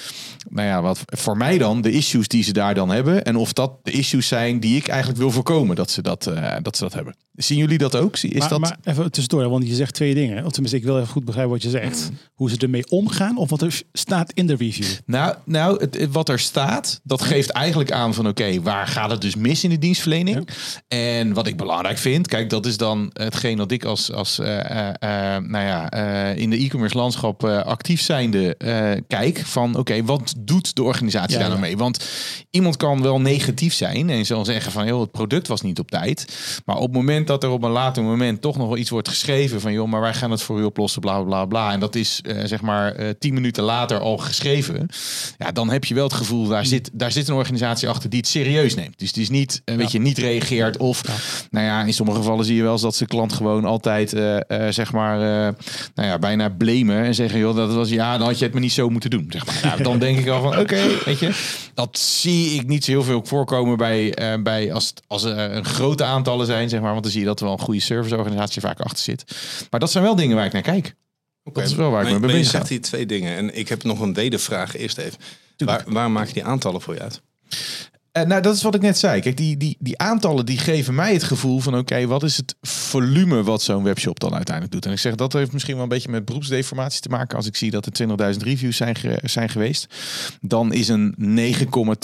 nou 0.52 0.68
ja, 0.68 0.82
wat 0.82 1.04
voor 1.06 1.38
mij 1.38 1.58
dan 1.58 1.82
de 1.82 1.92
issues 1.92 2.28
die 2.28 2.44
ze 2.44 2.54
daar 2.54 2.74
dan 2.74 2.90
hebben. 2.90 3.24
En 3.24 3.36
of 3.36 3.54
dat 3.54 3.72
de 3.84 3.92
issues 3.92 4.28
zijn 4.28 4.60
die 4.60 4.76
ik 4.76 4.88
eigenlijk 4.88 5.20
wil 5.20 5.32
voorkomen 5.32 5.76
dat 5.76 5.92
ze 5.92 6.02
dat, 6.02 6.28
eh, 6.28 6.56
dat, 6.62 6.78
ze 6.78 6.84
dat 6.84 6.94
hebben. 6.94 7.16
Zien 7.36 7.58
jullie 7.58 7.78
dat 7.78 7.96
ook? 7.96 8.18
Is 8.18 8.40
maar, 8.40 8.50
dat... 8.50 8.60
maar 8.60 8.78
even 8.84 9.12
tussendoor, 9.12 9.50
want 9.50 9.68
je 9.68 9.76
zegt 9.76 9.94
twee 9.94 10.14
dingen. 10.14 10.46
Of 10.46 10.52
tenminste, 10.52 10.78
ik 10.78 10.84
wil 10.84 10.96
even 10.98 11.10
goed 11.10 11.26
begrijpen 11.26 11.54
wat 11.54 11.64
je 11.64 11.70
zegt. 11.70 12.10
Mm. 12.10 12.18
Hoe 12.34 12.50
ze 12.50 12.58
ermee 12.58 12.90
omgaan 12.90 13.38
of 13.38 13.50
wat 13.50 13.62
er 13.62 13.82
staat 13.94 14.32
in 14.34 14.48
de 14.48 14.56
review. 14.56 14.86
Nou, 15.06 15.36
nou 15.46 15.80
het, 15.82 16.00
het- 16.00 16.12
wat 16.12 16.30
er 16.30 16.40
staat, 16.40 17.00
dat 17.04 17.22
geeft 17.22 17.50
eigenlijk 17.50 17.92
aan 17.92 18.14
van 18.14 18.28
oké, 18.28 18.62
waar 18.62 18.88
gaat 18.88 19.12
het 19.12 19.22
dus 19.22 19.36
mis 19.36 19.64
in 19.64 19.70
de 19.70 19.78
dienstverlening? 19.78 20.48
En 20.88 21.34
wat 21.34 21.48
ik 21.48 21.58
belangrijk 21.58 21.98
vind, 21.98 22.28
kijk, 22.28 22.50
dat 22.50 22.66
is 22.66 22.78
dan 22.78 23.10
hetgeen 23.14 23.58
dat 23.58 23.72
ik 23.72 23.86
als, 23.86 24.12
als 24.12 24.40
eh, 24.40 24.90
eh, 24.90 25.44
nou 25.44 25.66
ja, 25.66 25.92
in 26.34 26.50
de 26.50 26.58
e-commerce 26.58 26.98
landschap 26.98 27.44
actief 27.44 28.02
zijnde 28.02 28.56
kijk 29.08 29.40
van 29.40 29.76
oké, 29.76 30.04
wat 30.04 30.34
doet 30.45 30.75
de 30.75 30.84
organisatie 30.84 31.38
daar 31.38 31.47
nou 31.47 31.60
mee? 31.60 31.77
Want 31.77 32.06
iemand 32.49 32.77
kan 32.77 33.01
wel 33.01 33.21
negatief 33.21 33.73
zijn 33.73 34.10
en 34.10 34.25
zal 34.25 34.45
zeggen 34.45 34.71
van 34.71 34.86
joh, 34.86 35.01
het 35.01 35.12
product 35.12 35.47
was 35.47 35.62
niet 35.62 35.80
op 35.80 35.91
tijd. 35.91 36.25
Maar 36.65 36.75
op 36.75 36.82
het 36.82 36.91
moment 36.91 37.27
dat 37.27 37.43
er 37.43 37.49
op 37.49 37.63
een 37.63 37.71
later 37.71 38.04
moment 38.04 38.41
toch 38.41 38.58
nog 38.58 38.67
wel 38.67 38.77
iets 38.77 38.89
wordt 38.89 39.08
geschreven 39.08 39.62
van 39.62 39.73
joh, 39.73 39.88
maar 39.88 40.01
wij 40.01 40.13
gaan 40.13 40.32
het 40.32 40.41
voor 40.41 40.60
u 40.60 40.63
oplossen, 40.63 41.01
bla 41.01 41.21
bla 41.21 41.45
bla. 41.45 41.71
En 41.71 41.80
dat 41.80 41.95
is 41.95 42.21
eh, 42.21 42.45
zeg 42.45 42.62
maar 42.62 42.95
eh, 42.95 43.10
tien 43.19 43.34
minuten 43.34 43.63
later 43.63 43.99
al 43.99 44.17
geschreven. 44.17 44.88
Ja, 45.38 45.51
dan 45.51 45.69
heb 45.69 45.86
je 45.86 45.93
wel 45.93 46.04
het 46.04 46.13
gevoel, 46.13 46.47
daar 46.47 46.65
zit, 46.65 46.89
daar 46.93 47.12
zit 47.12 47.27
een 47.27 47.36
organisatie 47.36 47.89
achter 47.89 48.10
die 48.10 48.19
het 48.19 48.27
serieus 48.27 48.75
neemt. 48.75 48.99
Dus 48.99 49.12
die 49.12 49.23
is 49.23 49.30
niet, 49.30 49.62
eh, 49.65 49.75
weet 49.75 49.91
je, 49.91 49.99
niet 49.99 50.17
reageert. 50.17 50.77
Of, 50.77 51.01
nou 51.51 51.65
ja, 51.65 51.84
in 51.84 51.93
sommige 51.93 52.17
gevallen 52.17 52.45
zie 52.45 52.56
je 52.56 52.63
wel 52.63 52.71
eens 52.71 52.82
dat 52.82 52.95
ze 52.95 53.06
klant 53.06 53.34
gewoon 53.34 53.65
altijd, 53.65 54.10
zeg 54.69 54.91
maar, 54.91 55.17
nou 55.95 56.08
ja, 56.08 56.19
bijna 56.19 56.49
blamen. 56.49 57.04
En 57.04 57.15
zeggen, 57.15 57.39
joh, 57.39 57.56
dat 57.56 57.73
was, 57.73 57.89
ja, 57.89 58.17
dan 58.17 58.27
had 58.27 58.39
je 58.39 58.45
het 58.45 58.54
me 58.54 58.60
niet 58.60 58.71
zo 58.71 58.89
moeten 58.89 59.10
doen. 59.10 59.25
Zeg 59.30 59.45
maar. 59.45 59.60
Nou, 59.63 59.84
dan 59.84 59.99
denk 59.99 60.17
ik 60.19 60.27
van, 60.39 60.60
oké, 60.60 61.04
weet 61.06 61.20
je. 61.20 61.60
Dat 61.74 61.98
zie 61.98 62.60
ik 62.60 62.67
niet 62.67 62.84
zo 62.84 62.91
heel 62.91 63.04
veel 63.04 63.22
voorkomen 63.26 63.78
bij, 63.78 64.13
eh, 64.13 64.41
bij 64.41 64.74
als, 64.74 64.94
als 65.08 65.24
er 65.24 65.38
een 65.38 65.65
grote 65.65 66.04
aantallen 66.04 66.46
zijn, 66.46 66.70
zeg 66.70 66.82
maar. 66.82 66.91
Want 66.91 67.04
dan 67.04 67.12
zie 67.12 67.22
je 67.22 67.28
dat 67.28 67.39
er 67.39 67.46
wel 67.46 67.54
een 67.54 67.60
goede 67.60 67.80
serviceorganisatie 67.80 68.62
vaak 68.62 68.80
achter 68.80 69.04
zit. 69.04 69.24
Maar 69.70 69.80
dat 69.80 69.91
zijn 69.91 70.04
wel 70.04 70.15
dingen 70.15 70.36
waar 70.36 70.46
ik 70.46 70.54
naar 70.54 70.62
kijk. 70.62 70.96
Dat 71.44 71.63
is 71.63 71.76
wel 71.76 71.91
waar 71.91 72.02
ik 72.02 72.13
me 72.13 72.20
maar 72.20 72.30
je 72.30 72.36
bezig 72.36 72.52
zegt 72.52 72.70
hier 72.70 72.82
twee 72.82 73.06
dingen. 73.06 73.38
En 73.38 73.58
ik 73.58 73.70
heb 73.70 73.84
nog 73.84 74.00
een 74.00 74.13
wedervraag 74.13 74.76
eerst 74.76 74.98
even. 74.98 75.20
Waar, 75.58 75.84
waar 75.86 76.12
maak 76.12 76.28
je 76.28 76.34
die 76.34 76.44
aantallen 76.44 76.82
voor 76.82 76.94
je 76.94 77.02
uit? 77.02 77.22
Eh, 78.12 78.24
nou, 78.24 78.41
dat 78.41 78.56
is 78.56 78.62
wat 78.62 78.76
ik 78.76 78.82
net 78.82 78.97
zei. 78.97 79.21
Kijk, 79.21 79.38
die, 79.38 79.58
die, 79.58 79.76
die 79.80 79.97
aantallen 79.97 80.45
die 80.45 80.58
geven 80.58 80.95
mij 80.95 81.13
het 81.13 81.24
gevoel 81.24 81.60
van... 81.60 81.78
oké, 81.78 82.08
wat 82.08 82.24
is 82.24 82.38
het 82.38 82.56
volume 82.62 83.43
wat 83.43 83.62
zo'n 83.62 83.84
webshop 83.84 84.19
dan 84.19 84.34
uiteindelijk 84.34 84.74
doet? 84.76 84.86
En 84.86 84.91
ik 84.91 85.00
zeg, 85.00 85.15
dat 85.15 85.34
heeft 85.34 85.52
misschien 85.52 85.74
wel 85.74 85.84
een 85.84 85.89
beetje 85.89 86.10
met 86.10 86.26
beroepsdeformatie 86.26 87.02
te 87.02 87.10
maken. 87.10 87.38
Als 87.38 87.47
ik 87.47 87.56
zie 87.56 87.71
dat 87.71 87.86
er 87.86 88.08
20.000 88.34 88.38
reviews 88.43 88.78
zijn, 88.78 88.95
ge- 88.95 89.19
zijn 89.24 89.50
geweest... 89.50 89.88
dan 90.41 90.74
is 90.74 90.88
een 90.88 91.15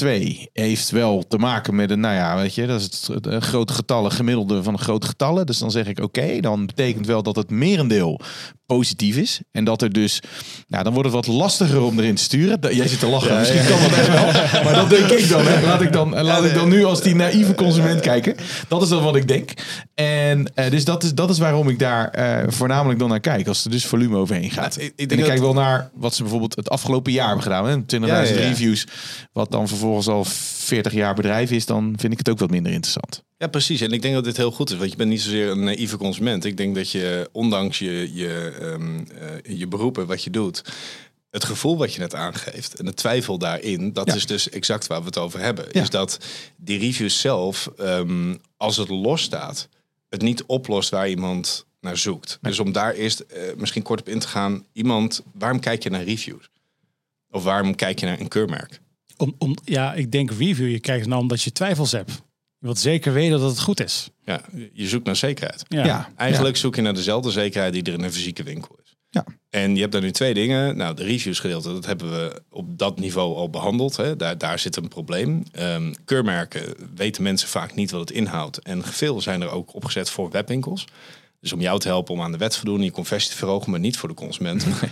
9,2 0.03 0.07
heeft 0.53 0.89
wel 0.89 1.23
te 1.27 1.37
maken 1.37 1.75
met 1.75 1.91
een... 1.91 1.99
nou 1.99 2.15
ja, 2.15 2.35
weet 2.35 2.55
je, 2.55 2.65
dat 2.67 2.79
is 2.81 3.07
het, 3.07 3.25
het, 3.25 3.43
grote 3.43 3.73
getallen, 3.73 4.11
gemiddelde 4.11 4.63
van 4.63 4.73
de 4.73 4.79
grote 4.79 5.07
getallen. 5.07 5.45
Dus 5.45 5.57
dan 5.57 5.71
zeg 5.71 5.87
ik, 5.87 5.99
oké, 5.99 6.39
dan 6.39 6.65
betekent 6.65 7.05
wel 7.05 7.23
dat 7.23 7.35
het 7.35 7.49
merendeel 7.49 8.19
positief 8.65 9.15
is. 9.17 9.41
En 9.51 9.63
dat 9.63 9.81
er 9.81 9.91
dus... 9.93 10.21
Nou, 10.67 10.83
dan 10.83 10.93
wordt 10.93 11.13
het 11.13 11.25
wat 11.25 11.35
lastiger 11.35 11.81
om 11.81 11.99
erin 11.99 12.15
te 12.15 12.21
sturen. 12.23 12.75
Jij 12.75 12.87
zit 12.87 12.99
te 12.99 13.07
lachen, 13.07 13.37
misschien 13.37 13.65
kan 13.65 13.79
dat 13.79 13.91
echt 13.91 14.07
wel. 14.07 14.25
Maar 14.63 14.73
dat 14.75 14.89
denk 14.89 15.09
ik 15.09 15.29
dan. 15.29 15.45
Hè. 15.45 15.61
Laat 15.65 15.81
ik 15.81 15.91
dan, 15.97 16.21
laat 16.23 16.43
ik 16.45 16.53
dan 16.53 16.69
nu 16.69 16.83
als 16.83 17.01
die 17.01 17.15
naïeve 17.15 17.55
consument 17.55 17.99
kijken. 18.01 18.35
Dat 18.67 18.81
is 18.81 18.89
dan 18.89 19.03
wat 19.03 19.15
ik 19.15 19.27
denk. 19.27 19.51
En 19.93 20.51
eh, 20.55 20.69
dus 20.71 20.85
dat 20.85 21.03
is, 21.03 21.13
dat 21.13 21.29
is 21.29 21.37
waarom 21.39 21.69
ik 21.69 21.79
daar 21.79 22.09
eh, 22.09 22.43
voornamelijk 22.51 22.99
dan 22.99 23.09
naar 23.09 23.19
kijk. 23.19 23.47
Als 23.47 23.65
er 23.65 23.71
dus 23.71 23.85
volume 23.85 24.17
overheen 24.17 24.51
gaat. 24.51 24.75
Nou, 24.75 24.87
ik- 24.87 24.93
ik 24.95 25.01
en 25.01 25.07
denk 25.07 25.19
ik 25.21 25.27
kijk 25.27 25.39
wel 25.39 25.53
naar 25.53 25.89
wat 25.93 26.15
ze 26.15 26.21
bijvoorbeeld 26.21 26.55
het 26.55 26.69
afgelopen 26.69 27.11
jaar 27.11 27.25
hebben 27.25 27.43
gedaan. 27.43 27.65
hè. 27.67 27.75
20.000 27.85 27.87
Ja, 28.07 28.21
ja, 28.21 28.41
ja. 28.43 28.49
reviews. 28.49 28.87
Wat 29.33 29.51
dan 29.51 29.67
vervolgens 29.67 30.07
al 30.07 30.23
40 30.25 30.93
jaar 30.93 31.13
bedrijf 31.15 31.51
is. 31.51 31.65
Dan 31.65 31.93
vind 31.97 32.11
ik 32.11 32.17
het 32.17 32.29
ook 32.29 32.39
wat 32.39 32.49
minder 32.49 32.71
interessant. 32.71 33.23
Ja, 33.37 33.47
precies. 33.47 33.81
En 33.81 33.91
ik 33.91 34.01
denk 34.01 34.13
dat 34.13 34.23
dit 34.23 34.37
heel 34.37 34.51
goed 34.51 34.71
is. 34.71 34.77
Want 34.77 34.91
je 34.91 34.97
bent 34.97 35.09
niet 35.09 35.21
zozeer 35.21 35.49
een 35.49 35.63
naïeve 35.63 35.97
consument. 35.97 36.45
Ik 36.45 36.57
denk 36.57 36.75
dat 36.75 36.91
je, 36.91 37.29
ondanks 37.31 37.79
je, 37.79 38.09
je, 38.13 38.53
ehm, 38.61 38.97
eh, 38.97 39.57
je 39.57 39.67
beroepen, 39.67 40.05
wat 40.07 40.23
je 40.23 40.29
doet... 40.29 40.61
Het 41.29 41.43
gevoel 41.43 41.77
wat 41.77 41.93
je 41.93 41.99
net 41.99 42.15
aangeeft 42.15 42.73
en 42.75 42.85
de 42.85 42.93
twijfel 42.93 43.37
daarin, 43.37 43.93
dat 43.93 44.07
Ja. 44.07 44.15
is 44.15 44.25
dus 44.25 44.49
exact 44.49 44.87
waar 44.87 44.99
we 44.99 45.05
het 45.05 45.17
over 45.17 45.39
hebben. 45.39 45.65
Ja. 45.71 45.81
Is 45.81 45.89
dat 45.89 46.17
die 46.55 46.79
reviews 46.79 47.19
zelf, 47.19 47.69
ehm, 47.77 48.35
als 48.57 48.77
het 48.77 48.89
los 48.89 49.21
staat, 49.21 49.67
het 50.09 50.21
niet 50.21 50.43
oplost 50.43 50.89
waar 50.89 51.09
iemand 51.09 51.65
naar 51.81 51.97
zoekt. 51.97 52.37
Dus 52.41 52.59
om 52.59 52.71
daar 52.71 52.93
eerst 52.93 53.19
eh, 53.19 53.41
misschien 53.57 53.81
kort 53.81 53.99
op 53.99 54.09
in 54.09 54.19
te 54.19 54.27
gaan, 54.27 54.65
iemand, 54.73 55.23
waarom 55.33 55.59
kijk 55.59 55.83
je 55.83 55.89
naar 55.89 56.03
reviews? 56.03 56.49
Of 57.31 57.43
waarom 57.43 57.75
kijk 57.75 57.99
je 57.99 58.05
naar 58.05 58.19
een 58.19 58.27
keurmerk? 58.27 58.79
Om, 59.17 59.35
om, 59.37 59.55
ja, 59.63 59.93
ik 59.93 60.11
denk 60.11 60.31
review, 60.31 60.69
je 60.69 60.79
kijkt 60.79 61.07
nou 61.07 61.21
omdat 61.21 61.41
je 61.41 61.51
twijfels 61.51 61.91
hebt. 61.91 62.11
Je 62.59 62.65
wilt 62.65 62.79
zeker 62.79 63.13
weten 63.13 63.39
dat 63.39 63.49
het 63.49 63.59
goed 63.59 63.79
is. 63.83 64.09
Ja, 64.25 64.41
je 64.73 64.87
zoekt 64.87 65.05
naar 65.05 65.15
zekerheid. 65.15 65.63
Ja. 65.67 66.09
Eigenlijk 66.15 66.57
zoek 66.57 66.75
je 66.75 66.81
naar 66.81 66.93
dezelfde 66.93 67.31
zekerheid 67.31 67.73
die 67.73 67.83
er 67.83 67.93
in 67.93 68.03
een 68.03 68.13
fysieke 68.13 68.43
winkel 68.43 68.75
is. 68.83 68.86
Ja. 69.09 69.25
En 69.49 69.75
je 69.75 69.79
hebt 69.81 69.91
daar 69.91 70.01
nu 70.01 70.11
twee 70.11 70.33
dingen. 70.33 70.77
Nou, 70.77 70.95
de 70.95 71.03
reviews 71.03 71.39
gedeelte, 71.39 71.73
dat 71.73 71.85
hebben 71.85 72.11
we 72.11 72.41
op 72.49 72.77
dat 72.77 72.99
niveau 72.99 73.35
al 73.35 73.49
behandeld. 73.49 73.95
Hè. 73.95 74.15
Daar, 74.15 74.37
daar 74.37 74.59
zit 74.59 74.75
een 74.75 74.87
probleem. 74.87 75.43
Ehm, 75.51 75.93
keurmerken 76.05 76.73
weten 76.95 77.23
mensen 77.23 77.47
vaak 77.47 77.75
niet 77.75 77.91
wat 77.91 77.99
het 77.99 78.11
inhoudt. 78.11 78.59
En 78.59 78.83
veel 78.83 79.21
zijn 79.21 79.41
er 79.41 79.49
ook 79.49 79.75
opgezet 79.75 80.09
voor 80.09 80.31
webwinkels. 80.31 80.87
Dus 81.39 81.53
om 81.53 81.61
jou 81.61 81.79
te 81.79 81.87
helpen 81.87 82.13
om 82.13 82.21
aan 82.21 82.31
de 82.31 82.37
wet 82.37 82.51
te 82.51 82.57
voldoen, 82.57 82.83
je 82.83 82.91
conversie 82.91 83.31
te 83.31 83.37
verhogen, 83.37 83.71
maar 83.71 83.79
niet 83.79 83.97
voor 83.97 84.09
de 84.09 84.15
consument. 84.15 84.63
En 84.63 84.89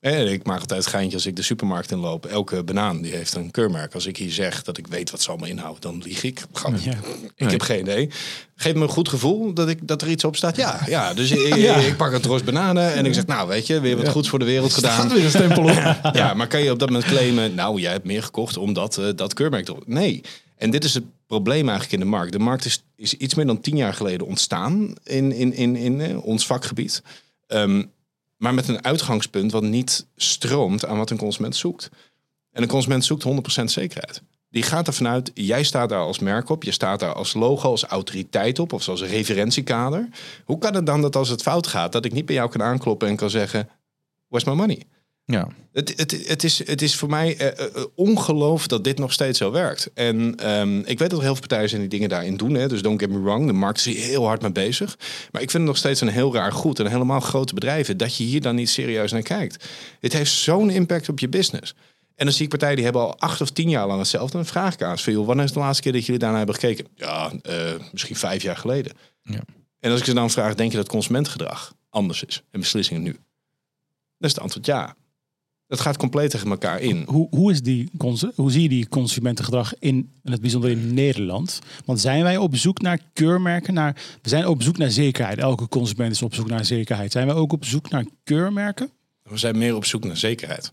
ik 0.00 0.44
maak 0.44 0.60
altijd 0.60 0.86
geintje 0.86 1.16
als 1.16 1.26
ik 1.26 1.36
de 1.36 1.42
supermarkt 1.42 1.90
inloop. 1.90 2.26
Elke 2.26 2.62
banaan 2.62 3.02
die 3.02 3.12
heeft 3.12 3.34
een 3.34 3.50
keurmerk. 3.50 3.94
Als 3.94 4.06
ik 4.06 4.16
hier 4.16 4.30
zeg 4.30 4.62
dat 4.62 4.78
ik 4.78 4.86
weet 4.86 5.10
wat 5.10 5.22
ze 5.22 5.28
allemaal 5.28 5.48
inhouden, 5.48 5.80
dan 5.80 6.02
lieg 6.04 6.22
ik. 6.22 6.42
Ja. 6.80 6.94
Ik 7.34 7.50
heb 7.50 7.60
geen 7.60 7.80
idee. 7.80 8.10
Geeft 8.56 8.76
me 8.76 8.82
een 8.82 8.88
goed 8.88 9.08
gevoel 9.08 9.52
dat, 9.52 9.68
ik, 9.68 9.78
dat 9.88 10.02
er 10.02 10.08
iets 10.08 10.24
op 10.24 10.36
staat. 10.36 10.56
Ja, 10.56 10.80
ja 10.86 11.14
dus 11.14 11.30
ik, 11.30 11.54
ik 11.90 11.96
pak 11.96 12.12
een 12.12 12.20
tros 12.20 12.44
bananen 12.44 12.94
en 12.94 13.06
ik 13.06 13.14
zeg, 13.14 13.26
nou 13.26 13.48
weet 13.48 13.66
je, 13.66 13.80
weer 13.80 13.96
wat 13.96 14.08
goeds 14.08 14.28
voor 14.28 14.38
de 14.38 14.44
wereld 14.44 14.74
gedaan. 14.78 15.08
weer 15.08 15.24
een 15.24 15.30
stempel 15.30 15.62
op. 15.62 15.96
Ja, 16.12 16.34
maar 16.34 16.46
kan 16.46 16.62
je 16.62 16.70
op 16.70 16.78
dat 16.78 16.90
moment 16.90 17.08
claimen, 17.08 17.54
nou 17.54 17.80
jij 17.80 17.92
hebt 17.92 18.04
meer 18.04 18.22
gekocht 18.22 18.56
omdat 18.56 18.98
eh, 18.98 19.06
dat 19.16 19.34
keurmerk 19.34 19.68
erop. 19.68 19.86
Nee. 19.86 20.20
En 20.56 20.70
dit 20.70 20.84
is 20.84 20.94
het 20.94 21.04
probleem 21.26 21.68
eigenlijk 21.68 21.92
in 21.92 22.00
de 22.00 22.16
markt. 22.16 22.32
De 22.32 22.38
markt 22.38 22.64
is, 22.64 22.84
is 22.96 23.14
iets 23.14 23.34
meer 23.34 23.46
dan 23.46 23.60
tien 23.60 23.76
jaar 23.76 23.94
geleden 23.94 24.26
ontstaan 24.26 24.94
in, 25.04 25.32
in, 25.32 25.52
in, 25.52 25.76
in 25.76 26.00
eh, 26.00 26.24
ons 26.24 26.46
vakgebied. 26.46 27.02
Ehm, 27.46 27.82
maar 28.38 28.54
met 28.54 28.68
een 28.68 28.84
uitgangspunt 28.84 29.52
wat 29.52 29.62
niet 29.62 30.06
stroomt 30.16 30.86
aan 30.86 30.98
wat 30.98 31.10
een 31.10 31.16
consument 31.16 31.56
zoekt. 31.56 31.90
En 32.52 32.62
een 32.62 32.68
consument 32.68 33.04
zoekt 33.04 33.24
100% 33.60 33.64
zekerheid. 33.64 34.22
Die 34.50 34.62
gaat 34.62 34.86
ervan 34.86 35.08
uit, 35.08 35.30
jij 35.34 35.62
staat 35.62 35.88
daar 35.88 36.00
als 36.00 36.18
merk 36.18 36.48
op, 36.48 36.64
je 36.64 36.70
staat 36.70 37.00
daar 37.00 37.12
als 37.12 37.34
logo, 37.34 37.70
als 37.70 37.84
autoriteit 37.84 38.58
op 38.58 38.72
of 38.72 38.88
als 38.88 39.02
referentiekader. 39.02 40.08
Hoe 40.44 40.58
kan 40.58 40.74
het 40.74 40.86
dan 40.86 41.00
dat 41.00 41.16
als 41.16 41.28
het 41.28 41.42
fout 41.42 41.66
gaat, 41.66 41.92
dat 41.92 42.04
ik 42.04 42.12
niet 42.12 42.26
bij 42.26 42.34
jou 42.34 42.50
kan 42.50 42.62
aankloppen 42.62 43.08
en 43.08 43.16
kan 43.16 43.30
zeggen, 43.30 43.68
where's 44.28 44.48
my 44.48 44.54
money? 44.54 44.82
Ja. 45.32 45.48
Het, 45.72 45.92
het, 45.96 46.28
het, 46.28 46.44
is, 46.44 46.66
het 46.66 46.82
is 46.82 46.96
voor 46.96 47.08
mij 47.08 47.36
eh, 47.36 47.66
eh, 47.66 47.84
ongeloof 47.94 48.66
dat 48.66 48.84
dit 48.84 48.98
nog 48.98 49.12
steeds 49.12 49.38
zo 49.38 49.50
werkt. 49.50 49.90
En 49.94 50.36
ehm, 50.36 50.78
ik 50.78 50.98
weet 50.98 51.10
dat 51.10 51.18
er 51.18 51.24
heel 51.24 51.32
veel 51.32 51.46
partijen 51.46 51.68
zijn 51.68 51.80
die 51.80 51.90
dingen 51.90 52.08
daarin 52.08 52.36
doen. 52.36 52.54
Hè, 52.54 52.68
dus 52.68 52.82
don't 52.82 53.00
get 53.00 53.10
me 53.10 53.20
wrong, 53.20 53.46
de 53.46 53.52
markt 53.52 53.78
is 53.78 53.84
hier 53.84 54.04
heel 54.04 54.26
hard 54.26 54.42
mee 54.42 54.52
bezig. 54.52 54.96
Maar 55.32 55.42
ik 55.42 55.50
vind 55.50 55.52
het 55.52 55.62
nog 55.62 55.76
steeds 55.76 56.00
een 56.00 56.08
heel 56.08 56.34
raar 56.34 56.52
goed. 56.52 56.78
En 56.78 56.86
helemaal 56.86 57.20
grote 57.20 57.54
bedrijven, 57.54 57.96
dat 57.96 58.16
je 58.16 58.24
hier 58.24 58.40
dan 58.40 58.54
niet 58.54 58.70
serieus 58.70 59.12
naar 59.12 59.22
kijkt. 59.22 59.68
Het 60.00 60.12
heeft 60.12 60.32
zo'n 60.32 60.70
impact 60.70 61.08
op 61.08 61.18
je 61.18 61.28
business. 61.28 61.74
En 62.14 62.24
dan 62.24 62.34
zie 62.34 62.44
ik 62.44 62.50
partijen 62.50 62.74
die 62.74 62.84
hebben 62.84 63.02
al 63.02 63.18
acht 63.18 63.40
of 63.40 63.50
tien 63.50 63.68
jaar 63.68 63.86
lang 63.86 63.98
hetzelfde. 63.98 64.38
En 64.38 64.42
dan 64.42 64.52
vraag 64.52 64.74
ik 64.74 64.82
aan 64.82 64.98
ze 64.98 65.24
wanneer 65.24 65.44
is 65.44 65.52
de 65.52 65.58
laatste 65.58 65.82
keer 65.82 65.92
dat 65.92 66.04
jullie 66.04 66.20
daarna 66.20 66.36
hebben 66.36 66.54
gekeken? 66.54 66.86
Ja, 66.94 67.32
eh, 67.42 67.72
misschien 67.92 68.16
vijf 68.16 68.42
jaar 68.42 68.56
geleden. 68.56 68.92
Ja. 69.22 69.40
En 69.80 69.90
als 69.90 70.00
ik 70.00 70.06
ze 70.06 70.14
dan 70.14 70.30
vraag, 70.30 70.54
denk 70.54 70.70
je 70.70 70.76
dat 70.76 70.88
consumentengedrag 70.88 71.74
anders 71.90 72.24
is? 72.24 72.42
En 72.50 72.60
beslissingen 72.60 73.02
nu? 73.02 73.12
Dan 73.12 74.28
is 74.28 74.30
het 74.30 74.40
antwoord 74.40 74.66
ja. 74.66 74.96
Dat 75.68 75.80
gaat 75.80 75.96
compleet 75.96 76.30
tegen 76.30 76.50
elkaar 76.50 76.80
in. 76.80 77.04
Hoe, 77.06 77.26
hoe, 77.30 77.50
is 77.50 77.62
die, 77.62 77.90
hoe 78.34 78.50
zie 78.50 78.62
je 78.62 78.68
die 78.68 78.88
consumentengedrag 78.88 79.74
in, 79.78 80.10
in 80.24 80.32
het 80.32 80.40
bijzonder 80.40 80.70
in 80.70 80.94
Nederland? 80.94 81.58
Want 81.84 82.00
zijn 82.00 82.22
wij 82.22 82.36
op 82.36 82.56
zoek 82.56 82.80
naar 82.80 82.98
keurmerken? 83.12 83.74
Naar, 83.74 83.96
we 84.22 84.28
zijn 84.28 84.46
op 84.46 84.62
zoek 84.62 84.78
naar 84.78 84.90
zekerheid. 84.90 85.38
Elke 85.38 85.68
consument 85.68 86.12
is 86.12 86.22
op 86.22 86.34
zoek 86.34 86.48
naar 86.48 86.64
zekerheid. 86.64 87.12
Zijn 87.12 87.26
wij 87.26 87.36
ook 87.36 87.52
op 87.52 87.64
zoek 87.64 87.90
naar 87.90 88.04
keurmerken? 88.24 88.90
We 89.28 89.36
zijn 89.36 89.58
meer 89.58 89.76
op 89.76 89.84
zoek 89.84 90.04
naar 90.04 90.16
zekerheid. 90.16 90.72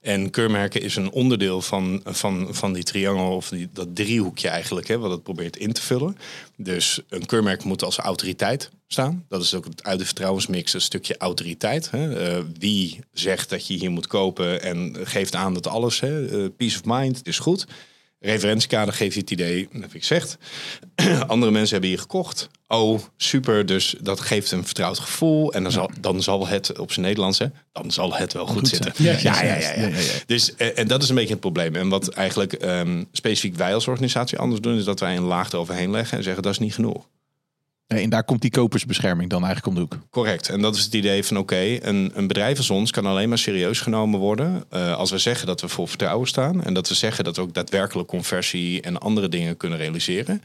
En 0.00 0.30
keurmerken 0.30 0.82
is 0.82 0.96
een 0.96 1.10
onderdeel 1.10 1.62
van, 1.62 2.00
van, 2.04 2.54
van 2.54 2.72
die 2.72 2.82
triangel, 2.82 3.36
of 3.36 3.48
die, 3.48 3.68
dat 3.72 3.96
driehoekje 3.96 4.48
eigenlijk, 4.48 4.88
hè, 4.88 4.98
wat 4.98 5.10
het 5.10 5.22
probeert 5.22 5.56
in 5.56 5.72
te 5.72 5.82
vullen. 5.82 6.16
Dus 6.56 7.00
een 7.08 7.26
keurmerk 7.26 7.64
moet 7.64 7.84
als 7.84 7.96
autoriteit 7.96 8.70
staan. 8.86 9.24
Dat 9.28 9.42
is 9.42 9.54
ook 9.54 9.66
uit 9.82 9.98
de 9.98 10.04
vertrouwensmix, 10.04 10.74
een 10.74 10.80
stukje 10.80 11.16
autoriteit. 11.16 11.90
Hè. 11.90 12.36
Eh, 12.36 12.44
wie 12.58 13.00
zegt 13.12 13.50
dat 13.50 13.66
je 13.66 13.74
hier 13.74 13.90
moet 13.90 14.06
kopen 14.06 14.62
en 14.62 14.96
geeft 15.02 15.34
aan 15.34 15.54
dat 15.54 15.66
alles, 15.66 16.00
hè, 16.00 16.26
eh, 16.26 16.48
peace 16.56 16.76
of 16.76 16.82
mind, 16.84 17.20
is 17.22 17.38
goed. 17.38 17.66
Referentiekader 18.22 18.94
geeft 18.94 19.14
je 19.14 19.20
het 19.20 19.30
idee, 19.30 19.68
dat 19.72 19.82
heb 19.82 19.94
ik 19.94 20.00
gezegd. 20.00 20.38
Andere 21.26 21.52
mensen 21.52 21.72
hebben 21.72 21.90
hier 21.90 21.98
gekocht. 21.98 22.48
Oh, 22.68 23.00
super. 23.16 23.66
Dus 23.66 23.94
dat 24.00 24.20
geeft 24.20 24.50
een 24.50 24.64
vertrouwd 24.64 24.98
gevoel. 24.98 25.52
En 25.52 25.62
dan, 25.62 25.72
zal, 25.72 25.90
dan 26.00 26.22
zal 26.22 26.46
het 26.46 26.78
op 26.78 26.92
zijn 26.92 27.06
Nederlands, 27.06 27.38
hè, 27.38 27.46
dan 27.72 27.90
zal 27.90 28.14
het 28.14 28.32
wel 28.32 28.46
goed, 28.46 28.68
zitten. 28.68 28.92
Ja, 28.96 29.16
Ja, 29.20 29.42
ja, 29.42 29.56
ja. 29.56 29.72
ja, 29.74 29.90
Dus, 30.26 30.54
eh, 30.54 30.78
en 30.78 30.88
dat 30.88 31.02
is 31.02 31.08
een 31.08 31.14
beetje 31.14 31.30
het 31.30 31.40
probleem. 31.40 31.74
En 31.74 31.88
wat 31.88 32.08
eigenlijk 32.08 32.52
ehm, 32.52 33.04
specifiek 33.12 33.56
wij 33.56 33.74
als 33.74 33.88
organisatie 33.88 34.38
anders 34.38 34.60
doen, 34.60 34.78
is 34.78 34.84
dat 34.84 35.00
wij 35.00 35.16
een 35.16 35.22
laag 35.22 35.52
eroverheen 35.52 35.90
leggen 35.90 36.16
en 36.16 36.24
zeggen 36.24 36.42
dat 36.42 36.52
is 36.52 36.58
niet 36.58 36.74
genoeg. 36.74 37.08
En 37.96 38.10
daar 38.10 38.24
komt 38.24 38.40
die 38.40 38.50
kopersbescherming 38.50 39.30
dan 39.30 39.44
eigenlijk 39.44 39.78
om 39.78 39.88
de. 39.88 39.96
Correct. 40.10 40.48
En 40.48 40.60
dat 40.60 40.76
is 40.76 40.84
het 40.84 40.94
idee 40.94 41.24
van 41.24 41.36
oké, 41.36 41.78
een, 41.80 42.10
een 42.14 42.26
bedrijf 42.26 42.58
als 42.58 42.70
ons 42.70 42.90
kan 42.90 43.06
alleen 43.06 43.28
maar 43.28 43.38
serieus 43.38 43.80
genomen 43.80 44.20
worden 44.20 44.64
eh, 44.68 44.96
als 44.96 45.10
we 45.10 45.18
zeggen 45.18 45.46
dat 45.46 45.60
we 45.60 45.68
voor 45.68 45.88
vertrouwen 45.88 46.28
staan 46.28 46.64
en 46.64 46.74
dat 46.74 46.88
we 46.88 46.94
zeggen 46.94 47.24
dat 47.24 47.36
we 47.36 47.42
ook 47.42 47.54
daadwerkelijk 47.54 48.08
conversie 48.08 48.80
en 48.80 48.98
andere 48.98 49.28
dingen 49.28 49.56
kunnen 49.56 49.78
realiseren. 49.78 50.42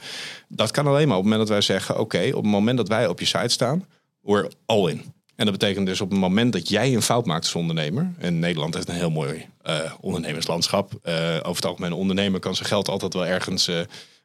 Dat 0.47 0.71
kan 0.71 0.87
alleen 0.87 1.07
maar 1.07 1.17
op 1.17 1.23
het 1.23 1.31
moment 1.31 1.49
dat 1.49 1.57
wij 1.57 1.75
zeggen 1.75 1.99
oké, 1.99 2.27
op 2.27 2.43
het 2.43 2.51
moment 2.51 2.77
dat 2.77 2.87
wij 2.87 3.07
op 3.07 3.19
je 3.19 3.25
site 3.25 3.47
staan, 3.47 3.85
we're 4.21 4.51
all 4.65 4.89
in. 4.89 5.15
En 5.37 5.45
dat 5.45 5.57
betekent 5.57 5.85
dus 5.85 6.01
op 6.01 6.09
het 6.09 6.19
moment 6.19 6.53
dat 6.53 6.69
jij 6.69 6.93
een 6.93 7.01
fout 7.01 7.25
maakt 7.25 7.43
als 7.43 7.55
ondernemer. 7.55 8.11
En 8.17 8.39
Nederland 8.39 8.73
heeft 8.73 8.89
een 8.89 8.95
heel 8.95 9.09
mooi 9.09 9.45
eh, 9.61 9.93
ondernemerslandschap. 10.01 10.91
Eh, 11.03 11.13
over 11.37 11.55
het 11.55 11.65
algemeen, 11.65 11.91
een 11.91 11.97
ondernemer 11.97 12.39
kan 12.39 12.55
zijn 12.55 12.67
geld 12.67 12.89
altijd 12.89 13.13
wel 13.13 13.25
ergens 13.25 13.67
eh, 13.67 13.79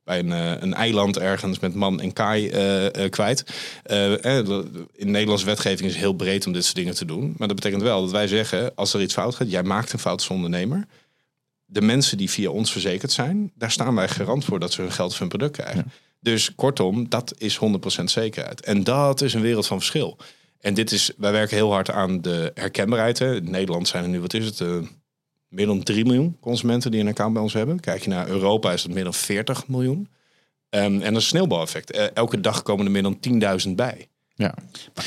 bij 0.04 0.18
een, 0.18 0.32
eh, 0.32 0.52
een 0.60 0.74
eiland 0.74 1.18
ergens 1.18 1.58
met 1.58 1.74
man 1.74 2.00
en 2.00 2.12
kaai 2.12 2.48
eh, 2.48 3.04
eh, 3.04 3.10
kwijt. 3.10 3.44
In 4.92 5.10
Nederlandse 5.10 5.46
wetgeving 5.46 5.88
is 5.88 5.92
het 5.92 6.02
heel 6.02 6.12
breed 6.12 6.46
om 6.46 6.52
dit 6.52 6.64
soort 6.64 6.76
dingen 6.76 6.94
te 6.94 7.04
doen. 7.04 7.34
Maar 7.38 7.48
dat 7.48 7.56
betekent 7.56 7.82
wel 7.82 8.00
dat 8.00 8.10
wij 8.10 8.26
zeggen, 8.28 8.74
als 8.74 8.94
er 8.94 9.00
iets 9.00 9.14
fout 9.14 9.34
gaat, 9.34 9.50
jij 9.50 9.62
maakt 9.62 9.92
een 9.92 9.98
fout 9.98 10.18
als 10.18 10.28
ondernemer. 10.28 10.86
De 11.64 11.82
mensen 11.82 12.16
die 12.16 12.30
via 12.30 12.50
ons 12.50 12.72
verzekerd 12.72 13.12
zijn, 13.12 13.52
daar 13.54 13.70
staan 13.70 13.94
wij 13.94 14.08
garant 14.08 14.44
voor 14.44 14.58
dat 14.58 14.72
ze 14.72 14.80
hun 14.80 14.92
geld 14.92 15.12
of 15.12 15.18
hun 15.18 15.28
product 15.28 15.56
krijgen. 15.56 15.92
Dus 16.20 16.54
kortom, 16.54 17.08
dat 17.08 17.34
is 17.38 17.56
100% 17.56 18.10
zekerheid. 18.10 18.60
En 18.60 18.84
dat 18.84 19.20
is 19.20 19.34
een 19.34 19.40
wereld 19.40 19.66
van 19.66 19.78
verschil. 19.78 20.18
En 20.60 20.74
dit 20.74 20.92
is, 20.92 21.10
wij 21.16 21.32
werken 21.32 21.56
heel 21.56 21.72
hard 21.72 21.90
aan 21.90 22.20
de 22.20 22.50
herkenbaarheid. 22.54 23.18
Hè. 23.18 23.36
In 23.36 23.50
Nederland 23.50 23.88
zijn 23.88 24.04
er 24.04 24.10
nu, 24.10 24.20
wat 24.20 24.34
is 24.34 24.44
het, 24.44 24.60
meer 25.52 25.66
dan 25.66 25.82
3 25.82 26.04
miljoen 26.04 26.36
consumenten 26.40 26.90
die 26.90 27.00
een 27.00 27.08
account 27.08 27.32
bij 27.32 27.42
ons 27.42 27.52
hebben. 27.52 27.80
Kijk 27.80 28.02
je 28.02 28.08
naar 28.10 28.28
Europa 28.28 28.72
is 28.72 28.82
het 28.82 28.92
meer 28.92 29.04
dan 29.04 29.14
40 29.14 29.68
miljoen. 29.68 30.08
Ehm, 30.68 30.84
en 30.84 30.98
dat 31.00 31.08
is 31.10 31.14
een 31.14 31.22
sneeuwbaleffect. 31.22 31.90
Eh, 31.90 32.04
elke 32.14 32.40
dag 32.40 32.62
komen 32.62 32.84
er 32.86 32.90
meer 32.90 33.02
dan 33.02 33.20
10.000 33.20 33.76
bij. 33.76 34.06
Ja. 34.34 34.54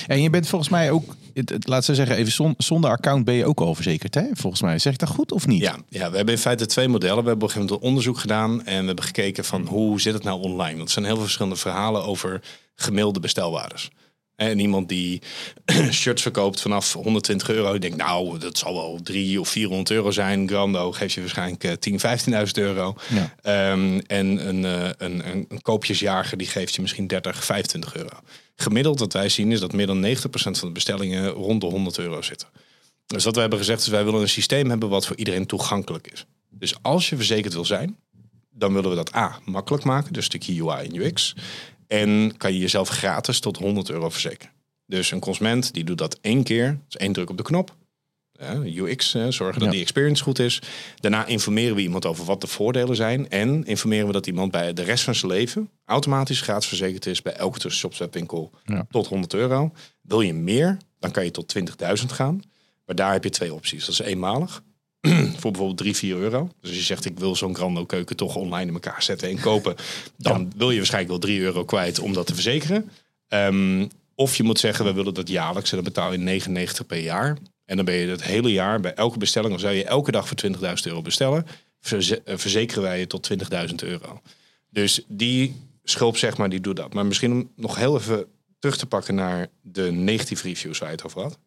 En 0.08 0.21
je 0.21 0.29
bent 0.29 0.47
volgens 0.47 0.69
mij 0.71 0.91
ook, 0.91 1.15
het, 1.34 1.49
het- 1.49 1.67
laat 1.67 1.86
ze 1.86 1.95
zeggen, 1.95 2.15
even 2.15 2.31
zon- 2.31 2.53
zonder 2.58 2.89
account 2.89 3.25
ben 3.25 3.34
je 3.34 3.45
ook 3.45 3.60
al 3.60 3.75
verzekerd, 3.75 4.15
hè? 4.15 4.23
Volgens 4.34 4.62
mij. 4.62 4.79
Zeg 4.79 4.93
ik 4.93 4.99
dat 4.99 5.10
goed 5.10 5.31
of 5.31 5.47
niet? 5.47 5.62
Ja, 5.62 5.77
ja, 5.89 6.10
we 6.10 6.15
hebben 6.15 6.34
in 6.34 6.39
feite 6.39 6.65
twee 6.65 6.88
modellen. 6.88 7.23
We 7.23 7.29
hebben 7.29 7.36
op 7.36 7.41
een 7.41 7.49
gegeven 7.49 7.69
moment 7.73 7.88
onderzoek 7.89 8.17
gedaan 8.17 8.65
en 8.65 8.79
we 8.79 8.86
hebben 8.86 9.03
gekeken 9.03 9.45
van 9.45 9.67
hoe 9.67 10.01
zit 10.01 10.13
het 10.13 10.23
nou 10.23 10.41
online. 10.41 10.75
Want 10.75 10.88
er 10.88 10.93
zijn 10.93 11.05
heel 11.05 11.13
veel 11.13 11.23
verschillende 11.23 11.55
verhalen 11.58 12.03
over 12.05 12.41
gemiddelde 12.75 13.19
bestelwaardes. 13.19 13.89
En 14.36 14.60
iemand 14.60 14.89
die 14.89 15.21
shirts 15.91 16.21
verkoopt 16.21 16.62
vanaf 16.62 16.93
120 16.93 17.50
euro, 17.50 17.71
die 17.71 17.80
denkt 17.80 17.98
nou, 17.98 18.39
dat 18.39 18.58
zal 18.58 18.74
wel 18.74 19.00
3 19.04 19.39
of 19.39 19.50
400 19.50 19.91
euro 19.91 20.12
zijn. 20.12 20.48
Grando 20.48 20.91
geeft 20.91 21.13
je 21.13 21.19
waarschijnlijk 21.19 21.63
eh, 21.63 21.71
10, 21.71 22.00
15.000 22.00 22.52
euro. 22.54 22.95
Ja. 23.10 23.36
Ehm, 23.41 24.00
en 24.08 24.48
een, 24.48 24.65
eh, 24.65 24.89
een, 24.98 25.28
een, 25.28 25.45
een 25.50 25.62
koopjesjager 25.62 26.38
die 26.38 26.48
geeft 26.48 26.76
je 26.76 26.82
misschien 26.82 27.08
30, 27.08 27.45
25 27.45 27.95
euro. 27.95 28.19
Gemiddeld 28.56 29.00
wat 29.00 29.13
wij 29.13 29.30
zien 29.30 29.52
is 29.52 29.60
dat 29.60 29.74
meer 29.74 29.88
dan 29.88 30.06
90% 30.06 30.58
van 30.58 30.67
de 30.67 30.71
bestellingen 30.71 31.30
rond 31.30 31.62
de 31.62 31.67
100 31.67 31.98
euro 31.98 32.21
zitten. 32.21 32.48
Dus 33.06 33.24
wat 33.24 33.36
we 33.36 33.41
hebben 33.41 33.60
gezegd 33.60 33.82
is 33.82 33.88
wij 33.88 34.06
willen 34.06 34.21
een 34.21 34.30
systeem 34.30 34.69
hebben 34.69 34.89
wat 34.89 35.06
voor 35.06 35.15
iedereen 35.15 35.45
toegankelijk 35.45 36.08
is. 36.12 36.26
Dus 36.50 36.76
als 36.82 37.10
je 37.10 37.15
verzekerd 37.15 37.54
wil 37.54 37.65
zijn, 37.65 37.98
dan 38.52 38.74
willen 38.74 38.89
we 38.89 38.95
dat 38.95 39.15
A, 39.15 39.39
makkelijk 39.45 39.84
maken. 39.84 40.13
Dus 40.13 40.17
een 40.17 40.39
stukje 40.39 40.63
UI 40.63 40.88
en 40.88 40.95
UX. 40.95 41.36
En 41.88 42.38
kan 42.38 42.54
je 42.54 42.60
jezelf 42.60 42.89
gratis 42.89 43.39
tot 43.39 43.58
100 43.58 43.89
euro 43.89 44.10
verzekeren. 44.10 44.54
Dus 44.86 45.12
een 45.12 45.19
consument 45.19 45.74
die 45.74 45.84
doet 45.84 45.98
dat 45.98 46.17
één 46.21 46.43
keer. 46.43 46.80
Dus 46.86 46.98
één 46.98 47.13
druk 47.13 47.30
op 47.30 47.38
de 47.38 47.43
knop. 47.43 47.76
UX, 48.65 49.10
zorgen 49.12 49.54
dat 49.54 49.63
Ja. 49.63 49.69
die 49.69 49.82
experience 49.82 50.24
goed 50.24 50.39
is. 50.39 50.62
Daarna 50.95 51.26
informeren 51.26 51.76
we 51.76 51.82
iemand 51.82 52.06
over 52.06 52.26
wat 52.26 52.41
de 52.41 52.48
voordelen 52.48 52.95
zijn. 52.95 53.30
En 53.30 53.63
informeren 53.65 54.08
we 54.08 54.13
dat 54.13 54.28
iemand 54.28 54.52
bij 54.52 54.74
de 54.74 54.84
rest 54.84 55.04
van 55.04 55.15
zijn 55.15 55.32
leven 55.32 55.69
automatisch 55.86 56.41
gratis 56.41 56.67
verzekerd 56.67 57.06
is 57.06 57.21
bij 57.21 57.34
elke 57.34 57.60
tussenshop 57.60 57.95
webwinkel 57.95 58.52
Ja. 58.63 58.86
tot 58.89 59.08
100 59.08 59.34
euro. 59.34 59.71
Wil 60.02 60.21
je 60.21 60.34
meer, 60.34 60.78
dan 61.00 61.12
kan 61.12 61.24
je 61.24 61.32
tot 61.32 61.48
20.000 61.48 62.12
gaan. 62.12 62.41
Maar 62.86 62.95
daar 62.95 63.12
heb 63.12 63.24
je 63.24 63.30
twee 63.30 63.54
opties. 63.54 63.86
Dat 63.86 63.89
is 63.89 64.00
eenmalig. 64.00 64.63
voor 65.39 65.52
bijvoorbeeld 65.52 65.78
3, 65.78 65.96
4 65.96 66.15
euro. 66.15 66.50
Dus 66.62 66.70
als 66.70 66.80
je 66.80 66.86
zegt 66.86 67.06
ik 67.06 67.20
wil 67.20 67.36
zo'n 67.36 67.56
Grando 67.56 67.86
keuken 67.86 68.15
toch 68.15 68.36
online 68.36 68.68
in 68.68 68.74
elkaar 68.74 69.04
zetten 69.04 69.30
en 69.30 69.39
kopen. 69.39 69.76
Dan 70.18 70.52
wil 70.58 70.72
je 70.72 70.78
waarschijnlijk 70.78 71.12
wel 71.12 71.30
3 71.30 71.41
euro 71.41 71.65
kwijt 71.65 72.00
om 72.00 72.13
dat 72.13 72.28
te 72.28 72.34
verzekeren. 72.34 72.91
Ehm, 73.28 73.88
of 74.15 74.36
je 74.36 74.44
moet 74.44 74.60
zeggen 74.60 74.86
we 74.86 74.94
willen 74.94 75.13
dat 75.13 75.28
jaarlijks 75.28 75.70
en 75.70 75.76
dan 75.76 75.86
betaal 75.86 76.12
je 76.12 76.18
99 76.18 76.86
per 76.86 77.00
jaar. 77.00 77.38
En 77.65 77.76
dan 77.76 77.86
ben 77.86 77.96
je 77.96 78.08
het 78.08 78.24
hele 78.24 78.52
jaar 78.52 78.80
bij 78.80 78.94
elke 78.94 79.18
bestelling, 79.18 79.54
of 79.54 79.60
zou 79.60 79.74
je 79.74 79.84
elke 79.84 80.12
dag 80.12 80.28
voor 80.28 80.38
20.000 80.38 80.88
euro 80.88 81.02
bestellen, 81.02 81.46
verze- 81.80 82.22
eh, 82.26 82.38
verzekeren 82.38 82.84
wij 82.84 83.00
je 83.00 83.08
tot 83.08 83.24
20.000 83.24 83.84
euro. 83.84 84.22
Dus 84.70 85.02
die 85.08 85.56
schulp, 85.84 86.18
zeg 86.18 86.38
maar, 86.38 86.50
die 86.50 86.62
doet 86.62 86.76
dat. 86.76 86.94
Maar 86.94 87.06
misschien 87.06 87.32
om 87.32 87.52
nog 87.56 87.76
heel 87.76 87.98
even 87.98 88.26
terug 88.60 88.78
te 88.78 88.86
pakken 88.86 89.15
naar 89.15 89.48
de 89.62 89.91
negatieve 89.91 90.48
reviews 90.48 90.80
waar 90.80 90.89
je 90.89 90.96
het 90.96 91.06
over 91.06 91.22
had. 91.22 91.38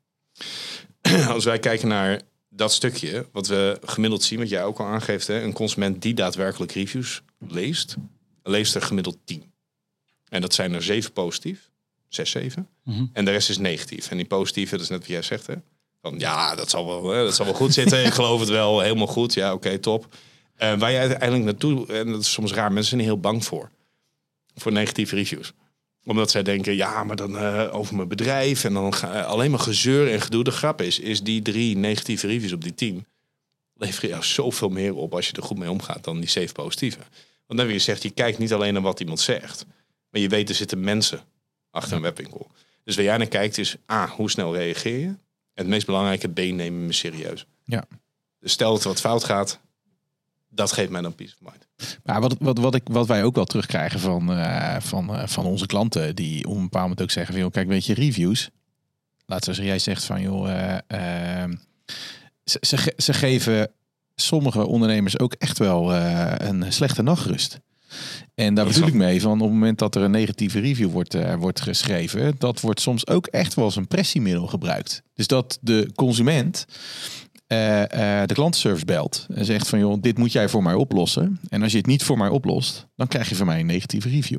Als 1.35 1.44
wij 1.44 1.59
kijken 1.59 1.88
naar 1.88 2.21
dat 2.59 2.73
stukje, 2.73 3.27
wat 3.33 3.47
we 3.47 3.79
gemiddeld 3.85 4.23
zien, 4.23 4.38
wat 4.38 4.49
jij 4.49 4.64
ook 4.64 4.79
al 4.79 4.87
aangeeft, 4.87 5.27
hè, 5.27 5.42
een 5.42 5.53
consument 5.53 6.03
die 6.03 6.14
daadwerkelijk 6.14 6.73
reviews 6.73 7.23
leest, 7.38 7.97
leest 8.42 8.75
er 8.75 8.83
gemiddeld 8.83 9.18
10. 9.25 9.53
En 10.29 10.40
dat 10.40 10.55
zijn 10.55 10.73
er 10.73 10.83
7 10.83 11.12
positief, 11.12 11.71
6, 12.09 12.31
7. 12.31 12.68
En 13.12 13.25
de 13.25 13.31
rest 13.31 13.51
is 13.51 13.59
negatief. 13.59 14.11
En 14.11 14.16
die 14.16 14.27
positieve, 14.27 14.75
dat 14.75 14.81
is 14.81 14.88
net 14.88 14.99
wat 14.99 15.09
jij 15.09 15.23
zegt, 15.23 15.47
hè? 15.47 15.55
Van 16.01 16.18
ja, 16.18 16.55
dat 16.55 16.71
zal 16.71 16.87
wel, 16.87 17.11
hè, 17.11 17.25
dat 17.25 17.35
zal 17.35 17.44
wel 17.44 17.55
goed 17.55 17.75
zitten. 17.75 18.05
Ik 18.05 18.12
geloof 18.12 18.40
het 18.40 18.49
wel, 18.49 18.81
helemaal 18.81 19.07
goed. 19.07 19.35
Ja, 19.35 19.53
oké, 19.53 19.79
top. 19.79 20.14
Eh, 20.55 20.79
waar 20.79 20.90
je 20.90 20.99
uiteindelijk 20.99 21.44
naartoe, 21.44 21.87
en 21.87 22.12
dat 22.12 22.21
is 22.21 22.33
soms 22.33 22.53
raar, 22.53 22.73
mensen 22.73 22.90
zijn 22.90 23.09
heel 23.09 23.21
bang 23.21 23.44
voor. 23.44 23.71
Voor 24.55 24.73
negatieve 24.73 25.14
reviews 25.14 25.53
omdat 26.09 26.31
zij 26.31 26.42
denken, 26.42 26.77
ja, 26.77 27.05
maar 27.05 27.16
dan 27.16 27.38
eh, 27.38 27.75
over 27.75 27.97
mijn 27.97 28.09
bedrijf 28.09 28.64
en 28.64 28.73
dan 28.75 28.94
ga, 28.94 29.21
alleen 29.21 29.51
maar 29.51 29.61
gezeur 29.61 30.12
en 30.12 30.21
gedoe. 30.21 30.44
De 30.44 30.51
grap 30.51 30.81
is, 30.81 30.99
is 30.99 31.23
die 31.23 31.42
drie 31.42 31.77
negatieve 31.77 32.27
reviews 32.27 32.53
op 32.53 32.62
die 32.62 32.75
tien 32.75 33.07
leveren 33.75 34.11
jou 34.11 34.25
zoveel 34.25 34.68
meer 34.68 34.94
op 34.94 35.14
als 35.14 35.27
je 35.27 35.33
er 35.33 35.42
goed 35.42 35.59
mee 35.59 35.71
omgaat 35.71 36.05
dan 36.05 36.21
die 36.21 36.29
zeven 36.29 36.55
positieve. 36.55 36.99
Want 37.47 37.59
dan 37.59 37.66
weer 37.66 37.77
gezegd, 37.77 38.03
je 38.03 38.11
kijkt 38.11 38.38
niet 38.38 38.53
alleen 38.53 38.73
naar 38.73 38.83
wat 38.83 39.01
iemand 39.01 39.21
zegt, 39.21 39.66
maar 40.11 40.21
je 40.21 40.29
weet 40.29 40.49
er 40.49 40.55
zitten 40.55 40.81
mensen 40.81 41.21
achter 41.71 41.97
een 41.97 42.03
webwinkel. 42.03 42.51
Dus 42.85 42.97
waar 42.97 43.05
jij 43.05 43.16
naar 43.16 43.27
kijkt 43.27 43.59
is, 43.59 43.77
A, 43.92 44.09
hoe 44.09 44.31
snel 44.31 44.55
reageer 44.55 44.99
je? 44.99 45.07
En 45.07 45.18
het 45.55 45.66
meest 45.66 45.87
belangrijke, 45.87 46.29
B, 46.29 46.37
neem 46.37 46.59
je 46.59 46.71
me 46.71 46.92
serieus. 46.92 47.47
Ja. 47.64 47.85
Dus 48.40 48.53
stel 48.53 48.73
dat 48.73 48.83
er 48.83 48.88
wat 48.88 49.01
fout 49.01 49.25
gaat, 49.25 49.61
dat 50.49 50.73
geeft 50.73 50.90
mij 50.90 51.01
dan 51.01 51.14
peace 51.14 51.35
of 51.40 51.53
mind. 51.53 51.67
Maar 52.05 52.21
wat, 52.21 52.37
wat, 52.38 52.59
wat, 52.59 52.75
ik, 52.75 52.83
wat 52.91 53.07
wij 53.07 53.25
ook 53.25 53.35
wel 53.35 53.45
terugkrijgen 53.45 54.01
van, 54.01 54.33
eh, 54.33 54.77
van, 54.81 55.14
eh, 55.14 55.27
van 55.27 55.45
onze 55.45 55.67
klanten, 55.67 56.17
die 56.17 56.47
op 56.47 56.55
een 56.57 56.62
bepaald 56.62 56.83
moment 56.83 57.03
ook 57.03 57.11
zeggen 57.11 57.33
van, 57.33 57.43
joh, 57.43 57.53
kijk, 57.53 57.69
weet 57.69 57.87
je, 57.87 57.95
reviews. 57.95 58.51
Laat 59.27 59.45
zoals 59.45 59.59
jij 59.59 59.79
zegt 59.79 60.05
van, 60.05 60.21
joh, 60.21 60.51
eh, 60.51 61.45
eh, 61.45 61.51
ze, 62.45 62.59
ze, 62.61 62.93
ze 62.97 63.12
geven 63.12 63.71
sommige 64.14 64.67
ondernemers 64.67 65.19
ook 65.19 65.33
echt 65.33 65.59
wel 65.59 65.95
een 65.95 66.73
slechte 66.73 67.03
nachtrust. 67.03 67.61
En 68.35 68.55
daar 68.55 68.67
bedoel 68.67 68.87
ik 68.87 68.95
mee 68.95 69.21
van 69.21 69.33
op 69.33 69.41
het 69.41 69.51
moment 69.51 69.79
dat 69.79 69.95
er 69.95 70.03
een 70.03 70.11
negatieve 70.11 70.61
review 70.61 70.91
wordt, 70.91 71.17
wordt 71.38 71.61
geschreven, 71.61 72.35
dat 72.38 72.61
wordt 72.61 72.81
soms 72.81 73.07
ook 73.07 73.27
echt 73.27 73.55
wel 73.55 73.64
als 73.64 73.77
een 73.77 73.87
pressiemiddel 73.87 74.47
gebruikt. 74.47 75.03
Dus 75.14 75.27
dat 75.27 75.59
de 75.61 75.91
consument 75.95 76.67
eh, 77.48 78.20
eh, 78.20 78.28
de 78.28 78.34
klantenservice 78.34 78.84
belt 78.84 79.26
en 79.34 79.44
zegt 79.44 79.68
van 79.68 79.78
joh, 79.78 79.96
dit 80.01 80.18
moet 80.18 80.32
jij 80.32 80.49
voor 80.49 80.62
mij 80.62 80.74
oplossen. 80.74 81.40
En 81.49 81.62
als 81.62 81.72
je 81.72 81.78
het 81.78 81.86
niet 81.86 82.03
voor 82.03 82.18
mij 82.18 82.28
oplost, 82.28 82.86
dan 82.96 83.09
krijg 83.09 83.28
je 83.28 83.34
van 83.34 83.46
mij 83.46 83.61
een 83.61 83.66
negatieve 83.66 84.09
review. 84.09 84.38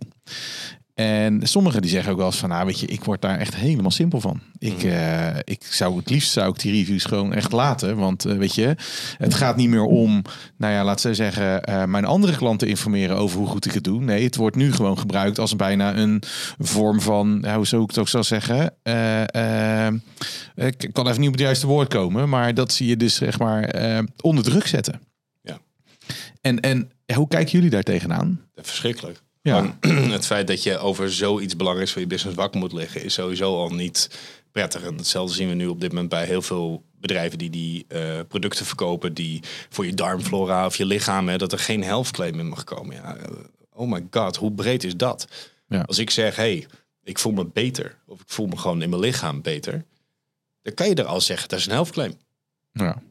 En 1.00 1.47
sommigen 1.47 1.82
die 1.82 1.91
zeggen 1.91 2.12
ook 2.12 2.18
wel 2.18 2.26
eens 2.26 2.38
van, 2.38 2.50
nou 2.50 2.66
weet 2.66 2.80
je, 2.80 2.88
ik 2.88 3.04
word 3.04 3.22
daar 3.22 3.38
echt 3.38 3.56
helemaal 3.56 3.91
simpel 3.91 4.22
van. 4.22 4.41
Ik, 4.58 4.84
uh, 4.84 5.36
ik 5.43 5.64
zou 5.70 5.97
het 5.97 6.10
liefst 6.10 6.32
zou 6.32 6.50
ik 6.50 6.60
die 6.60 6.72
reviews 6.72 7.04
gewoon 7.04 7.34
echt 7.34 7.52
laten, 7.52 7.97
want 7.97 8.26
uh, 8.26 8.38
weet 8.38 8.56
je, 8.56 8.76
het 9.18 9.34
gaat 9.34 9.56
niet 9.56 9.70
meer 9.70 9.84
om, 9.84 10.22
nou 10.58 10.74
ja, 10.74 10.84
laat 10.84 11.02
ze 11.02 11.14
zeggen, 11.14 11.70
uh, 11.70 11.84
mijn 11.84 12.06
andere 12.06 12.38
klanten 12.38 12.68
informeren 12.68 13.18
over 13.18 13.38
hoe 13.38 13.47
goed 13.47 13.66
ik 13.66 13.72
het 13.72 13.84
doe. 13.84 14.02
Nee, 14.02 14.24
het 14.24 14.36
wordt 14.36 14.56
nu 14.56 14.74
gewoon 14.74 14.97
gebruikt 14.97 15.39
als 15.39 15.56
bijna 15.56 15.95
een 15.95 16.24
vorm 16.58 17.02
van, 17.02 17.47
hoe 17.54 17.68
zou 17.68 17.82
ik 17.82 17.89
het 17.89 17.97
ook 17.97 18.08
zou 18.08 18.24
zeggen, 18.24 18.74
ik 20.56 20.89
kan 20.91 21.08
even 21.08 21.20
niet 21.20 21.30
op 21.30 21.36
het 21.36 21.43
juiste 21.43 21.68
woord 21.68 21.88
komen, 21.88 22.30
maar 22.30 22.54
dat 22.54 22.72
zie 22.72 22.88
je 22.88 22.97
dus 22.97 23.16
zeg 23.16 23.39
maar 23.39 23.74
onder 24.22 24.43
druk 24.43 24.68
zetten. 24.68 25.02
Ja. 25.41 25.60
En, 26.41 26.60
en 26.60 26.91
hoe 27.14 27.28
kijken 27.28 27.52
jullie 27.52 27.70
daar 27.70 27.84
tegenaan? 27.84 28.41
Verschrikkelijk. 28.56 29.28
Ja. 29.50 29.78
het 30.18 30.26
feit 30.26 30.47
dat 30.47 30.64
je 30.64 30.78
over 30.78 31.14
zoiets 31.14 31.56
belangrijks 31.56 31.91
voor 31.91 32.02
je 32.02 32.08
business 32.08 32.38
wakker 32.38 32.60
moet 32.60 32.74
liggen, 32.74 33.04
is 33.04 33.14
sowieso 33.14 33.58
al 33.58 33.70
niet 33.70 34.10
prettig. 34.52 34.84
En 34.84 34.95
hetzelfde 34.95 35.36
zien 35.36 35.47
we 35.47 35.54
nu 35.54 35.68
op 35.68 35.82
dit 35.82 35.91
moment 35.91 36.10
bij 36.10 36.26
heel 36.26 36.41
veel 36.41 36.84
bedrijven 37.00 37.38
die 37.38 37.50
die 37.50 37.86
uh, 37.89 38.20
producten 38.28 38.66
verkopen, 38.66 39.14
die 39.14 39.41
voor 39.70 39.86
je 39.86 39.93
darmflora 39.93 40.66
of 40.66 40.76
je 40.76 40.86
lichaam, 40.86 41.28
hè, 41.28 41.38
dat 41.38 41.52
er 41.52 41.60
geen 41.60 41.84
health 41.84 42.12
claim 42.12 42.39
in 42.39 42.47
mag 42.47 42.64
komen. 42.64 42.95
Ja, 42.95 43.18
oh 43.74 43.91
my 43.91 44.08
god, 44.12 44.36
hoe 44.36 44.52
breed 44.52 44.84
is 44.84 44.95
dat? 44.95 45.28
Ja. 45.68 45.82
Als 45.82 45.97
ik 45.97 46.10
zeg, 46.10 46.36
hey, 46.36 46.68
ik 47.04 47.20
voel 47.20 47.32
me 47.32 47.45
beter, 47.45 47.97
of 48.08 48.22
ik 48.22 48.30
voel 48.30 48.47
me 48.47 48.58
gewoon 48.58 48.82
in 48.82 48.89
mijn 48.89 49.02
lichaam 49.02 49.41
beter, 49.41 49.86
dan 50.62 50.74
kan 50.74 50.89
je 50.89 50.95
er 50.95 51.06
al 51.06 51.22
zeggen, 51.22 51.50
dat 51.50 51.60
is 51.60 51.66
een 51.66 51.72
health 51.72 51.91
claim. 51.91 52.18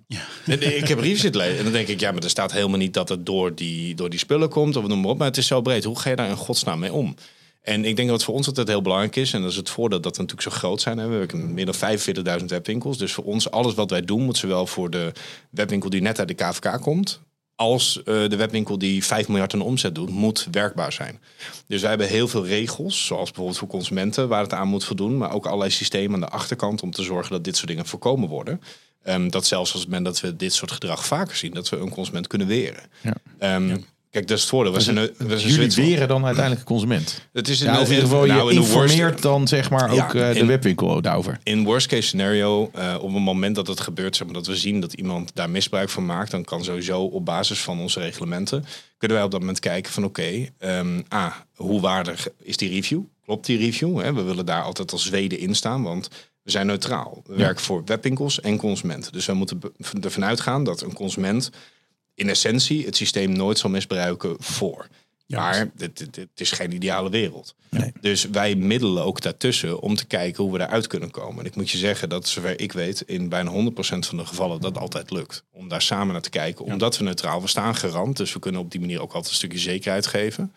Ja. 0.07 0.21
En 0.47 0.77
ik 0.77 0.89
heb 0.89 0.99
reviews 0.99 1.21
zitten 1.21 1.41
lezen 1.41 1.59
en 1.59 1.65
dan 1.65 1.73
denk 1.73 1.89
ik, 1.89 2.01
ja, 2.01 2.13
maar 2.13 2.23
er 2.23 2.31
staat 2.31 2.53
helemaal 2.53 2.79
niet 2.79 2.95
dat 2.95 3.09
het 3.09 3.27
door 3.27 3.55
die, 3.55 3.95
door 3.95 4.11
die 4.11 4.19
spullen 4.19 4.49
komt 4.49 4.77
of 4.77 4.87
noem 4.87 5.01
maar 5.01 5.11
op. 5.11 5.19
Maar 5.19 5.27
het 5.27 5.37
is 5.37 5.47
zo 5.47 5.61
breed. 5.61 5.85
Hoe 5.85 5.99
ga 5.99 6.11
je 6.11 6.17
daar 6.17 6.29
in 6.29 6.37
godsnaam 6.37 6.79
mee 6.79 6.93
om? 6.93 7.15
En 7.63 7.85
ik 7.85 7.97
denk 7.97 8.09
dat 8.09 8.25
voor 8.25 8.35
ons 8.35 8.47
altijd 8.47 8.69
heel 8.69 8.83
belangrijk 8.83 9.17
is. 9.17 9.33
En 9.33 9.41
dat 9.41 9.51
is 9.51 9.57
het 9.57 9.71
voordeel 9.71 10.01
dat 10.01 10.17
we 10.17 10.23
natuurlijk 10.23 10.53
zo 10.53 10.59
groot 10.59 10.81
zijn. 10.81 10.97
We 10.97 11.17
hebben 11.17 11.55
meer 11.55 11.67
dan 11.67 11.99
45.000 12.41 12.45
webwinkels. 12.45 12.99
Dus 12.99 13.13
voor 13.13 13.25
ons, 13.25 13.51
alles 13.51 13.75
wat 13.75 13.91
wij 13.91 14.03
doen, 14.03 14.23
moet 14.23 14.37
zowel 14.37 14.67
voor 14.67 14.91
de 14.91 15.13
webwinkel 15.51 15.91
die 15.91 16.01
net 16.01 16.19
uit 16.19 16.29
de 16.29 16.35
KVK 16.35 16.81
komt. 16.81 17.21
Als 17.61 17.97
uh, 17.97 18.05
de 18.05 18.37
webwinkel 18.37 18.79
die 18.79 19.05
5 19.05 19.29
miljard 19.29 19.53
in 19.53 19.61
omzet 19.61 19.95
doet, 19.95 20.11
moet 20.11 20.49
werkbaar 20.51 20.93
zijn. 20.93 21.21
Dus 21.67 21.81
wij 21.81 21.91
hebben 21.91 22.09
heel 22.09 22.29
veel 22.29 22.47
regels, 22.47 23.07
zoals 23.07 23.25
bijvoorbeeld 23.25 23.59
voor 23.59 23.69
consumenten, 23.69 24.29
waar 24.29 24.43
het 24.43 24.53
aan 24.53 24.69
moet 24.69 24.85
voldoen. 24.85 25.17
Maar 25.17 25.33
ook 25.33 25.47
allerlei 25.47 25.71
systemen 25.71 26.15
aan 26.15 26.21
de 26.21 26.29
achterkant 26.29 26.83
om 26.83 26.91
te 26.91 27.03
zorgen 27.03 27.33
dat 27.33 27.45
dit 27.45 27.57
soort 27.57 27.69
dingen 27.69 27.87
voorkomen 27.87 28.29
worden. 28.29 28.61
Um, 29.05 29.31
dat 29.31 29.47
zelfs 29.47 29.73
als 29.73 29.81
het 29.81 29.91
moment 29.91 30.07
dat 30.07 30.21
we 30.21 30.37
dit 30.37 30.53
soort 30.53 30.73
gedrag 30.73 31.07
vaker 31.07 31.37
zien, 31.37 31.55
dat 31.55 31.69
we 31.69 31.77
een 31.77 31.91
consument 31.91 32.27
kunnen 32.27 32.47
weren. 32.47 32.83
Ja. 33.01 33.55
Um, 33.55 33.85
Kijk, 34.11 34.27
dat 34.29 34.37
is 34.37 34.43
het 34.43 34.53
voordeel. 34.53 34.73
We 34.73 34.81
zijn, 34.81 34.97
we 35.17 35.39
zijn 35.39 35.53
Jullie 35.53 35.75
weren 35.75 36.09
dan 36.09 36.25
uiteindelijk 36.25 36.67
de 36.67 36.73
consument. 36.73 37.23
Het 37.33 37.49
is 37.49 37.61
in, 37.61 37.67
Ja, 37.73 37.81
ieder 37.81 37.95
geval, 37.97 38.25
nou, 38.27 38.49
je 38.49 38.55
in 38.55 38.61
de 38.61 38.67
worst- 38.73 38.93
informeert 38.93 39.23
dan 39.23 39.49
zeg 39.49 39.71
maar 39.71 39.95
Ja, 39.95 40.05
ook 40.05 40.15
eh, 40.15 40.33
de 40.33 40.39
in- 40.39 40.47
webwinkel 40.47 41.01
daarover. 41.03 41.39
In 41.43 41.65
worst 41.65 41.87
case 41.87 42.03
scenario, 42.03 42.71
eh, 42.75 42.95
op 43.01 43.13
het 43.13 43.23
moment 43.23 43.55
dat 43.55 43.67
het 43.67 43.81
gebeurt, 43.81 44.17
zeg 44.17 44.27
maar, 44.27 44.35
dat 44.37 44.47
we 44.47 44.57
zien 44.57 44.81
dat 44.81 44.93
iemand 44.93 45.31
daar 45.35 45.51
misbruik 45.51 45.89
van 45.89 46.07
maakt, 46.07 46.31
dan 46.31 46.45
kan 46.45 46.65
sowieso 46.65 47.03
op 47.03 47.25
basis 47.25 47.59
van 47.61 47.81
onze 47.81 48.01
reglementen, 48.01 48.65
kunnen 48.99 49.17
wij 49.17 49.27
op 49.27 49.33
dat 49.33 49.41
moment 49.41 49.59
kijken 49.61 49.93
van 49.93 50.05
oké, 50.05 50.47
ehm, 50.59 51.01
A, 51.15 51.47
hoe 51.55 51.81
waardig 51.81 52.29
is 52.43 52.57
die 52.57 52.69
review? 52.71 53.01
Klopt 53.25 53.47
die 53.47 53.59
review? 53.59 54.01
Hè? 54.01 54.13
We 54.13 54.23
willen 54.23 54.47
daar 54.47 54.63
altijd 54.63 54.93
als 54.93 55.05
Zweden 55.05 55.39
in 55.39 55.55
staan, 55.55 55.83
want 55.83 56.09
we 56.43 56.51
zijn 56.51 56.67
neutraal. 56.67 57.23
We 57.27 57.37
werken 57.37 57.65
voor 57.65 57.83
webwinkels 57.85 58.41
en 58.41 58.57
consumenten. 58.57 59.13
Dus 59.13 59.27
we 59.27 59.33
moeten 59.35 59.61
ervan 60.01 60.25
uitgaan 60.25 60.65
dat 60.65 60.83
een 60.83 60.93
consument 60.93 61.51
in 62.19 62.29
essentie 62.29 62.85
het 62.85 62.97
systeem 62.97 63.33
nooit 63.33 63.59
zal 63.59 63.71
misbruiken 63.71 64.37
voor. 64.39 64.89
Ja. 65.27 65.39
Maar 65.39 65.71
het, 65.77 65.99
het, 65.99 66.17
het 66.17 66.29
is 66.35 66.51
geen 66.51 66.73
ideale 66.73 67.11
wereld. 67.11 67.55
Nee. 67.69 67.93
Dus 68.01 68.25
wij 68.25 68.55
middelen 68.55 69.05
ook 69.05 69.21
daartussen 69.21 69.81
om 69.81 69.95
te 69.95 70.07
kijken 70.07 70.43
hoe 70.43 70.53
we 70.53 70.59
daaruit 70.59 70.87
kunnen 70.87 71.11
komen. 71.11 71.41
En 71.41 71.47
ik 71.47 71.57
moet 71.57 71.71
je 71.71 71.79
zeggen 71.79 72.09
dat, 72.09 72.29
zover 72.29 72.61
ik 72.61 72.73
weet, 72.73 73.01
in 73.01 73.29
bijna 73.29 73.51
100% 73.51 73.55
van 73.81 74.17
de 74.17 74.27
gevallen 74.27 74.61
dat 74.61 74.79
altijd 74.79 75.11
lukt. 75.11 75.45
Om 75.53 75.69
daar 75.69 75.83
samen 75.83 76.13
naar 76.13 76.23
te 76.23 76.31
kijken. 76.31 76.65
Omdat 76.65 76.99
we 76.99 77.05
neutraal, 77.05 77.41
we 77.41 77.49
staan 77.49 77.75
garant. 77.75 78.17
Dus 78.17 78.33
we 78.33 78.39
kunnen 78.39 78.61
op 78.61 78.71
die 78.71 78.81
manier 78.81 79.01
ook 79.01 79.13
altijd 79.13 79.29
een 79.29 79.39
stukje 79.39 79.59
zekerheid 79.59 80.07
geven. 80.07 80.55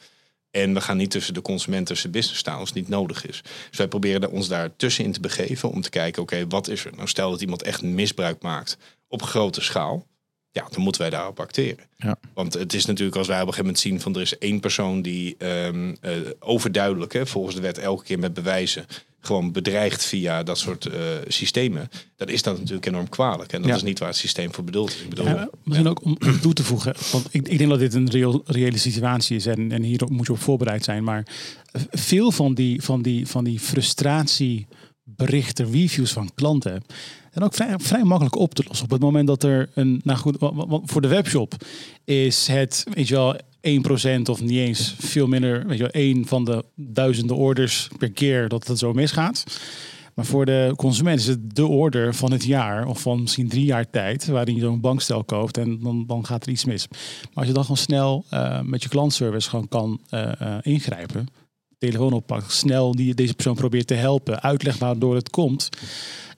En 0.51 0.73
we 0.73 0.81
gaan 0.81 0.97
niet 0.97 1.11
tussen 1.11 1.33
de 1.33 1.41
consument 1.41 1.89
en 1.89 1.97
zijn 1.97 2.11
business 2.11 2.39
staan 2.39 2.59
als 2.59 2.69
het 2.69 2.77
niet 2.77 2.89
nodig 2.89 3.27
is. 3.27 3.41
Dus 3.69 3.77
wij 3.77 3.87
proberen 3.87 4.31
ons 4.31 4.47
daar 4.47 4.75
tussenin 4.75 5.11
te 5.11 5.19
begeven 5.19 5.69
om 5.69 5.81
te 5.81 5.89
kijken, 5.89 6.21
oké, 6.21 6.47
wat 6.47 6.67
is 6.67 6.85
er? 6.85 6.95
Nou, 6.95 7.07
stel 7.07 7.31
dat 7.31 7.41
iemand 7.41 7.61
echt 7.61 7.81
misbruik 7.81 8.41
maakt 8.41 8.77
op 9.07 9.21
grote 9.21 9.61
schaal. 9.61 10.05
Ja, 10.53 10.67
dan 10.71 10.81
moeten 10.83 11.01
wij 11.01 11.09
daarop 11.09 11.39
acteren. 11.39 11.85
Ja. 11.97 12.15
Want 12.33 12.53
het 12.53 12.73
is 12.73 12.85
natuurlijk 12.85 13.17
als 13.17 13.27
wij 13.27 13.41
op 13.41 13.47
een 13.47 13.53
gegeven 13.53 13.65
moment 13.65 13.83
zien 13.83 14.01
van 14.01 14.15
er 14.15 14.21
is 14.21 14.37
één 14.37 14.59
persoon 14.59 15.01
die 15.01 15.35
ehm, 15.37 15.95
eh, 16.01 16.11
overduidelijk, 16.39 17.13
hè, 17.13 17.25
volgens 17.25 17.55
de 17.55 17.61
wet 17.61 17.77
elke 17.77 18.03
keer 18.03 18.19
met 18.19 18.33
bewijzen, 18.33 18.85
gewoon 19.19 19.51
bedreigt 19.51 20.05
via 20.05 20.43
dat 20.43 20.57
soort 20.57 20.85
eh, 20.85 20.99
systemen. 21.27 21.89
Dan 22.15 22.29
is 22.29 22.41
dat 22.41 22.57
natuurlijk 22.57 22.85
enorm 22.85 23.09
kwalijk. 23.09 23.53
En 23.53 23.61
dat 23.61 23.69
Ja. 23.69 23.75
is 23.75 23.83
niet 23.83 23.99
waar 23.99 24.07
het 24.07 24.17
systeem 24.17 24.53
voor 24.53 24.63
bedoeld 24.63 24.89
is. 24.89 25.01
Ik 25.01 25.09
bedoel, 25.09 25.25
Ja, 25.25 25.49
misschien 25.63 25.87
ook 25.87 26.03
om, 26.05 26.17
toe 26.41 26.53
te 26.53 26.63
voegen, 26.63 26.95
want 27.11 27.27
ik, 27.31 27.47
ik 27.47 27.57
denk 27.57 27.69
dat 27.69 27.79
dit 27.79 27.93
een 27.93 28.09
reëel, 28.09 28.41
reële 28.45 28.77
situatie 28.77 29.35
is 29.35 29.45
en, 29.45 29.71
en 29.71 29.83
hier 29.83 30.01
moet 30.11 30.25
je 30.27 30.33
op 30.33 30.39
voorbereid 30.39 30.83
zijn. 30.83 31.03
Maar 31.03 31.25
veel 31.91 32.31
van 32.31 32.53
die, 32.53 32.81
van 32.81 33.01
die, 33.01 33.27
van 33.27 33.43
die 33.43 33.59
frustratieberichten, 33.59 35.71
reviews 35.71 36.11
van 36.11 36.31
klanten, 36.35 36.83
zijn 37.31 37.45
ook 37.45 37.53
vrij, 37.53 37.73
vrij 37.77 38.03
makkelijk 38.03 38.35
op 38.35 38.53
te 38.53 38.63
lossen. 38.67 38.85
Op 38.85 38.91
het 38.91 39.01
moment 39.01 39.27
dat 39.27 39.43
er 39.43 39.69
een, 39.73 40.01
nou 40.03 40.19
goed, 40.19 40.37
voor 40.83 41.01
de 41.01 41.07
webshop 41.07 41.53
is 42.05 42.47
het, 42.47 42.85
weet 42.93 43.07
je 43.07 43.15
wel, 43.15 43.35
1% 43.61 44.29
of 44.29 44.41
niet 44.41 44.57
eens 44.57 44.95
veel 44.99 45.27
minder, 45.27 45.67
weet 45.67 45.77
je 45.77 45.83
wel, 45.83 45.91
één 45.91 46.25
van 46.25 46.45
de 46.45 46.65
duizenden 46.75 47.35
orders 47.35 47.89
per 47.97 48.11
keer 48.11 48.47
dat 48.47 48.67
het 48.67 48.79
zo 48.79 48.93
misgaat. 48.93 49.43
Maar 50.15 50.25
voor 50.25 50.45
de 50.45 50.73
consument 50.75 51.19
is 51.19 51.27
het 51.27 51.55
de 51.55 51.65
order 51.65 52.15
van 52.15 52.31
het 52.31 52.43
jaar 52.43 52.87
of 52.87 53.01
van 53.01 53.21
misschien 53.21 53.47
drie 53.47 53.65
jaar 53.65 53.89
tijd 53.89 54.25
waarin 54.25 54.55
je 54.55 54.61
zo'n 54.61 54.79
bankstel 54.79 55.23
koopt 55.23 55.57
en 55.57 55.79
dan, 55.79 56.05
dan 56.07 56.25
gaat 56.25 56.45
er 56.45 56.51
iets 56.51 56.65
mis. 56.65 56.87
Maar 56.89 56.99
als 57.33 57.47
je 57.47 57.53
dan 57.53 57.63
gewoon 57.63 57.77
snel 57.77 58.25
eh, 58.29 58.61
met 58.61 58.83
je 58.83 58.89
klantservice 58.89 59.49
gewoon 59.49 59.67
kan 59.67 59.99
eh, 60.09 60.41
eh, 60.41 60.57
ingrijpen, 60.61 61.27
telefoon 61.77 62.13
oppakt, 62.13 62.51
snel 62.51 62.95
die, 62.95 63.13
deze 63.13 63.33
persoon 63.33 63.55
probeert 63.55 63.87
te 63.87 63.93
helpen, 63.93 64.41
uitlegt 64.41 64.79
waardoor 64.79 65.15
het 65.15 65.29
komt. 65.29 65.69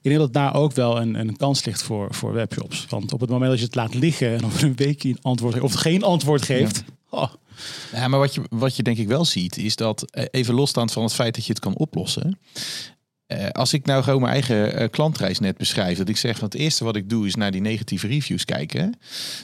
Ik 0.04 0.10
denk 0.10 0.22
dat 0.22 0.32
daar 0.32 0.54
ook 0.54 0.72
wel 0.72 1.00
een, 1.00 1.14
een 1.14 1.36
kans 1.36 1.64
ligt 1.64 1.82
voor, 1.82 2.14
voor 2.14 2.32
webshops. 2.32 2.86
Want 2.88 3.12
op 3.12 3.20
het 3.20 3.30
moment 3.30 3.50
dat 3.50 3.58
je 3.58 3.64
het 3.64 3.74
laat 3.74 3.94
liggen 3.94 4.34
en 4.36 4.44
over 4.44 4.64
een 4.64 4.76
week 4.76 5.04
een 5.04 5.18
antwoord 5.22 5.60
of 5.60 5.72
geen 5.72 6.02
antwoord 6.02 6.42
geeft, 6.42 6.84
oh, 7.10 7.32
Ja, 7.92 8.08
maar 8.08 8.18
wat 8.18 8.34
je, 8.34 8.42
wat 8.50 8.76
je 8.76 8.82
denk 8.82 8.98
ik 8.98 9.08
wel 9.08 9.24
ziet, 9.24 9.56
is 9.56 9.76
dat 9.76 10.10
eh, 10.10 10.24
even 10.30 10.54
losstaand 10.54 10.92
van 10.92 11.02
het 11.02 11.14
feit 11.14 11.34
dat 11.34 11.46
je 11.46 11.52
het 11.52 11.62
kan 11.62 11.76
oplossen. 11.76 12.38
eh, 13.26 13.48
als 13.48 13.72
ik 13.72 13.86
nou 13.86 14.02
gewoon 14.02 14.20
mijn 14.20 14.32
eigen 14.32 14.76
eh, 14.76 14.90
klantreis 14.90 15.38
net 15.38 15.56
beschrijf, 15.56 15.98
dat 15.98 16.08
ik 16.08 16.16
zeg 16.16 16.36
van 16.38 16.44
het 16.44 16.54
eerste 16.54 16.84
wat 16.84 16.96
ik 16.96 17.08
doe 17.08 17.26
is 17.26 17.34
naar 17.34 17.50
die 17.50 17.60
negatieve 17.60 18.06
reviews 18.06 18.44
kijken, 18.44 18.98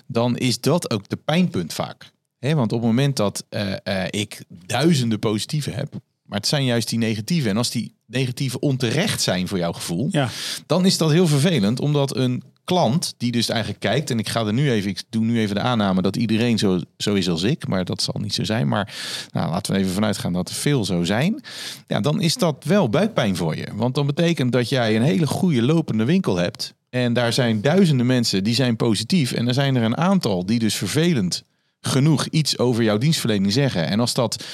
dan 0.07 0.37
is 0.37 0.61
dat 0.61 0.91
ook 0.91 1.09
de 1.09 1.17
pijnpunt 1.17 1.73
vaak. 1.73 2.13
Hè, 2.39 2.55
want 2.55 2.73
op 2.73 2.79
het 2.79 2.87
moment 2.89 3.17
dat 3.17 3.45
eh, 3.49 3.73
eh, 3.83 4.07
ik 4.11 4.45
duizenden 4.67 5.19
positieve 5.19 5.71
heb, 5.71 5.95
maar 6.31 6.39
het 6.39 6.49
zijn 6.49 6.65
juist 6.65 6.89
die 6.89 6.99
negatieve. 6.99 7.49
En 7.49 7.57
als 7.57 7.71
die 7.71 7.95
negatieve 8.07 8.61
onterecht 8.61 9.23
zijn 9.23 9.49
voor 9.49 9.59
jouw 9.59 9.73
gevoel, 9.73 10.09
ja. 10.11 10.29
dan 10.67 10.87
is 10.87 10.99
dat 10.99 11.11
heel 11.11 11.27
vervelend, 11.27 11.81
omdat 11.81 12.17
een 12.17 12.43
klant 12.65 13.15
die 13.17 13.33
dus 13.33 13.49
eigenlijk 13.49 13.81
kijkt, 13.81 14.11
en 14.11 14.19
ik 14.19 14.29
ga 14.29 14.47
er 14.47 14.53
nu 14.53 14.71
even, 14.71 14.91
ik 14.91 15.03
doe 15.09 15.25
nu 15.25 15.41
even 15.41 15.55
de 15.55 15.61
aanname 15.61 16.03
dat 16.03 16.17
iedereen 16.17 16.59
zo, 16.59 16.81
zo 16.97 17.15
is 17.15 17.29
als 17.29 17.43
ik, 17.43 17.69
maar 17.69 17.85
dat 17.85 18.03
zal 18.03 18.15
niet 18.21 18.35
zo 18.35 18.45
zijn. 18.45 18.69
Maar 18.69 18.95
nou, 19.31 19.51
laten 19.51 19.73
we 19.73 19.79
even 19.79 19.93
vanuit 19.93 20.19
gaan 20.19 20.33
dat 20.33 20.49
er 20.49 20.55
veel 20.55 20.85
zo 20.85 21.05
zijn. 21.05 21.43
Ja, 21.87 22.01
dan 22.01 22.21
is 22.21 22.35
dat 22.35 22.65
wel 22.65 22.89
buikpijn 22.89 23.37
voor 23.37 23.57
je. 23.57 23.67
Want 23.75 23.95
dan 23.95 24.07
betekent 24.07 24.53
dat 24.53 24.69
jij 24.69 24.97
een 24.97 25.03
hele 25.03 25.27
goede 25.27 25.63
lopende 25.63 26.05
winkel 26.05 26.37
hebt. 26.37 26.75
En 26.91 27.13
daar 27.13 27.33
zijn 27.33 27.61
duizenden 27.61 28.07
mensen 28.07 28.45
die 28.45 28.55
zijn 28.55 28.77
positief. 28.77 29.33
En 29.33 29.49
er 29.49 29.55
zijn 29.55 29.77
er 29.77 29.83
een 29.83 29.97
aantal 29.97 30.47
die 30.47 30.59
dus 30.59 30.75
vervelend 30.75 31.43
genoeg 31.81 32.27
iets 32.27 32.59
over 32.59 32.83
jouw 32.83 32.99
dienstverlening 32.99 33.53
zeggen. 33.53 33.87
En 33.87 34.01
als 34.01 34.15
dat 34.15 34.45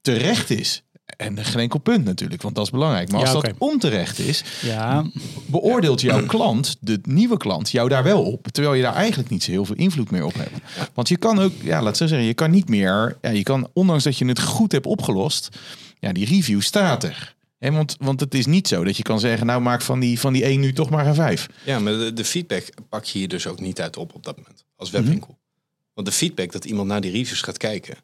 terecht 0.00 0.50
is. 0.50 0.82
En 1.16 1.44
geen 1.44 1.60
enkel 1.60 1.78
punt 1.78 2.04
natuurlijk, 2.04 2.42
want 2.42 2.54
dat 2.54 2.64
is 2.64 2.70
belangrijk. 2.70 3.10
Maar 3.10 3.20
als 3.20 3.32
Ja, 3.32 3.40
dat 3.40 3.52
onterecht 3.58 4.18
is, 4.18 4.44
ja, 4.62 5.04
beoordeelt 5.46 6.00
jouw 6.00 6.26
klant, 6.26 6.76
de 6.80 6.98
nieuwe 7.02 7.36
klant, 7.36 7.70
jou 7.70 7.88
daar 7.88 8.02
wel 8.02 8.22
op. 8.22 8.48
Terwijl 8.48 8.74
je 8.74 8.82
daar 8.82 8.94
eigenlijk 8.94 9.30
niet 9.30 9.42
zo 9.42 9.50
heel 9.50 9.64
veel 9.64 9.76
invloed 9.76 10.10
meer 10.10 10.24
op 10.24 10.34
hebt. 10.34 10.90
Want 10.94 11.08
je 11.08 11.16
kan 11.16 11.38
ook, 11.38 11.52
ja, 11.62 11.82
laat 11.82 11.96
zo 11.96 12.06
zeggen, 12.06 12.26
je 12.26 12.34
kan 12.34 12.50
niet 12.50 12.68
meer, 12.68 13.16
ja, 13.22 13.30
je 13.30 13.42
kan, 13.42 13.68
ondanks 13.72 14.04
dat 14.04 14.18
je 14.18 14.24
het 14.24 14.40
goed 14.40 14.72
hebt 14.72 14.86
opgelost, 14.86 15.48
ja, 15.98 16.12
die 16.12 16.26
review 16.26 16.60
staat 16.60 17.04
er. 17.04 17.34
Hè, 17.58 17.70
want, 17.72 17.96
want 17.98 18.20
het 18.20 18.34
is 18.34 18.46
niet 18.46 18.68
zo 18.68 18.84
dat 18.84 18.96
je 18.96 19.02
kan 19.02 19.20
zeggen, 19.20 19.46
nou 19.46 19.60
maak 19.60 19.82
van 19.82 20.00
die, 20.00 20.20
van 20.20 20.32
die 20.32 20.44
1 20.44 20.60
nu 20.60 20.72
toch 20.72 20.90
maar 20.90 21.06
een 21.06 21.14
5. 21.14 21.48
Ja, 21.64 21.78
maar 21.78 21.92
de, 21.92 22.12
de 22.12 22.24
feedback 22.24 22.68
pak 22.88 23.04
je 23.04 23.18
hier 23.18 23.28
dus 23.28 23.46
ook 23.46 23.60
niet 23.60 23.80
uit 23.80 23.96
op 23.96 24.14
op 24.14 24.24
dat 24.24 24.36
moment 24.36 24.64
als 24.76 24.90
webwinkel. 24.90 25.38
Want 25.94 26.06
de 26.06 26.12
feedback 26.12 26.52
dat 26.52 26.64
iemand 26.64 26.88
naar 26.88 27.00
die 27.00 27.10
reviews 27.10 27.40
gaat 27.40 27.56
kijken, 27.56 27.96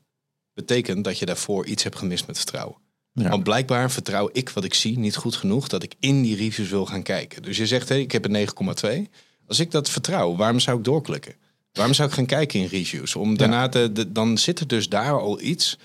betekent 0.54 1.04
dat 1.04 1.18
je 1.18 1.26
daarvoor 1.26 1.66
iets 1.66 1.82
hebt 1.82 1.98
gemist 1.98 2.26
met 2.26 2.36
vertrouwen. 2.36 2.76
Ja. 3.14 3.28
Want 3.28 3.44
blijkbaar 3.44 3.90
vertrouw 3.90 4.28
ik 4.32 4.48
wat 4.48 4.64
ik 4.64 4.74
zie 4.74 4.98
niet 4.98 5.16
goed 5.16 5.36
genoeg 5.36 5.68
dat 5.68 5.82
ik 5.82 5.94
in 6.00 6.22
die 6.22 6.36
reviews 6.36 6.68
wil 6.68 6.86
gaan 6.86 7.02
kijken. 7.02 7.42
Dus 7.42 7.56
je 7.56 7.66
zegt, 7.66 7.88
hé, 7.88 7.94
ik 7.96 8.12
heb 8.12 8.24
een 8.24 8.48
9,2. 9.06 9.10
Als 9.46 9.60
ik 9.60 9.70
dat 9.70 9.90
vertrouw, 9.90 10.36
waarom 10.36 10.60
zou 10.60 10.78
ik 10.78 10.84
doorklikken? 10.84 11.34
Waarom 11.72 11.94
zou 11.94 12.08
ik 12.08 12.14
gaan 12.14 12.26
kijken 12.26 12.60
in 12.60 12.66
reviews? 12.66 13.16
Om 13.16 13.36
daarna 13.36 13.68
te, 13.68 13.92
de- 13.92 14.12
dan 14.12 14.38
zit 14.38 14.60
er 14.60 14.66
dus 14.66 14.88
daar 14.88 15.20
al 15.20 15.40
iets 15.40 15.78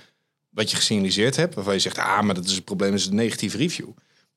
wat 0.50 0.70
je 0.72 0.76
gesignaliseerd 0.76 1.36
hebt, 1.36 1.56
waarvan 1.56 1.74
je 1.74 1.80
zegt, 1.80 1.98
ah, 1.98 2.22
maar 2.22 2.36
dat 2.36 2.46
is 2.46 2.52
het 2.56 2.64
probleem, 2.66 2.94
is 2.94 3.06
een 3.06 3.16
negatieve 3.16 3.58
review. 3.58 3.88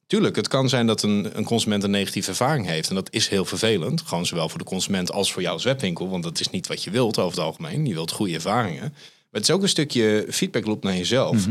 Tuurlijk, 0.06 0.36
het 0.36 0.48
kan 0.48 0.68
zijn 0.68 0.86
dat 0.86 1.02
een, 1.02 1.38
een 1.38 1.44
consument 1.44 1.82
een 1.82 1.90
negatieve 1.90 2.28
ervaring 2.30 2.66
heeft. 2.66 2.88
En 2.88 2.94
dat 2.94 3.08
is 3.12 3.28
heel 3.28 3.44
vervelend. 3.44 4.02
Gewoon 4.02 4.26
zowel 4.26 4.48
voor 4.48 4.58
de 4.58 4.64
consument 4.64 5.12
als 5.12 5.32
voor 5.32 5.42
jou 5.42 5.54
als 5.54 5.64
webwinkel. 5.64 6.08
Want 6.08 6.22
dat 6.22 6.40
is 6.40 6.50
niet 6.50 6.66
wat 6.66 6.84
je 6.84 6.90
wilt 6.90 7.18
over 7.18 7.36
het 7.38 7.46
algemeen. 7.46 7.86
Je 7.86 7.94
wilt 7.94 8.10
goede 8.10 8.34
ervaringen. 8.34 8.80
Maar 8.80 9.40
het 9.40 9.48
is 9.48 9.50
ook 9.50 9.62
een 9.62 9.68
stukje 9.68 10.26
feedback 10.30 10.66
loop 10.66 10.82
naar 10.82 10.96
jezelf. 10.96 11.46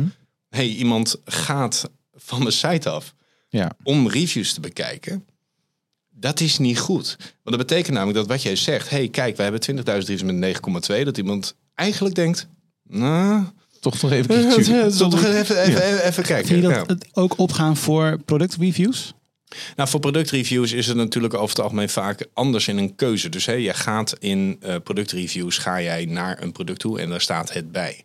Hey, 0.49 0.67
iemand 0.67 1.15
gaat 1.25 1.89
van 2.15 2.39
mijn 2.39 2.51
site 2.51 2.89
af 2.89 3.13
Ja. 3.49 3.71
om 3.83 4.07
reviews 4.09 4.53
te 4.53 4.59
bekijken. 4.59 5.25
Dat 6.09 6.39
is 6.39 6.57
niet 6.57 6.79
goed. 6.79 7.15
Want 7.19 7.57
dat 7.57 7.67
betekent 7.67 7.93
namelijk 7.93 8.17
dat 8.17 8.27
wat 8.27 8.41
jij 8.41 8.55
zegt... 8.55 8.89
hey, 8.89 9.07
kijk, 9.09 9.37
we 9.37 9.43
hebben 9.43 9.61
20.000 9.77 9.83
reviews 9.83 10.23
met 10.23 10.59
9,2. 10.99 11.03
Dat 11.03 11.17
iemand 11.17 11.55
eigenlijk 11.75 12.15
denkt... 12.15 12.47
Nou, 12.83 13.43
Toch 13.79 14.01
nog 14.01 14.11
even 14.11 14.27
toch 14.49 15.09
toch 15.09 15.23
even, 15.25 15.61
even, 15.61 15.61
even, 15.63 16.05
even 16.05 16.23
kijken. 16.23 16.47
Vind 16.47 16.61
je 16.61 16.67
dat 16.67 16.75
Ja. 16.87 16.93
het 16.93 17.05
ook 17.13 17.37
opgaan 17.37 17.77
voor 17.77 18.17
productreviews? 18.25 19.13
Nou, 19.75 19.89
voor 19.89 19.99
productreviews 19.99 20.71
is 20.71 20.87
het 20.87 20.95
natuurlijk 20.97 21.33
over 21.33 21.49
het 21.49 21.59
algemeen 21.59 21.89
vaak 21.89 22.25
anders 22.33 22.67
in 22.67 22.77
een 22.77 22.95
keuze. 22.95 23.29
Dus 23.29 23.45
hè, 23.45 23.53
je 23.53 23.73
gaat 23.73 24.15
in 24.19 24.57
eh, 24.61 24.75
productreviews 24.83 25.57
ga 25.57 25.81
jij 25.81 26.05
naar 26.05 26.41
een 26.41 26.51
product 26.51 26.79
toe 26.79 26.99
en 26.99 27.09
daar 27.09 27.21
staat 27.21 27.53
het 27.53 27.71
bij. 27.71 28.03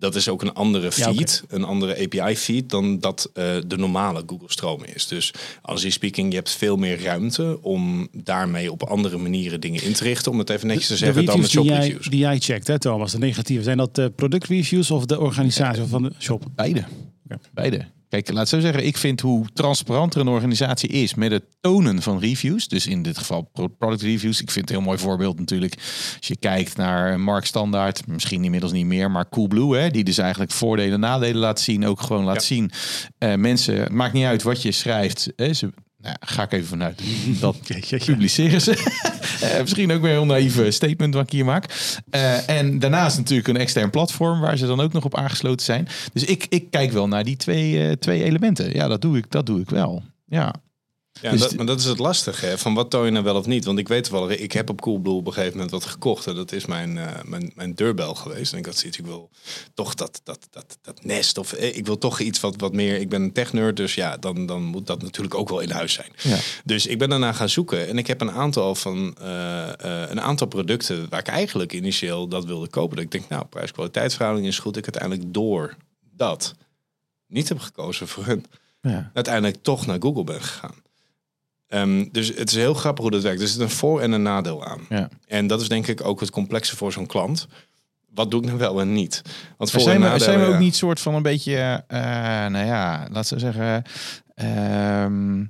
Dat 0.00 0.14
is 0.14 0.28
ook 0.28 0.42
een 0.42 0.54
andere 0.54 0.90
Ja, 0.96 1.12
feed, 1.12 1.44
een 1.48 1.64
andere 1.64 2.02
API-feed 2.02 2.70
dan 2.70 2.98
dat 2.98 3.30
eh, 3.34 3.44
de 3.66 3.76
normale 3.76 4.22
Google 4.26 4.50
Stroom 4.50 4.84
is. 4.84 5.06
Dus 5.06 5.34
als 5.62 5.82
je 5.82 5.90
speaking, 5.90 6.30
je 6.30 6.36
hebt 6.36 6.50
veel 6.50 6.76
meer 6.76 7.02
ruimte 7.02 7.58
om 7.62 8.08
daarmee 8.12 8.72
op 8.72 8.82
andere 8.82 9.18
manieren 9.18 9.60
dingen 9.60 9.82
in 9.82 9.92
te 9.92 10.04
richten. 10.04 10.32
Om 10.32 10.38
het 10.38 10.50
even 10.50 10.66
netjes 10.66 10.86
te 10.86 10.96
zeggen 10.96 11.24
dan 11.24 11.40
met 11.40 11.50
die 11.50 11.54
shop 11.54 11.64
jij, 11.64 11.78
reviews. 11.78 12.06
die 12.06 12.18
jij 12.18 12.38
checkt, 12.38 12.66
hè, 12.66 12.78
Thomas, 12.78 13.12
de 13.12 13.18
negatieve. 13.18 13.62
Zijn 13.62 13.76
dat 13.76 13.94
de 13.94 14.10
productreviews 14.10 14.90
of 14.90 15.06
de 15.06 15.20
organisatie 15.20 15.82
van 15.82 16.02
de 16.02 16.12
shop? 16.18 16.44
Beide. 16.54 16.84
Oké. 17.24 17.38
Beide. 17.52 17.86
Kijk, 18.10 18.32
laat 18.32 18.48
zo 18.48 18.60
zeggen, 18.60 18.86
ik 18.86 18.96
vind 18.96 19.20
hoe 19.20 19.46
transparanter 19.52 20.20
een 20.20 20.28
organisatie 20.28 20.88
is 20.88 21.14
met 21.14 21.30
het 21.30 21.44
tonen 21.60 22.02
van 22.02 22.18
reviews. 22.18 22.68
Dus 22.68 22.86
in 22.86 23.02
dit 23.02 23.18
geval 23.18 23.42
pro- 23.52 23.66
product 23.68 24.02
reviews. 24.02 24.40
Ik 24.40 24.50
vind 24.50 24.68
het 24.68 24.70
een 24.70 24.76
heel 24.82 24.84
mooi 24.92 24.98
voorbeeld 25.02 25.38
natuurlijk. 25.38 25.74
Als 26.18 26.26
je 26.28 26.36
kijkt 26.36 26.76
naar 26.76 27.20
Mark 27.20 27.44
Standaard, 27.44 28.06
misschien 28.06 28.44
inmiddels 28.44 28.72
niet 28.72 28.86
meer, 28.86 29.10
maar 29.10 29.28
Coolblue, 29.28 29.76
hè, 29.76 29.90
die 29.90 30.04
dus 30.04 30.18
eigenlijk 30.18 30.50
voordelen 30.52 30.92
en 30.94 31.00
nadelen 31.00 31.36
laat 31.40 31.60
zien. 31.60 31.86
Ook 31.86 32.00
gewoon 32.00 32.24
laat 32.24 32.34
Ja. 32.34 32.40
zien. 32.40 32.70
eh, 33.18 33.34
mensen, 33.34 33.80
het 33.80 33.92
maakt 33.92 34.12
niet 34.12 34.24
uit 34.24 34.42
wat 34.42 34.62
je 34.62 34.72
schrijft. 34.72 35.32
Hè, 35.36 35.52
ze, 35.52 35.72
nou, 36.02 36.16
ga 36.20 36.42
ik 36.42 36.52
even 36.52 36.66
vanuit. 36.66 37.02
Dat 37.40 37.56
publiceren 38.04 38.60
ze. 38.60 38.78
Eh, 39.40 39.60
misschien 39.60 39.92
ook 39.92 40.00
weer 40.00 40.10
een 40.10 40.16
heel 40.16 40.26
naïeve 40.26 40.70
statement 40.70 41.14
wat 41.14 41.22
ik 41.22 41.30
hier 41.30 41.44
maak. 41.44 41.64
Eh, 42.10 42.48
en 42.48 42.78
daarnaast 42.78 43.16
natuurlijk 43.16 43.48
een 43.48 43.56
extern 43.56 43.90
platform 43.90 44.40
waar 44.40 44.56
ze 44.56 44.66
dan 44.66 44.80
ook 44.80 44.92
nog 44.92 45.04
op 45.04 45.16
aangesloten 45.16 45.66
zijn. 45.66 45.88
Dus 46.12 46.24
ik, 46.24 46.46
ik 46.48 46.70
kijk 46.70 46.92
wel 46.92 47.08
naar 47.08 47.24
die 47.24 47.36
twee, 47.36 47.88
eh, 47.88 47.92
twee 47.92 48.24
elementen. 48.24 48.74
Ja, 48.74 48.88
dat 48.88 49.00
doe 49.00 49.16
ik, 49.16 49.30
dat 49.30 49.46
doe 49.46 49.60
ik 49.60 49.70
wel. 49.70 50.02
Ja. 50.26 50.54
Ja, 51.22 51.30
Dus 51.30 51.40
dat, 51.40 51.54
maar 51.54 51.66
dat 51.66 51.78
is 51.78 51.84
het 51.84 51.98
lastige, 51.98 52.46
hè? 52.46 52.58
van 52.58 52.74
wat 52.74 52.90
toon 52.90 53.04
je 53.04 53.10
nou 53.10 53.24
wel 53.24 53.36
of 53.36 53.46
niet. 53.46 53.64
Want 53.64 53.78
ik 53.78 53.88
weet 53.88 54.08
wel, 54.08 54.30
ik 54.30 54.52
heb 54.52 54.70
op 54.70 54.80
Coolblue 54.80 55.14
op 55.14 55.26
een 55.26 55.32
gegeven 55.32 55.54
moment 55.54 55.70
wat 55.70 55.84
gekocht. 55.84 56.26
En 56.26 56.34
dat 56.34 56.52
is 56.52 56.66
mijn, 56.66 56.98
eh, 56.98 57.22
mijn, 57.24 57.52
mijn 57.54 57.74
deurbel 57.74 58.14
geweest. 58.14 58.52
En 58.52 58.58
ik 58.58 58.66
had 58.66 58.76
zoiets, 58.76 58.98
ik 58.98 59.04
wil 59.04 59.30
toch 59.74 59.94
dat, 59.94 60.20
dat, 60.24 60.46
dat, 60.50 60.78
dat 60.82 61.04
nest. 61.04 61.38
Of 61.38 61.52
eh, 61.52 61.76
ik 61.76 61.86
wil 61.86 61.98
toch 61.98 62.20
iets 62.20 62.40
wat, 62.40 62.54
wat 62.56 62.72
meer, 62.72 62.96
ik 62.96 63.08
ben 63.08 63.22
een 63.22 63.32
technerd. 63.32 63.76
Dus 63.76 63.94
ja, 63.94 64.16
dan, 64.16 64.46
dan 64.46 64.62
moet 64.62 64.86
dat 64.86 65.02
natuurlijk 65.02 65.34
ook 65.34 65.48
wel 65.48 65.60
in 65.60 65.70
huis 65.70 65.92
zijn. 65.92 66.12
Ja. 66.22 66.38
Dus 66.64 66.86
ik 66.86 66.98
ben 66.98 67.08
daarna 67.08 67.32
gaan 67.32 67.48
zoeken. 67.48 67.88
En 67.88 67.98
ik 67.98 68.06
heb 68.06 68.20
een 68.20 68.32
aantal 68.32 68.74
van 68.74 69.16
eh, 69.20 69.68
een 70.08 70.20
aantal 70.20 70.46
producten 70.46 71.06
waar 71.08 71.20
ik 71.20 71.28
eigenlijk 71.28 71.72
initieel 71.72 72.28
dat 72.28 72.44
wilde 72.44 72.68
kopen. 72.68 72.96
Dat 72.96 73.04
ik 73.04 73.10
denk, 73.10 73.28
nou, 73.28 73.44
prijs-kwaliteitsverhouding 73.44 74.46
is 74.46 74.58
goed. 74.58 74.76
Ik 74.76 74.84
uiteindelijk 74.84 75.34
door 75.34 75.76
dat 76.16 76.54
niet 77.26 77.48
heb 77.48 77.58
gekozen 77.58 78.08
voor 78.08 78.24
hun 78.24 78.44
ja. 78.80 79.10
uiteindelijk 79.14 79.62
toch 79.62 79.86
naar 79.86 80.00
Google 80.00 80.24
ben 80.24 80.42
gegaan. 80.42 80.74
Ehm, 81.70 82.06
dus 82.12 82.28
het 82.36 82.48
is 82.50 82.56
heel 82.56 82.74
grappig 82.74 83.02
hoe 83.02 83.12
dat 83.12 83.22
werkt. 83.22 83.40
Er 83.40 83.48
zit 83.48 83.60
een 83.60 83.70
voor- 83.70 84.00
en 84.00 84.12
een 84.12 84.22
nadeel 84.22 84.64
aan. 84.64 84.80
Ja. 84.88 85.08
En 85.26 85.46
dat 85.46 85.60
is 85.60 85.68
denk 85.68 85.86
ik 85.86 86.04
ook 86.04 86.20
het 86.20 86.30
complexe 86.30 86.76
voor 86.76 86.92
zo'n 86.92 87.06
klant. 87.06 87.46
Wat 88.14 88.30
doe 88.30 88.40
ik 88.40 88.46
nou 88.46 88.58
wel 88.58 88.80
en 88.80 88.92
niet? 88.92 89.22
Want 89.56 89.70
voor- 89.70 89.80
zijn 89.80 89.94
en 89.94 90.02
we, 90.02 90.08
nadelen, 90.08 90.32
zijn 90.32 90.46
we 90.46 90.54
ook 90.54 90.60
niet 90.60 90.74
soort 90.76 91.00
van 91.00 91.14
een 91.14 91.22
beetje, 91.22 91.84
eh, 91.86 92.00
nou 92.46 92.66
ja, 92.66 93.06
laten 93.10 93.34
we 93.34 93.40
zeggen, 93.40 93.82
ehm, 94.34 95.44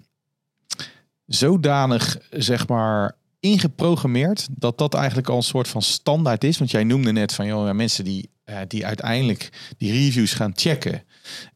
zodanig, 1.26 2.16
zeg 2.30 2.68
maar, 2.68 3.16
ingeprogrammeerd 3.40 4.46
dat 4.50 4.78
dat 4.78 4.94
eigenlijk 4.94 5.28
al 5.28 5.36
een 5.36 5.42
soort 5.42 5.68
van 5.68 5.82
standaard 5.82 6.44
is? 6.44 6.58
Want 6.58 6.70
jij 6.70 6.84
noemde 6.84 7.12
net 7.12 7.34
van, 7.34 7.46
joh, 7.46 7.66
ja, 7.66 7.72
mensen 7.72 8.04
die, 8.04 8.30
eh, 8.50 8.58
die 8.68 8.86
uiteindelijk 8.86 9.48
die 9.78 9.92
reviews 9.92 10.32
gaan 10.32 10.52
checken, 10.54 11.02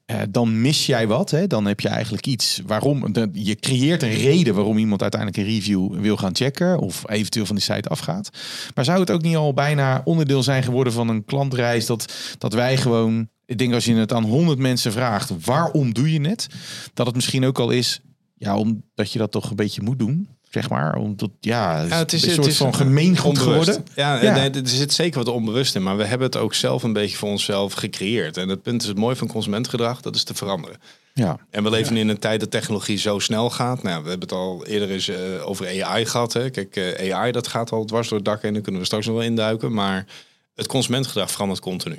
eh, 0.06 0.20
dan 0.30 0.60
mis 0.60 0.86
jij 0.86 1.06
wat. 1.06 1.30
Hè? 1.30 1.46
Dan 1.46 1.64
heb 1.66 1.80
je 1.80 1.88
eigenlijk 1.88 2.26
iets 2.26 2.60
waarom, 2.66 3.14
je 3.32 3.54
creëert 3.54 4.02
een 4.02 4.14
reden 4.14 4.54
waarom 4.54 4.78
iemand 4.78 5.02
uiteindelijk 5.02 5.42
een 5.42 5.54
review 5.54 6.00
wil 6.00 6.16
gaan 6.16 6.36
checken 6.36 6.78
of 6.78 7.10
eventueel 7.10 7.46
van 7.46 7.56
die 7.56 7.64
site 7.64 7.88
afgaat. 7.88 8.30
Maar 8.74 8.84
zou 8.84 9.00
het 9.00 9.10
ook 9.10 9.22
niet 9.22 9.36
al 9.36 9.54
bijna 9.54 10.02
onderdeel 10.04 10.42
zijn 10.42 10.62
geworden 10.62 10.92
van 10.92 11.08
een 11.08 11.24
klantreis 11.24 11.86
dat, 11.86 12.12
dat 12.38 12.52
wij 12.52 12.76
gewoon, 12.76 13.28
ik 13.46 13.58
denk 13.58 13.74
als 13.74 13.84
je 13.84 13.94
het 13.94 14.12
aan 14.12 14.24
100 14.24 14.58
mensen 14.58 14.92
vraagt, 14.92 15.44
waarom 15.44 15.94
doe 15.94 16.12
je 16.12 16.28
het? 16.28 16.46
Dat 16.94 17.06
het 17.06 17.14
misschien 17.14 17.44
ook 17.44 17.58
al 17.58 17.70
is, 17.70 18.00
ja, 18.34 18.56
omdat 18.56 19.12
je 19.12 19.18
dat 19.18 19.30
toch 19.30 19.50
een 19.50 19.56
beetje 19.56 19.82
moet 19.82 19.98
doen. 19.98 20.28
Zeg 20.54 20.68
maar, 20.68 20.96
omdat 20.96 21.30
ja, 21.40 21.76
het 21.76 21.84
is, 21.84 21.90
Ja, 21.90 21.98
het 21.98 22.12
is 22.12 22.22
een 22.22 22.28
het 22.28 22.36
soort 22.36 22.46
is 22.46 22.56
van 22.56 22.74
gemeengoed 22.74 23.38
geworden. 23.38 23.84
Ja, 23.94 24.22
Ja. 24.22 24.34
Nee, 24.34 24.50
er 24.50 24.68
zit 24.68 24.92
zeker 24.92 25.24
wat 25.24 25.34
onbewust 25.34 25.74
in, 25.74 25.82
maar 25.82 25.96
we 25.96 26.04
hebben 26.04 26.26
het 26.26 26.36
ook 26.36 26.54
zelf 26.54 26.82
een 26.82 26.92
beetje 26.92 27.16
voor 27.16 27.28
onszelf 27.28 27.72
gecreëerd. 27.72 28.36
En 28.36 28.48
het 28.48 28.62
punt 28.62 28.82
is 28.82 28.88
het 28.88 28.96
mooie 28.96 29.16
van 29.16 29.28
consumentgedrag, 29.28 30.00
dat 30.00 30.14
is 30.14 30.24
te 30.24 30.34
veranderen. 30.34 30.76
Ja, 31.14 31.38
En 31.50 31.62
we 31.62 31.70
leven 31.70 31.96
in 31.96 32.08
een 32.08 32.18
tijd 32.18 32.40
dat 32.40 32.50
technologie 32.50 32.98
zo 32.98 33.18
snel 33.18 33.50
gaat. 33.50 33.82
Nou, 33.82 34.02
we 34.02 34.08
hebben 34.08 34.28
het 34.28 34.38
al 34.38 34.66
eerder 34.66 34.90
eens 34.90 35.08
eh, 35.08 35.48
over 35.48 35.84
AI 35.84 36.06
gehad. 36.06 36.32
Hè. 36.32 36.50
Kijk, 36.50 36.76
eh, 36.76 37.14
AI 37.14 37.32
dat 37.32 37.46
gaat 37.46 37.72
al 37.72 37.84
dwars 37.84 38.08
door 38.08 38.18
het 38.18 38.26
dak 38.26 38.42
heen. 38.42 38.52
Daar 38.52 38.62
kunnen 38.62 38.80
we 38.80 38.86
straks 38.86 39.06
nog 39.06 39.14
wel 39.14 39.24
induiken. 39.24 39.72
Maar 39.72 40.06
het 40.54 40.66
consumentgedrag 40.66 41.30
verandert 41.30 41.60
continu. 41.60 41.98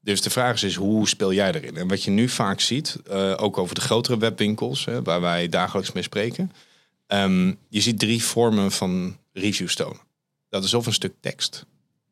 Dus 0.00 0.22
de 0.22 0.30
vraag 0.30 0.54
is, 0.54 0.62
is 0.62 0.74
hoe 0.74 1.08
speel 1.08 1.32
jij 1.32 1.52
erin? 1.52 1.76
En 1.76 1.88
wat 1.88 2.02
je 2.02 2.10
nu 2.10 2.28
vaak 2.28 2.60
ziet, 2.60 2.96
eh, 3.10 3.32
ook 3.36 3.58
over 3.58 3.74
de 3.74 3.80
grotere 3.80 4.18
webwinkels, 4.18 4.84
hè, 4.84 5.02
waar 5.02 5.20
wij 5.20 5.48
dagelijks 5.48 5.92
mee 5.92 6.02
spreken. 6.02 6.52
Ehm, 7.12 7.54
je 7.68 7.80
ziet 7.80 7.98
drie 7.98 8.24
vormen 8.24 8.72
van 8.72 9.16
reviews 9.32 9.74
tonen. 9.74 10.00
Dat 10.48 10.64
is 10.64 10.74
of 10.74 10.86
een 10.86 10.92
stuk 10.92 11.14
tekst, 11.20 11.66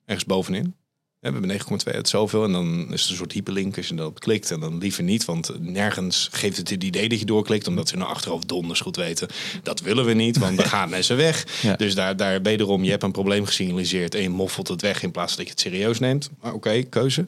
ergens 0.05 0.27
bovenin. 0.27 0.75
We 1.21 1.31
hebben 1.31 1.51
9,2 1.51 1.95
uit 1.95 2.09
zoveel. 2.09 2.45
En 2.45 2.53
dan 2.53 2.93
is 2.93 3.01
het 3.01 3.11
een 3.11 3.17
soort 3.17 3.33
hyperlink 3.33 3.77
als 3.77 3.89
je 3.89 3.95
daarop 3.95 4.21
klikt. 4.21 4.51
En 4.51 4.61
dan 4.61 4.79
liever 4.79 5.03
niet, 5.03 5.25
want 5.25 5.61
nergens 5.61 6.29
geeft 6.33 6.57
het 6.57 6.71
het 6.71 6.85
idee 6.85 7.09
dat 7.09 7.19
je 7.19 7.25
doorklikt. 7.25 7.67
Omdat 7.67 7.89
ze 7.89 7.97
naar 7.97 8.07
achterhoofd 8.07 8.49
donders 8.49 8.81
goed 8.81 8.97
weten. 8.97 9.29
Dat 9.63 9.81
willen 9.81 10.05
we 10.05 10.13
niet, 10.13 10.39
want 10.39 10.57
dan 10.57 10.67
gaan 10.77 10.91
mensen 10.91 11.17
weg. 11.17 11.63
Ja. 11.63 11.77
Dus 11.77 11.95
daar, 11.95 12.17
daar 12.17 12.43
wederom, 12.43 12.85
je 12.85 12.91
hebt 12.91 13.03
een 13.03 13.13
probleem 13.13 13.45
gesignaliseerd. 13.45 14.15
En 14.15 14.23
je 14.23 14.29
moffelt 14.29 14.69
het 14.69 14.81
weg 14.81 15.03
in 15.03 15.11
plaats 15.11 15.37
dat 15.37 15.45
je 15.45 15.51
het 15.51 15.61
serieus 15.61 15.99
neemt. 15.99 16.31
Maar 16.41 16.53
Oké, 16.53 16.83
keuze. 16.83 17.27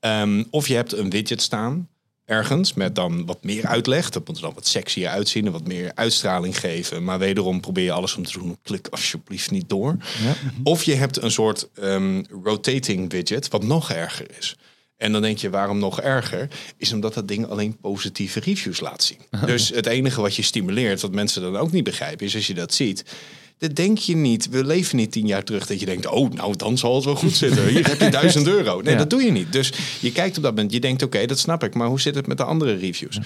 Ehm, 0.00 0.44
of 0.50 0.68
je 0.68 0.74
hebt 0.74 0.92
een 0.92 1.10
widget 1.10 1.42
staan 1.42 1.88
ergens 2.28 2.74
met 2.74 2.94
dan 2.94 3.26
wat 3.26 3.44
meer 3.44 3.66
uitleg. 3.66 4.10
Dat 4.10 4.26
moet 4.26 4.36
er 4.36 4.42
dan 4.42 4.54
wat 4.54 4.66
sexier 4.66 5.08
uitzien 5.08 5.46
en 5.46 5.52
wat 5.52 5.66
meer 5.66 5.92
uitstraling 5.94 6.58
geven. 6.58 7.04
Maar 7.04 7.18
wederom 7.18 7.60
probeer 7.60 7.84
je 7.84 7.92
alles 7.92 8.16
om 8.16 8.24
te 8.24 8.38
doen. 8.38 8.58
Klik 8.62 8.86
alsjeblieft 8.90 9.50
niet 9.50 9.68
door. 9.68 9.96
Ja. 10.22 10.34
Of 10.62 10.82
je 10.82 10.94
hebt 10.94 11.22
een 11.22 11.30
soort 11.30 11.68
ehm, 11.74 12.22
rotating 12.42 13.10
widget, 13.10 13.48
wat 13.48 13.62
nog 13.62 13.90
erger 13.90 14.26
is. 14.38 14.56
En 14.96 15.12
dan 15.12 15.22
denk 15.22 15.38
je, 15.38 15.50
waarom 15.50 15.78
nog 15.78 16.00
erger? 16.00 16.48
Is 16.76 16.92
omdat 16.92 17.14
dat 17.14 17.28
ding 17.28 17.46
alleen 17.46 17.76
positieve 17.76 18.40
reviews 18.40 18.80
laat 18.80 19.02
zien. 19.02 19.18
Dus 19.46 19.68
het 19.68 19.86
enige 19.86 20.20
wat 20.20 20.36
je 20.36 20.42
stimuleert, 20.42 21.00
wat 21.00 21.12
mensen 21.12 21.42
dan 21.42 21.56
ook 21.56 21.72
niet 21.72 21.84
begrijpen, 21.84 22.26
is 22.26 22.34
als 22.34 22.46
je 22.46 22.54
dat 22.54 22.74
ziet. 22.74 23.04
Dat 23.58 23.74
denk 23.76 23.98
je 23.98 24.16
niet. 24.16 24.48
We 24.48 24.64
leven 24.64 24.96
niet 24.96 25.12
tien 25.12 25.26
jaar 25.26 25.44
terug 25.44 25.66
dat 25.66 25.80
je 25.80 25.86
denkt, 25.86 26.06
oh, 26.06 26.30
nou 26.30 26.56
dan 26.56 26.78
zal 26.78 26.94
het 26.94 27.04
wel 27.04 27.14
goed 27.14 27.36
zitten. 27.36 27.66
Hier 27.68 27.86
heb 27.88 28.00
je 28.00 28.08
duizend 28.10 28.46
euro. 28.56 28.80
Nee, 28.80 28.92
Ja. 28.92 28.98
dat 28.98 29.10
doe 29.10 29.22
je 29.22 29.30
niet. 29.30 29.52
Dus 29.52 29.72
je 30.00 30.12
kijkt 30.12 30.36
op 30.36 30.42
dat 30.42 30.54
moment, 30.54 30.72
je 30.72 30.80
denkt, 30.80 31.02
oké, 31.02 31.26
dat 31.26 31.38
snap 31.38 31.64
ik. 31.64 31.74
Maar 31.74 31.88
hoe 31.88 32.00
zit 32.00 32.14
het 32.14 32.26
met 32.26 32.36
de 32.36 32.44
andere 32.44 32.74
reviews? 32.76 33.18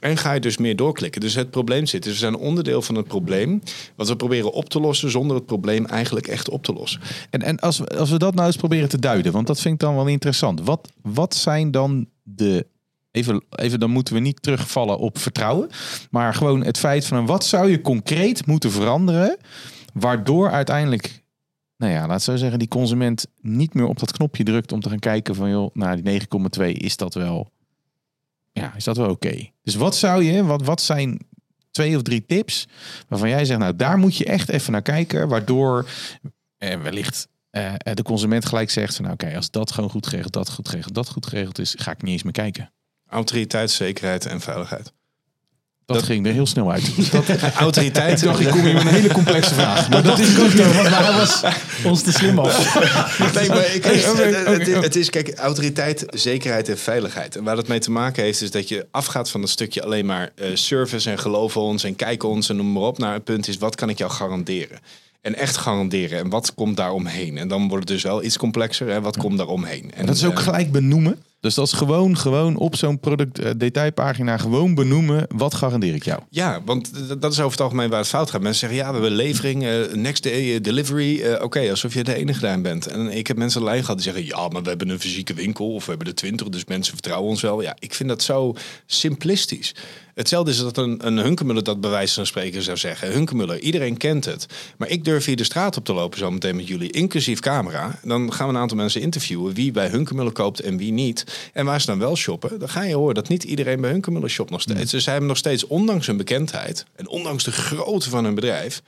En 0.00 0.16
ga 0.16 0.32
je 0.32 0.40
dus 0.40 0.56
meer 0.56 0.76
doorklikken. 0.76 1.20
Dus 1.20 1.34
het 1.34 1.50
probleem 1.50 1.86
zit. 1.86 2.02
Dus 2.02 2.12
we 2.12 2.18
zijn 2.18 2.36
onderdeel 2.36 2.82
van 2.82 2.94
het 2.94 3.06
probleem. 3.08 3.62
Wat 3.96 4.08
we 4.08 4.16
proberen 4.16 4.52
op 4.52 4.68
te 4.68 4.80
lossen 4.80 5.10
zonder 5.10 5.36
het 5.36 5.46
probleem 5.46 5.86
eigenlijk 5.86 6.26
echt 6.26 6.48
op 6.48 6.64
te 6.64 6.72
lossen. 6.72 7.00
En, 7.30 7.42
en 7.42 7.58
als, 7.58 7.78
we, 7.78 7.86
als 7.86 8.10
we 8.10 8.18
dat 8.18 8.34
nou 8.34 8.46
eens 8.46 8.56
proberen 8.56 8.88
te 8.88 8.98
duiden, 8.98 9.32
want 9.32 9.46
dat 9.46 9.60
vind 9.60 9.74
ik 9.74 9.80
dan 9.80 9.94
wel 9.94 10.06
interessant. 10.06 10.60
Wat, 10.60 10.88
wat 11.02 11.34
zijn 11.34 11.70
dan 11.70 12.06
de. 12.22 12.66
Even, 13.10 13.44
even, 13.50 13.80
dan 13.80 13.90
moeten 13.90 14.14
we 14.14 14.20
niet 14.20 14.42
terugvallen 14.42 14.98
op 14.98 15.18
vertrouwen. 15.18 15.68
Maar 16.10 16.34
gewoon 16.34 16.64
het 16.64 16.78
feit 16.78 17.06
van 17.06 17.26
wat 17.26 17.44
zou 17.44 17.70
je 17.70 17.80
concreet 17.80 18.46
moeten 18.46 18.70
veranderen. 18.70 19.36
Waardoor 20.00 20.50
uiteindelijk, 20.50 21.22
nou 21.76 21.92
ja, 21.92 22.06
laat 22.06 22.22
zo 22.22 22.36
zeggen, 22.36 22.58
die 22.58 22.68
consument 22.68 23.26
niet 23.40 23.74
meer 23.74 23.86
op 23.86 23.98
dat 23.98 24.12
knopje 24.12 24.44
drukt 24.44 24.72
om 24.72 24.80
te 24.80 24.88
gaan 24.88 24.98
kijken 24.98 25.34
van 25.34 25.50
joh, 25.50 25.74
nou 25.74 26.02
die 26.02 26.20
9,2 26.60 26.66
is 26.66 26.96
dat 26.96 27.14
wel. 27.14 27.50
Ja, 28.52 28.74
is 28.76 28.84
dat 28.84 28.96
wel 28.96 29.10
oké. 29.10 29.50
Dus 29.62 29.74
wat 29.74 29.96
zou 29.96 30.22
je, 30.22 30.44
wat, 30.44 30.62
wat 30.62 30.80
zijn 30.80 31.26
twee 31.70 31.96
of 31.96 32.02
drie 32.02 32.26
tips 32.26 32.68
waarvan 33.08 33.28
jij 33.28 33.44
zegt, 33.44 33.58
nou 33.58 33.76
daar 33.76 33.98
moet 33.98 34.16
je 34.16 34.24
echt 34.24 34.48
even 34.48 34.72
naar 34.72 34.82
kijken, 34.82 35.28
waardoor 35.28 35.88
eh, 36.58 36.80
wellicht 36.80 37.28
eh, 37.50 37.74
de 37.94 38.02
consument 38.02 38.46
gelijk 38.46 38.70
zegt 38.70 38.94
van 38.94 39.04
nou, 39.04 39.16
oké, 39.20 39.36
als 39.36 39.50
dat 39.50 39.72
gewoon 39.72 39.90
goed 39.90 40.06
geregeld, 40.06 40.32
dat 40.32 40.50
goed 40.50 40.68
geregeld, 40.68 40.94
dat 40.94 41.08
goed 41.08 41.26
geregeld 41.26 41.58
is, 41.58 41.74
ga 41.78 41.90
ik 41.90 42.02
niet 42.02 42.12
eens 42.12 42.22
meer 42.22 42.32
kijken. 42.32 42.72
Autoriteit, 43.06 43.70
zekerheid 43.70 44.26
en 44.26 44.40
veiligheid. 44.40 44.92
Dat, 45.88 45.96
Dat- 45.96 46.06
ging 46.06 46.26
er 46.26 46.32
heel 46.32 46.46
snel 46.46 46.72
uit. 46.72 46.84
Dat, 47.12 47.24
Autoriteit. 47.54 48.18
ik 48.22 48.24
dacht, 48.28 48.40
ik 48.40 48.48
kom 48.48 48.60
hier 48.64 48.72
met 48.74 48.82
een 48.82 48.88
hele 48.88 49.12
complexe 49.12 49.54
vraag. 49.54 49.88
Maar 49.88 50.02
dat 50.02 50.18
is 50.18 50.28
hij 50.36 51.12
was 51.16 51.42
ons 51.90 52.02
te 52.02 52.12
slim 52.12 52.38
af. 52.38 52.74
Nee, 53.34 53.48
maar 53.48 53.74
ik, 53.74 53.84
het, 53.84 54.04
het- 54.04 54.66
het- 54.66 54.82
het 54.84 54.96
is, 54.96 55.10
kijk, 55.10 55.34
autoriteit, 55.34 56.04
zekerheid 56.08 56.68
en 56.68 56.78
veiligheid. 56.78 57.36
En 57.36 57.44
waar 57.44 57.56
dat 57.56 57.68
mee 57.68 57.78
te 57.78 57.90
maken 57.90 58.22
heeft, 58.22 58.40
is 58.42 58.50
dat 58.50 58.68
je 58.68 58.86
afgaat 58.90 59.30
van 59.30 59.40
dat 59.40 59.50
stukje 59.50 59.82
alleen 59.82 60.06
maar 60.06 60.30
eh, 60.34 60.48
service 60.54 61.10
en 61.10 61.18
geloof 61.18 61.56
ons 61.56 61.84
en 61.84 61.96
kijk 61.96 62.22
ons 62.22 62.48
en 62.48 62.56
noem 62.56 62.72
maar 62.72 62.82
op. 62.82 62.98
Naar 62.98 63.12
het 63.12 63.24
punt 63.24 63.48
is, 63.48 63.58
wat 63.58 63.74
kan 63.74 63.88
ik 63.88 63.98
jou 63.98 64.10
garanderen? 64.10 64.78
En 65.20 65.34
echt 65.34 65.56
garanderen. 65.56 66.18
En 66.18 66.28
wat 66.28 66.54
komt 66.54 66.76
daar 66.76 66.92
omheen? 66.92 67.38
En 67.38 67.48
dan 67.48 67.68
wordt 67.68 67.88
het 67.88 67.92
dus 67.92 68.02
wel 68.02 68.24
iets 68.24 68.36
complexer. 68.36 68.88
Hè? 68.88 69.00
Wat 69.00 69.16
komt 69.16 69.38
daar 69.38 69.46
omheen? 69.46 69.90
En 69.94 70.06
dat 70.06 70.16
is 70.16 70.24
ook 70.24 70.38
eh, 70.38 70.42
gelijk 70.44 70.72
benoemen. 70.72 71.22
Dus 71.40 71.54
dat 71.54 71.66
is 71.66 71.72
gewoon, 71.72 72.16
gewoon 72.16 72.56
op 72.56 72.76
zo'n 72.76 73.00
product 73.00 73.38
eh, 73.38 74.34
gewoon 74.36 74.74
benoemen. 74.74 75.26
Wat 75.28 75.54
garandeer 75.54 75.94
ik 75.94 76.04
jou? 76.04 76.20
Ja, 76.30 76.62
want 76.64 76.90
dat 77.20 77.32
is 77.32 77.38
over 77.38 77.50
het 77.50 77.60
algemeen 77.60 77.90
waar 77.90 77.98
het 77.98 78.08
fout 78.08 78.30
gaat. 78.30 78.40
Mensen 78.40 78.68
zeggen, 78.68 78.78
ja, 78.78 78.86
we 78.86 78.92
hebben 78.92 79.16
levering, 79.16 79.64
eh, 79.64 79.92
next 79.92 80.22
day 80.22 80.54
eh, 80.54 80.62
delivery. 80.62 81.34
Oké, 81.34 81.70
alsof 81.70 81.94
je 81.94 82.04
de 82.04 82.14
enige 82.14 82.40
daarin 82.40 82.62
bent. 82.62 82.86
En 82.86 83.16
ik 83.16 83.26
heb 83.26 83.36
mensen 83.36 83.64
lijn 83.64 83.80
gehad 83.80 83.96
die 83.96 84.12
zeggen, 84.12 84.26
ja, 84.26 84.48
maar 84.48 84.62
we 84.62 84.68
hebben 84.68 84.88
een 84.88 85.00
fysieke 85.00 85.34
winkel 85.34 85.74
of 85.74 85.84
we 85.84 85.90
hebben 85.90 86.08
de 86.08 86.14
20, 86.14 86.48
dus 86.48 86.64
mensen 86.64 86.92
vertrouwen 86.92 87.28
ons 87.28 87.40
wel. 87.40 87.62
Ja, 87.62 87.76
ik 87.78 87.94
vind 87.94 88.08
dat 88.08 88.22
zo 88.22 88.54
simplistisch. 88.86 89.74
Hetzelfde 90.18 90.50
is 90.50 90.58
dat 90.58 90.76
een, 90.76 91.06
een 91.06 91.16
Hunkemuller 91.16 91.62
dat 91.62 91.80
bij 91.80 91.90
wijze 91.90 92.14
van 92.14 92.26
spreken 92.26 92.62
zou 92.62 92.76
zeggen. 92.76 93.12
Hunkemuller, 93.12 93.60
iedereen 93.60 93.96
kent 93.96 94.24
het. 94.24 94.46
Maar 94.76 94.88
ik 94.88 95.04
durf 95.04 95.24
hier 95.24 95.36
de 95.36 95.44
straat 95.44 95.76
op 95.76 95.84
te 95.84 95.92
lopen 95.92 96.18
zo 96.18 96.30
meteen 96.30 96.56
met 96.56 96.68
jullie, 96.68 96.90
inclusief 96.90 97.40
camera. 97.40 97.98
Dan 98.02 98.32
gaan 98.32 98.48
we 98.48 98.54
een 98.54 98.60
aantal 98.60 98.76
mensen 98.76 99.00
interviewen 99.00 99.54
wie 99.54 99.70
bij 99.70 99.88
Hunkemuller 99.88 100.32
koopt 100.32 100.60
en 100.60 100.76
wie 100.76 100.92
niet. 100.92 101.24
En 101.52 101.64
waar 101.64 101.80
ze 101.80 101.86
dan 101.86 101.98
wel 101.98 102.16
shoppen, 102.16 102.58
dan 102.58 102.68
ga 102.68 102.82
je 102.82 102.94
horen 102.94 103.14
dat 103.14 103.28
niet 103.28 103.44
iedereen 103.44 103.80
bij 103.80 103.90
Hunkemuller 103.90 104.30
shopt 104.30 104.50
nog 104.50 104.60
steeds. 104.60 104.90
Dus 104.90 105.02
zij 105.02 105.12
hebben 105.12 105.30
nog 105.30 105.38
steeds, 105.38 105.66
ondanks 105.66 106.06
hun 106.06 106.16
bekendheid 106.16 106.84
en 106.94 107.08
ondanks 107.08 107.44
de 107.44 107.52
grootte 107.52 108.10
van 108.10 108.24
hun 108.24 108.34
bedrijf, 108.34 108.82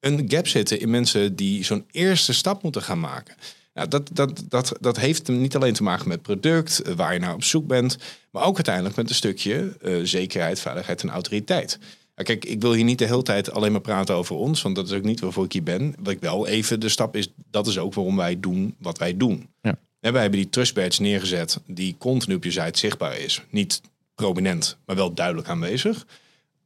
een 0.00 0.24
gap 0.28 0.46
zitten 0.46 0.80
in 0.80 0.90
mensen 0.90 1.36
die 1.36 1.64
zo'n 1.64 1.84
eerste 1.90 2.32
stap 2.32 2.62
moeten 2.62 2.82
gaan 2.82 3.00
maken. 3.00 3.34
Nou, 3.74 3.88
dat, 3.88 4.10
dat, 4.12 4.42
dat, 4.48 4.72
dat 4.80 4.96
heeft 4.96 5.28
niet 5.28 5.56
alleen 5.56 5.74
te 5.74 5.82
maken 5.82 6.08
met 6.08 6.22
product, 6.22 6.82
eh, 6.82 6.94
waar 6.94 7.12
je 7.12 7.18
naar 7.18 7.34
op 7.34 7.44
zoek 7.44 7.66
bent, 7.66 7.98
maar 8.30 8.44
ook 8.44 8.54
uiteindelijk 8.54 8.96
met 8.96 9.08
een 9.08 9.14
stukje 9.14 9.76
eh, 9.82 9.94
zekerheid, 10.02 10.60
veiligheid 10.60 11.02
en 11.02 11.10
autoriteit. 11.10 11.78
Ja, 12.14 12.22
kijk, 12.22 12.44
ik 12.44 12.60
wil 12.60 12.72
hier 12.72 12.84
niet 12.84 12.98
de 12.98 13.04
hele 13.04 13.22
tijd 13.22 13.50
alleen 13.50 13.72
maar 13.72 13.80
praten 13.80 14.14
over 14.14 14.36
ons, 14.36 14.62
want 14.62 14.76
dat 14.76 14.86
is 14.86 14.92
ook 14.92 15.02
niet 15.02 15.20
waarvoor 15.20 15.44
ik 15.44 15.52
hier 15.52 15.62
ben. 15.62 15.94
Wat 15.98 16.12
ik 16.12 16.20
wel 16.20 16.46
even 16.46 16.80
de 16.80 16.88
stap 16.88 17.16
is, 17.16 17.32
dat 17.50 17.66
is 17.66 17.78
ook 17.78 17.94
waarom 17.94 18.16
wij 18.16 18.40
doen 18.40 18.74
wat 18.78 18.98
wij 18.98 19.16
doen. 19.16 19.48
Ja. 19.62 19.78
Ja, 20.06 20.12
wij 20.12 20.20
hebben 20.20 20.40
die 20.40 20.48
trust 20.48 20.74
badge 20.74 21.02
neergezet 21.02 21.60
die 21.66 21.94
continu 21.98 22.34
op 22.34 22.44
je 22.44 22.50
site 22.50 22.78
zichtbaar 22.78 23.18
is. 23.18 23.42
Niet 23.50 23.80
prominent, 24.14 24.76
maar 24.84 24.96
wel 24.96 25.14
duidelijk 25.14 25.48
aanwezig. 25.48 26.06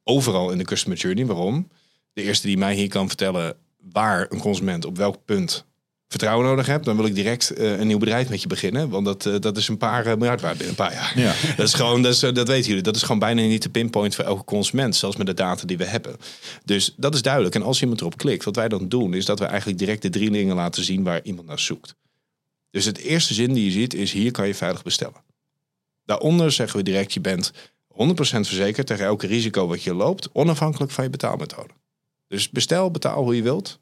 Overal 0.04 0.50
in 0.50 0.58
de 0.58 0.64
customer 0.64 0.98
journey. 0.98 1.26
Waarom? 1.26 1.68
De 2.12 2.22
eerste 2.22 2.46
die 2.46 2.56
mij 2.56 2.74
hier 2.74 2.88
kan 2.88 3.08
vertellen 3.08 3.56
waar 3.92 4.26
een 4.30 4.38
consument 4.38 4.84
op 4.84 4.96
welk 4.96 5.24
punt 5.24 5.64
vertrouwen 6.08 6.46
nodig 6.46 6.66
hebt, 6.66 6.84
dan 6.84 6.96
wil 6.96 7.06
ik 7.06 7.14
direct 7.14 7.50
eh, 7.50 7.78
een 7.78 7.86
nieuw 7.86 7.98
bedrijf 7.98 8.28
met 8.28 8.42
je 8.42 8.48
beginnen. 8.48 8.88
Want 8.88 9.04
dat, 9.04 9.26
eh, 9.26 9.34
dat 9.40 9.56
is 9.56 9.68
een 9.68 9.78
paar 9.78 10.06
eh, 10.06 10.16
miljard 10.16 10.40
waard 10.40 10.58
binnen 10.58 10.76
een 10.78 10.86
paar 10.86 10.94
jaar. 10.94 11.12
Ja. 11.18 11.34
Dat 11.56 11.66
is 11.66 11.74
gewoon, 11.74 12.02
dat, 12.02 12.12
is, 12.12 12.20
dat 12.20 12.48
weten 12.48 12.68
jullie, 12.68 12.82
dat 12.82 12.96
is 12.96 13.02
gewoon 13.02 13.18
bijna 13.18 13.42
niet 13.42 13.62
de 13.62 13.70
pinpoint 13.70 14.14
voor 14.14 14.24
elke 14.24 14.44
consument, 14.44 14.96
zelfs 14.96 15.16
met 15.16 15.26
de 15.26 15.34
data 15.34 15.66
die 15.66 15.78
we 15.78 15.84
hebben. 15.84 16.16
Dus 16.64 16.94
dat 16.96 17.14
is 17.14 17.22
duidelijk. 17.22 17.54
En 17.54 17.62
als 17.62 17.80
iemand 17.80 18.00
erop 18.00 18.16
klikt, 18.16 18.44
wat 18.44 18.56
wij 18.56 18.68
dan 18.68 18.88
doen, 18.88 19.14
is 19.14 19.24
dat 19.24 19.38
we 19.38 19.44
eigenlijk 19.44 19.78
direct 19.78 20.02
de 20.02 20.10
drie 20.10 20.30
dingen 20.30 20.54
laten 20.54 20.84
zien 20.84 21.02
waar 21.02 21.20
iemand 21.22 21.46
naar 21.46 21.58
zoekt. 21.58 21.94
Dus 22.70 22.84
het 22.84 22.98
eerste 22.98 23.34
zin 23.34 23.52
die 23.52 23.64
je 23.64 23.70
ziet 23.70 23.94
is 23.94 24.12
hier 24.12 24.30
kan 24.30 24.46
je 24.46 24.54
veilig 24.54 24.82
bestellen. 24.82 25.22
Daaronder 26.04 26.52
zeggen 26.52 26.76
we 26.78 26.82
direct, 26.84 27.12
je 27.12 27.20
bent 27.20 27.52
100% 27.52 27.56
verzekerd 28.16 28.86
tegen 28.86 29.04
elke 29.04 29.26
risico 29.26 29.66
wat 29.66 29.82
je 29.82 29.94
loopt, 29.94 30.28
onafhankelijk 30.32 30.92
van 30.92 31.04
je 31.04 31.10
betaalmethode. 31.10 31.72
Dus 32.28 32.50
bestel, 32.50 32.90
betaal 32.90 33.22
hoe 33.22 33.36
je 33.36 33.42
wilt. 33.42 33.78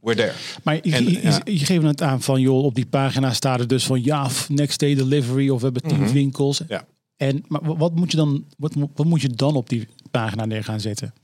We're 0.00 0.16
there. 0.16 0.32
Maar 0.62 0.74
je, 0.74 0.92
En, 0.92 1.04
je, 1.04 1.22
ja. 1.22 1.40
je 1.44 1.58
geeft 1.58 1.82
het 1.82 2.02
aan 2.02 2.22
van, 2.22 2.40
joh, 2.40 2.64
op 2.64 2.74
die 2.74 2.86
pagina 2.86 3.32
staat 3.32 3.60
er 3.60 3.68
dus 3.68 3.84
van, 3.86 4.02
ja, 4.04 4.28
next 4.48 4.78
day 4.80 4.94
delivery 4.94 5.48
of 5.48 5.58
we 5.58 5.64
hebben 5.64 5.82
tien 5.82 6.00
Mhm. 6.00 6.12
winkels. 6.12 6.60
Ja. 6.68 6.86
En 7.16 7.44
maar 7.48 7.60
wa- 7.64 7.76
wat 7.76 7.94
moet 7.94 8.10
je 8.10 8.16
dan, 8.16 8.44
wat, 8.56 8.74
wat 8.94 9.06
moet 9.06 9.20
je 9.22 9.28
dan 9.28 9.56
op 9.56 9.68
die 9.68 9.88
pagina 10.10 10.44
neer 10.44 10.64
gaan 10.64 10.80
zetten? 10.80 11.14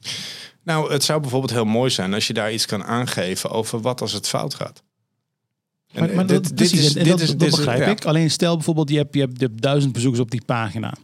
Nou, 0.63 0.93
het 0.93 1.05
zou 1.05 1.21
bijvoorbeeld 1.21 1.53
heel 1.53 1.65
mooi 1.65 1.91
zijn 1.91 2.15
als 2.15 2.27
je 2.27 2.33
daar 2.33 2.53
iets 2.53 2.67
kan 2.67 2.85
aangeven 2.85 3.51
over 3.51 3.81
wat 3.81 4.01
als 4.01 4.13
het 4.13 4.29
fout 4.29 4.55
gaat. 4.55 4.83
En, 5.93 6.05
Maar, 6.07 6.15
maar 6.15 6.27
dit- 6.27 6.49
dat, 6.49 6.59
dit 6.59 6.73
is- 6.73 6.95
en 6.95 7.05
dit 7.05 7.21
is- 7.21 7.29
dat 7.29 7.39
dit 7.39 7.49
is- 7.49 7.57
begrijp 7.57 7.81
ja. 7.81 7.87
ik. 7.87 8.05
Alleen 8.05 8.31
stel 8.31 8.55
bijvoorbeeld, 8.55 8.91
je 8.91 8.97
hebt, 8.97 9.15
je, 9.15 9.21
hebt, 9.21 9.41
je 9.41 9.47
hebt 9.47 9.63
duizend 9.63 9.93
bezoekers 9.93 10.23
op 10.23 10.31
die 10.31 10.43
pagina. 10.47 10.95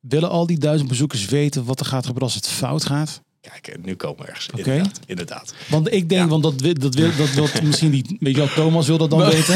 Willen 0.00 0.30
al 0.30 0.46
die 0.46 0.58
duizend 0.58 0.88
bezoekers 0.88 1.24
weten 1.24 1.64
wat 1.64 1.80
er 1.80 1.86
gaat 1.86 2.06
gebeuren 2.06 2.22
als 2.22 2.34
het 2.34 2.48
fout 2.48 2.84
gaat? 2.84 3.22
Kijk, 3.50 3.66
en 3.68 3.80
nu 3.84 3.94
komen 3.94 4.22
we 4.24 4.28
ergens. 4.28 4.48
Oké. 4.52 4.70
Inderdaad, 4.70 5.00
inderdaad. 5.06 5.54
Want 5.68 5.92
ik 5.92 6.08
denk, 6.08 6.22
Ja. 6.22 6.28
want 6.28 6.42
dat 6.42 6.58
dat 6.80 6.94
wil, 6.94 7.10
dat 7.16 7.30
wil 7.34 7.48
misschien 7.62 7.90
niet. 7.90 8.16
Weet 8.20 8.34
je 8.34 8.38
wel, 8.40 8.48
Thomas 8.54 8.86
wil 8.86 8.98
dat 8.98 9.10
dan 9.10 9.18
weten. 9.30 9.54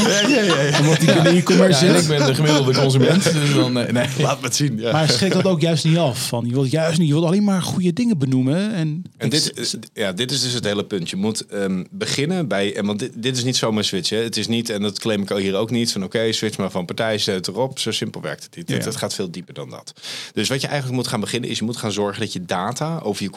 Omdat 0.80 0.98
hij 0.98 1.14
binnen 1.14 1.36
e-commerce 1.36 1.84
Ja, 1.86 1.94
ik 1.94 2.06
ben 2.06 2.26
de 2.26 2.34
gemiddelde 2.34 2.74
consument. 2.74 3.32
Dus 3.32 3.54
dan, 3.54 3.78
eh, 3.78 3.92
nee. 3.92 4.08
Laat 4.18 4.40
me 4.40 4.46
het 4.46 4.56
zien. 4.56 4.78
Ja. 4.78 4.92
Maar 4.92 5.08
schrik 5.10 5.32
dat 5.32 5.44
ook 5.44 5.60
juist 5.60 5.84
niet 5.84 5.96
af. 5.96 6.26
Van, 6.28 6.44
je 6.46 6.52
wilt 6.52 6.70
juist 6.70 6.98
niet, 6.98 7.06
je 7.08 7.12
wilt 7.14 7.26
alleen 7.26 7.44
maar 7.44 7.62
goede 7.62 7.92
dingen 7.92 8.18
benoemen. 8.18 8.72
En, 8.74 9.02
En 9.16 9.28
dit, 9.28 9.52
is- 9.58 9.74
ja, 9.94 10.12
dit 10.12 10.30
is 10.30 10.42
dus 10.42 10.52
het 10.52 10.64
hele 10.64 10.84
punt. 10.84 11.10
Je 11.10 11.16
moet 11.16 11.46
ehm, 11.46 11.84
beginnen 11.90 12.48
bij. 12.48 12.76
En 12.76 12.86
want 12.86 12.98
dit, 12.98 13.10
dit 13.14 13.36
is 13.36 13.44
niet 13.44 13.56
zomaar 13.56 13.84
switchen. 13.84 14.22
Het 14.22 14.36
is 14.36 14.46
niet, 14.48 14.70
en 14.70 14.82
dat 14.82 14.98
claim 14.98 15.22
ik 15.22 15.30
al 15.30 15.36
hier 15.36 15.54
ook 15.54 15.70
niet. 15.70 15.92
Van 15.92 16.04
oké, 16.04 16.32
switch 16.32 16.58
maar 16.58 16.70
van 16.70 16.84
partij, 16.84 17.18
zet 17.18 17.48
erop. 17.48 17.78
Zo 17.78 17.90
simpel 17.90 18.20
werkt 18.20 18.42
het 18.44 18.56
niet. 18.56 18.66
Dit- 18.66 18.78
Ja. 18.78 18.84
Het 18.84 18.96
gaat 18.96 19.14
veel 19.14 19.30
dieper 19.30 19.54
dan 19.54 19.70
dat. 19.70 19.92
Dus 20.32 20.48
wat 20.48 20.60
je 20.60 20.66
eigenlijk 20.66 20.96
moet 20.96 21.06
gaan 21.08 21.20
beginnen, 21.20 21.50
is 21.50 21.58
je 21.58 21.64
moet 21.64 21.76
gaan 21.76 21.92
zorgen 21.92 22.20
dat 22.20 22.32
je 22.32 22.44
data 22.44 22.98
over 23.02 23.22
je 23.22 23.30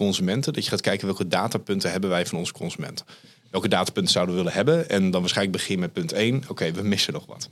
Dat 0.54 0.64
je 0.64 0.70
gaat 0.70 0.82
kijken 0.82 1.06
welke 1.06 1.28
datapunten 1.28 1.92
hebben 1.92 2.10
wij 2.10 2.26
van 2.26 2.38
onze 2.38 2.54
consumenten. 2.54 3.06
Welke 3.52 3.68
datapunten 3.68 4.12
zouden 4.12 4.36
we 4.36 4.42
willen 4.42 4.58
hebben. 4.58 4.90
En 4.90 5.12
dan 5.12 5.22
waarschijnlijk 5.22 5.58
begin 5.58 5.80
met 5.80 5.94
punt 5.94 6.12
1. 6.12 6.44
Oké, 6.48 6.72
we 6.72 6.82
missen 6.82 7.14
nog 7.14 7.26
wat. 7.26 7.50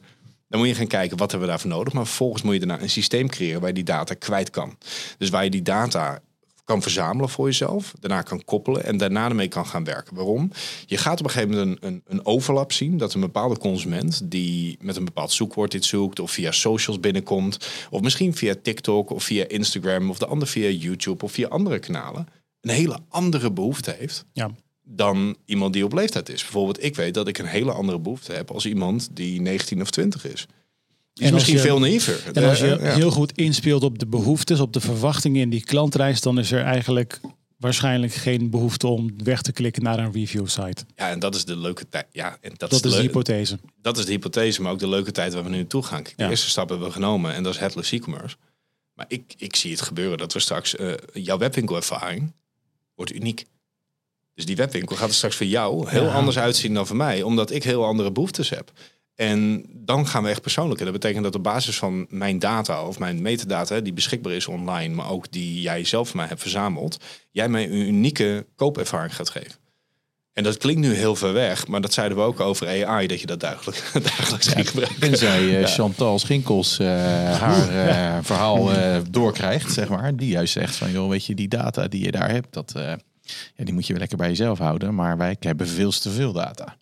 Dan 0.49 0.59
moet 0.59 0.69
je 0.69 0.75
gaan 0.75 0.87
kijken 0.87 1.17
wat 1.17 1.31
hebben 1.31 1.47
we 1.49 1.53
daarvoor 1.53 1.71
nodig. 1.71 1.93
Maar 1.93 2.05
vervolgens 2.05 2.41
moet 2.41 2.53
je 2.53 2.59
daarna 2.59 2.81
een 2.81 2.89
systeem 2.89 3.29
creëren 3.29 3.59
waar 3.59 3.69
je 3.69 3.75
die 3.75 3.83
data 3.83 4.13
kwijt 4.13 4.49
kan. 4.49 4.77
Dus 5.17 5.29
waar 5.29 5.43
je 5.43 5.49
die 5.49 5.61
data 5.61 6.21
kan 6.63 6.81
verzamelen 6.81 7.29
voor 7.29 7.45
jezelf, 7.45 7.93
daarna 7.99 8.21
kan 8.21 8.43
koppelen 8.45 8.83
en 8.83 8.97
daarna 8.97 9.29
ermee 9.29 9.47
kan 9.47 9.65
gaan 9.65 9.83
werken. 9.83 10.15
Waarom? 10.15 10.51
Je 10.85 10.97
gaat 10.97 11.19
op 11.19 11.25
een 11.25 11.31
gegeven 11.31 11.57
moment 11.57 11.77
een, 11.81 11.89
een, 11.89 12.01
een 12.07 12.25
overlap 12.25 12.71
zien 12.71 12.97
dat 12.97 13.13
een 13.13 13.21
bepaalde 13.21 13.57
consument 13.57 14.21
die 14.31 14.77
met 14.81 14.95
een 14.95 15.05
bepaald 15.05 15.31
zoekwoord 15.31 15.73
iets 15.73 15.87
zoekt 15.87 16.19
of 16.19 16.31
via 16.31 16.51
socials 16.51 16.99
binnenkomt, 16.99 17.69
of 17.89 18.01
misschien 18.01 18.35
via 18.35 18.55
TikTok 18.61 19.09
of 19.09 19.23
via 19.23 19.47
Instagram 19.47 20.09
of 20.09 20.17
de 20.17 20.25
ander 20.25 20.47
via 20.47 20.69
YouTube 20.69 21.23
of 21.23 21.31
via 21.31 21.47
andere 21.47 21.79
kanalen, 21.79 22.27
een 22.63 22.69
hele 22.69 22.97
andere 23.09 23.51
behoefte 23.51 23.95
heeft 23.99 24.25
ja. 24.33 24.51
dan 24.83 25.35
iemand 25.45 25.73
die 25.73 25.85
op 25.85 25.93
leeftijd 25.93 26.29
is. 26.29 26.41
Bijvoorbeeld, 26.41 26.83
ik 26.83 26.95
weet 26.95 27.13
dat 27.13 27.27
ik 27.27 27.37
een 27.37 27.45
hele 27.45 27.71
andere 27.71 27.99
behoefte 27.99 28.33
heb 28.33 28.51
als 28.51 28.65
iemand 28.65 29.09
die 29.13 29.41
19 29.41 29.81
of 29.81 29.89
20 29.91 30.25
is. 30.25 30.45
Die 31.13 31.23
is 31.23 31.27
En 31.27 31.33
misschien 31.33 31.55
je- 31.55 31.61
veel 31.61 31.79
naïver. 31.79 32.31
En 32.33 32.43
als 32.43 32.59
je 32.59 32.77
heel 32.81 33.11
goed 33.11 33.37
inspeelt 33.37 33.83
op 33.83 33.99
de 33.99 34.05
behoeftes, 34.07 34.59
op 34.59 34.73
de 34.73 34.79
verwachtingen 34.81 35.41
in 35.41 35.49
die 35.49 35.63
klantreis, 35.63 36.21
dan 36.21 36.39
is 36.39 36.51
er 36.51 36.61
eigenlijk 36.63 37.19
waarschijnlijk 37.57 38.13
geen 38.13 38.49
behoefte 38.49 38.87
om 38.87 39.13
weg 39.23 39.41
te 39.41 39.51
klikken 39.51 39.83
naar 39.83 39.99
een 39.99 40.11
review 40.11 40.47
site. 40.47 40.85
Ja, 40.95 41.09
en 41.09 41.19
dat 41.19 41.35
is 41.35 41.45
de 41.45 41.55
leuke 41.57 41.89
tijd. 41.89 42.05
Ja, 42.11 42.37
en 42.41 42.49
dat, 42.49 42.59
Dat 42.59 42.71
is 42.71 42.81
de 42.81 42.89
de 42.89 42.93
leu- 42.95 43.01
hypothese. 43.03 43.59
dat 43.81 43.97
is 43.97 44.05
de 44.05 44.11
hypothese, 44.11 44.61
maar 44.61 44.71
ook 44.71 44.79
de 44.79 44.87
leuke 44.89 45.11
tijd 45.11 45.33
waar 45.33 45.43
we 45.43 45.49
nu 45.49 45.55
naartoe 45.57 45.83
gaan. 45.83 46.03
De 46.03 46.11
Ja. 46.15 46.29
eerste 46.29 46.49
stap 46.49 46.69
hebben 46.69 46.87
we 46.87 46.93
genomen 46.93 47.33
en 47.33 47.43
dat 47.43 47.53
is 47.53 47.59
headless 47.59 47.91
e-commerce. 47.91 48.35
Maar 48.93 49.05
ik, 49.07 49.33
ik 49.37 49.55
zie 49.55 49.71
het 49.71 49.81
gebeuren 49.81 50.17
dat 50.17 50.33
we 50.33 50.39
straks, 50.39 50.75
eh, 50.75 50.91
jouw 51.13 51.37
webwinkelervaring 51.37 52.33
wordt 52.95 53.13
uniek. 53.13 53.45
Dus 54.33 54.45
die 54.45 54.55
webwinkel 54.55 54.95
gaat 54.95 55.09
er 55.09 55.15
straks 55.15 55.35
voor 55.35 55.45
jou 55.45 55.89
heel 55.89 56.03
Ja. 56.03 56.13
anders 56.13 56.37
uitzien 56.37 56.73
dan 56.73 56.87
voor 56.87 56.95
mij, 56.95 57.21
omdat 57.21 57.51
ik 57.51 57.63
heel 57.63 57.85
andere 57.85 58.11
behoeftes 58.11 58.49
heb. 58.49 58.71
En 59.15 59.65
dan 59.69 60.07
gaan 60.07 60.23
we 60.23 60.29
echt 60.29 60.41
persoonlijk. 60.41 60.79
En 60.79 60.85
dat 60.85 60.93
betekent 60.93 61.23
dat 61.23 61.35
op 61.35 61.43
basis 61.43 61.77
van 61.77 62.05
mijn 62.09 62.39
data 62.39 62.87
of 62.87 62.99
mijn 62.99 63.21
metadata, 63.21 63.79
die 63.79 63.93
beschikbaar 63.93 64.33
is 64.33 64.47
online, 64.47 64.93
maar 64.93 65.09
ook 65.09 65.31
die 65.31 65.61
jij 65.61 65.83
zelf 65.83 66.07
van 66.07 66.17
mij 66.17 66.27
hebt 66.27 66.41
verzameld, 66.41 66.97
jij 67.31 67.49
mij 67.49 67.65
een 67.65 67.87
unieke 67.87 68.45
koopervaring 68.55 69.15
gaat 69.15 69.29
geven. 69.29 69.62
En 70.33 70.43
dat 70.43 70.57
klinkt 70.57 70.81
nu 70.81 70.93
heel 70.93 71.15
ver 71.15 71.33
weg, 71.33 71.67
maar 71.67 71.81
dat 71.81 71.93
zeiden 71.93 72.17
we 72.17 72.23
ook 72.23 72.39
over 72.39 72.85
AI, 72.85 73.07
dat 73.07 73.19
je 73.19 73.25
dat 73.25 73.39
dagelijks, 73.39 73.91
dagelijks 74.17 74.47
ging 74.47 74.69
gebruiken. 74.69 74.99
Tenzij 74.99 75.59
eh, 75.59 75.67
Chantal 75.67 76.19
Schinkels 76.19 76.79
eh, 76.79 76.87
haar 77.39 77.69
eh, 77.69 78.17
verhaal 78.21 78.69
doorkrijgt, 79.09 79.73
zeg 79.73 79.89
maar. 79.89 80.15
Die 80.15 80.29
juist 80.29 80.53
zegt 80.53 80.75
van, 80.75 80.91
joh, 80.91 81.09
weet 81.09 81.25
je, 81.25 81.35
die 81.35 81.47
data 81.47 81.87
die 81.87 82.03
je 82.03 82.11
daar 82.11 82.29
hebt, 82.29 82.53
dat, 82.53 82.71
ja, 83.55 83.63
die 83.63 83.73
moet 83.73 83.85
je 83.85 83.91
wel 83.91 84.01
lekker 84.01 84.17
bij 84.17 84.27
jezelf 84.27 84.59
houden. 84.59 84.95
Maar 84.95 85.17
wij 85.17 85.35
hebben 85.39 85.67
veel 85.67 85.91
te 85.91 86.09
veel 86.09 86.33
data. 86.33 86.77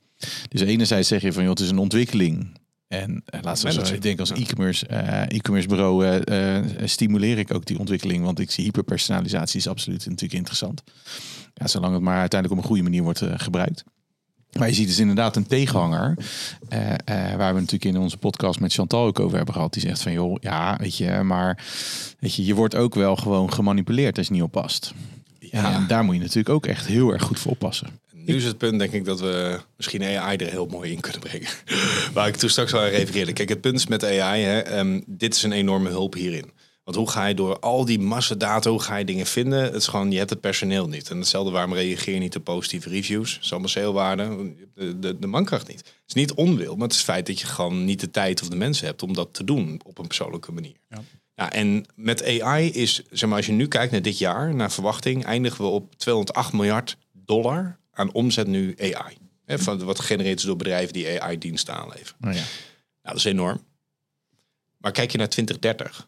Dus 0.49 0.62
enerzijds 0.62 1.08
zeg 1.08 1.22
je 1.22 1.34
van, 1.34 1.43
joh, 1.43 1.52
het 1.52 1.60
is 1.60 1.70
een 1.70 1.78
ontwikkeling. 1.78 2.60
En 2.88 3.24
zo, 3.54 3.68
Managen. 3.68 3.95
ik 3.95 4.02
denk 4.02 4.20
als 4.20 4.32
e-commerce, 4.32 4.88
e-commerce 5.28 5.68
bureau 5.68 6.22
stimuleer 6.86 7.38
ik 7.38 7.54
ook 7.54 7.66
die 7.66 7.80
ontwikkeling. 7.80 8.24
Want 8.24 8.39
ik 8.39 8.52
zie 8.52 8.64
hyperpersonalisatie 8.64 9.60
is 9.60 9.68
absoluut 9.68 10.06
natuurlijk 10.06 10.34
interessant. 10.34 10.84
Ja, 11.54 11.68
zolang 11.68 11.93
het 11.93 12.02
maar 12.02 12.20
uiteindelijk 12.20 12.60
op 12.60 12.66
een 12.66 12.70
goede 12.76 12.89
manier 12.89 13.04
wordt 13.04 13.22
eh, 13.22 13.34
gebruikt. 13.36 13.84
Maar 14.58 14.68
je 14.68 14.74
ziet 14.74 14.88
dus 14.88 14.99
inderdaad 14.99 15.36
een 15.36 15.47
tegenhanger. 15.47 16.18
eh, 16.70 16.91
eh, 16.91 17.38
waar 17.38 17.54
we 17.54 17.60
natuurlijk 17.60 17.95
in 17.95 18.02
onze 18.02 18.18
podcast 18.18 18.60
met 18.60 18.74
Chantal 18.74 19.06
ook 19.06 19.20
over 19.20 19.38
hebben 19.38 19.54
gehad. 19.54 19.74
Die 19.74 19.82
zegt 19.82 20.02
van 20.02 20.12
joh, 20.12 20.38
ja, 20.39 20.78
weet 20.80 20.97
je, 20.97 21.22
maar 21.24 21.64
weet 22.20 22.36
je, 22.36 22.45
je 22.45 22.56
wordt 22.56 22.76
ook 22.76 22.95
wel 22.95 23.16
gewoon 23.16 23.54
gemanipuleerd 23.54 24.18
als 24.18 24.28
je 24.28 24.34
niet 24.34 24.41
oppast. 24.41 24.93
Ja. 25.39 25.74
En 25.74 25.88
daar 25.88 26.04
moet 26.04 26.16
je 26.16 26.22
natuurlijk 26.22 26.49
ook 26.49 26.66
echt 26.66 26.86
heel 26.86 27.12
erg 27.12 27.24
goed 27.24 27.39
voor 27.39 27.52
oppassen. 27.52 27.88
Nu 28.26 28.36
is 28.36 28.43
het 28.43 28.58
punt, 28.58 28.80
denk 28.80 28.91
ik, 28.91 29.06
dat 29.06 29.20
we 29.20 29.60
misschien 29.78 30.04
AI 30.04 30.38
er 30.38 30.49
heel 30.49 30.66
mooi 30.66 30.91
in 30.91 30.99
kunnen 30.99 31.20
brengen. 31.22 31.49
Waar 32.14 32.28
ik 32.28 32.36
toen 32.36 32.49
straks 32.49 32.74
al 32.74 32.80
aan 32.80 32.88
refereerde. 32.88 33.34
Kijk, 33.34 33.49
het 33.49 33.62
punt 33.62 33.76
is 33.76 33.88
met 33.88 34.04
AI, 34.06 34.41
hè, 34.41 34.60
ehm, 34.60 35.02
dit 35.06 35.36
is 35.36 35.43
een 35.43 35.52
enorme 35.52 35.89
hulp 35.89 36.14
hierin. 36.14 36.52
Want 36.84 36.98
hoe 36.98 37.10
ga 37.10 37.26
je 37.26 37.34
door 37.34 37.60
al 37.60 37.86
die 37.86 38.00
massadata, 38.00 38.70
hoe 38.70 38.82
ga 38.82 38.96
je 38.96 39.06
dingen 39.06 39.26
vinden? 39.26 39.64
Het 39.64 39.74
is 39.74 39.88
gewoon, 39.88 40.12
je 40.12 40.18
hebt 40.18 40.30
het 40.30 40.42
personeel 40.42 40.88
niet. 40.88 41.10
En 41.10 41.18
hetzelfde, 41.18 41.52
waarom 41.52 41.74
reageer 41.74 42.14
je 42.14 42.20
niet 42.20 42.36
op 42.36 42.44
positieve 42.44 42.90
reviews? 42.90 43.34
Dat 43.34 43.44
is 43.44 43.52
allemaal 43.52 43.70
salewaarde. 43.70 44.54
De, 44.74 45.00
de, 45.00 45.20
de 45.20 45.28
mankracht 45.28 45.68
niet. 45.68 45.80
Het 45.80 46.04
is 46.08 46.14
niet 46.14 46.34
onwil, 46.34 46.74
maar 46.74 46.84
het 46.84 46.92
is 46.92 46.98
het 46.98 47.06
feit 47.06 47.28
dat 47.28 47.40
je 47.40 47.46
gewoon 47.46 47.86
niet 47.86 48.00
de 48.00 48.12
tijd 48.12 48.42
of 48.42 48.50
de 48.50 48.56
mensen 48.56 48.86
hebt 48.86 49.04
om 49.04 49.14
dat 49.14 49.34
te 49.34 49.44
doen 49.44 49.82
op 49.86 49.98
een 49.98 50.08
persoonlijke 50.08 50.52
manier. 50.52 50.76
Ja. 50.90 51.02
Ja, 51.36 51.52
en 51.52 51.86
met 51.96 52.42
AI 52.42 52.72
is, 52.72 53.02
zeg 53.10 53.30
maar, 53.30 53.38
als 53.38 53.46
je 53.46 53.52
nu 53.52 53.68
kijkt 53.68 53.92
naar 53.92 54.02
dit 54.02 54.18
jaar, 54.18 54.56
naar 54.56 54.72
verwachting, 54.72 55.26
eindigen 55.26 55.64
we 55.64 55.70
op 55.70 55.96
208 55.96 56.54
miljard 56.54 56.98
dollar 57.12 57.80
aan 57.92 58.14
omzet 58.14 58.48
nu 58.48 58.76
AI. 58.78 59.18
Van 59.46 59.84
wat 59.84 60.00
gegenereerd 60.00 60.40
is 60.40 60.46
door 60.46 60.56
bedrijven 60.56 60.94
die 60.94 61.22
AI-diensten 61.22 61.74
aanleveren. 61.74 62.16
Nou 62.20 62.36
ja. 62.36 62.42
Nou, 62.42 62.48
dat 63.02 63.16
is 63.16 63.24
enorm. 63.24 63.64
Maar 64.78 64.92
kijk 64.92 65.12
je 65.12 65.18
naar 65.18 65.30
2030, 65.30 66.08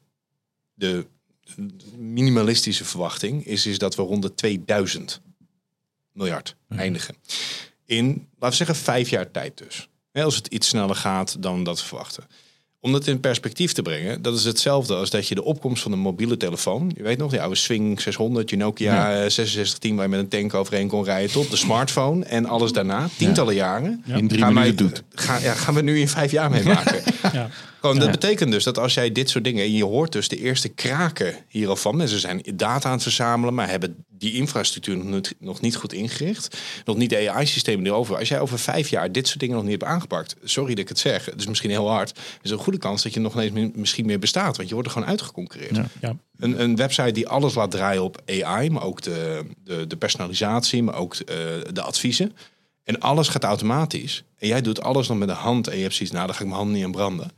de 0.74 1.08
minimalistische 1.98 2.86
verwachting 2.86 3.46
is, 3.46 3.66
is 3.66 3.78
dat 3.78 3.96
we 3.96 4.02
rond 4.02 4.22
de 4.22 4.34
2000 4.34 5.22
miljard 6.12 6.56
eindigen. 6.70 7.16
In, 7.86 8.06
laten 8.08 8.50
we 8.50 8.66
zeggen, 8.66 8.76
vijf 8.76 9.10
jaar 9.10 9.32
tijd 9.32 9.58
dus. 9.58 9.90
Als 10.14 10.36
het 10.36 10.48
iets 10.48 10.68
sneller 10.68 10.96
gaat 10.96 11.42
dan 11.42 11.64
dat 11.64 11.80
we 11.80 11.86
verwachten. 11.86 12.24
Om 12.86 12.92
dat 12.92 13.08
in 13.08 13.20
perspectief 13.20 13.72
te 13.74 13.82
brengen, 13.82 14.22
dat 14.22 14.36
is 14.38 14.44
hetzelfde 14.44 14.96
als 14.96 15.10
dat 15.10 15.28
je 15.28 15.36
de 15.36 15.44
opkomst 15.44 15.82
van 15.82 15.92
de 15.92 15.98
mobiele 15.98 16.38
telefoon, 16.38 16.92
je 16.96 17.04
weet 17.04 17.18
nog, 17.18 17.32
die 17.32 17.42
oude 17.42 17.56
Swing 17.56 18.02
600, 18.02 18.50
je 18.50 18.58
Nokia 18.58 19.12
eh, 19.12 19.18
6610 19.20 19.96
waar 19.96 20.04
je 20.06 20.10
met 20.12 20.20
een 20.20 20.28
tank 20.28 20.54
overheen 20.54 20.88
kon 20.88 21.04
rijden, 21.04 21.32
tot 21.32 21.50
de 21.52 21.56
smartphone 21.58 22.26
en 22.26 22.46
alles 22.46 22.72
daarna, 22.72 23.10
tientallen 23.18 23.56
jaren. 23.56 24.04
In 24.08 24.28
drie 24.28 24.42
Gaan 24.42 24.54
wij- 24.54 24.64
minuten 24.64 24.86
doet. 24.88 25.04
Ga, 25.14 25.38
ja, 25.38 25.54
gaan 25.54 25.74
we 25.74 25.82
nu 25.82 26.00
in 26.00 26.08
vijf 26.08 26.32
jaar 26.32 26.50
meemaken. 26.50 27.02
Ja. 27.34 27.50
Gewoon, 27.80 27.96
dat 27.98 28.06
Ja. 28.06 28.12
betekent 28.12 28.52
dus 28.52 28.64
dat 28.64 28.78
als 28.78 28.94
jij 28.94 29.12
dit 29.12 29.30
soort 29.30 29.44
dingen... 29.44 29.64
en 29.64 29.72
je 29.74 29.84
hoort 29.84 30.12
dus 30.12 30.28
de 30.28 30.38
eerste 30.40 30.70
kraken 30.70 31.36
hier 31.48 31.68
al 31.70 31.76
van... 31.76 31.96
mensen 31.96 32.20
zijn 32.20 32.42
data 32.56 32.88
aan 32.88 32.94
het 32.94 33.04
verzamelen... 33.04 33.54
maar 33.54 33.70
hebben 33.70 34.06
die 34.24 34.34
infrastructuur 34.34 34.98
nog 34.98 35.06
niet, 35.06 35.36
nog 35.40 35.62
niet 35.62 35.76
goed 35.76 35.94
ingericht. 35.94 36.58
Nog 36.86 36.96
niet 36.98 37.10
de 37.10 37.30
AI-systemen 37.30 37.86
erover. 37.86 38.18
Als 38.18 38.28
jij 38.28 38.40
over 38.40 38.60
vijf 38.60 38.90
jaar 38.90 39.12
dit 39.12 39.28
soort 39.28 39.40
dingen 39.40 39.56
nog 39.56 39.64
niet 39.64 39.74
hebt 39.74 39.92
aangepakt... 39.92 40.36
sorry 40.44 40.70
dat 40.70 40.84
ik 40.84 40.90
het 40.90 41.00
zeg, 41.00 41.26
het 41.26 41.40
is 41.40 41.48
misschien 41.48 41.70
heel 41.70 41.90
hard... 41.90 42.20
is 42.42 42.50
er 42.50 42.58
een 42.58 42.64
goede 42.64 42.80
kans 42.80 43.04
dat 43.04 43.14
je 43.14 43.20
nog 43.20 43.34
ineens 43.34 43.52
mi- 43.52 43.72
misschien 43.76 44.06
meer 44.06 44.20
bestaat. 44.20 44.58
Want 44.58 44.68
je 44.68 44.74
wordt 44.74 44.90
er 44.90 44.94
gewoon 44.94 45.10
uitgeconcurreerd. 45.10 45.76
Ja. 45.76 45.88
Ja. 46.02 46.16
Een, 46.38 46.62
een 46.62 46.76
website 46.76 47.12
die 47.12 47.28
alles 47.28 47.56
laat 47.56 47.72
draaien 47.72 48.04
op 48.04 48.22
AI... 48.26 48.70
maar 48.70 48.84
ook 48.84 49.02
de, 49.02 49.46
de, 49.64 49.88
de 49.88 49.98
personalisatie, 49.98 50.84
maar 50.84 50.96
ook 50.96 51.16
eh, 51.16 51.36
de 51.74 51.82
adviezen... 51.82 52.36
En 52.84 53.00
alles 53.00 53.28
gaat 53.28 53.44
automatisch. 53.44 54.24
En 54.38 54.48
jij 54.48 54.62
doet 54.62 54.82
alles 54.82 55.08
nog 55.08 55.18
met 55.18 55.28
de 55.28 55.34
hand. 55.34 55.68
En 55.68 55.76
je 55.76 55.82
hebt 55.82 55.94
zoiets, 55.96 56.16
nou, 56.16 56.26
dan 56.26 56.36
ga 56.36 56.42
ik 56.42 56.48
mijn 56.48 56.58
handen 56.58 56.76
niet 56.76 56.86
aan 56.86 56.92
branden. 56.92 57.32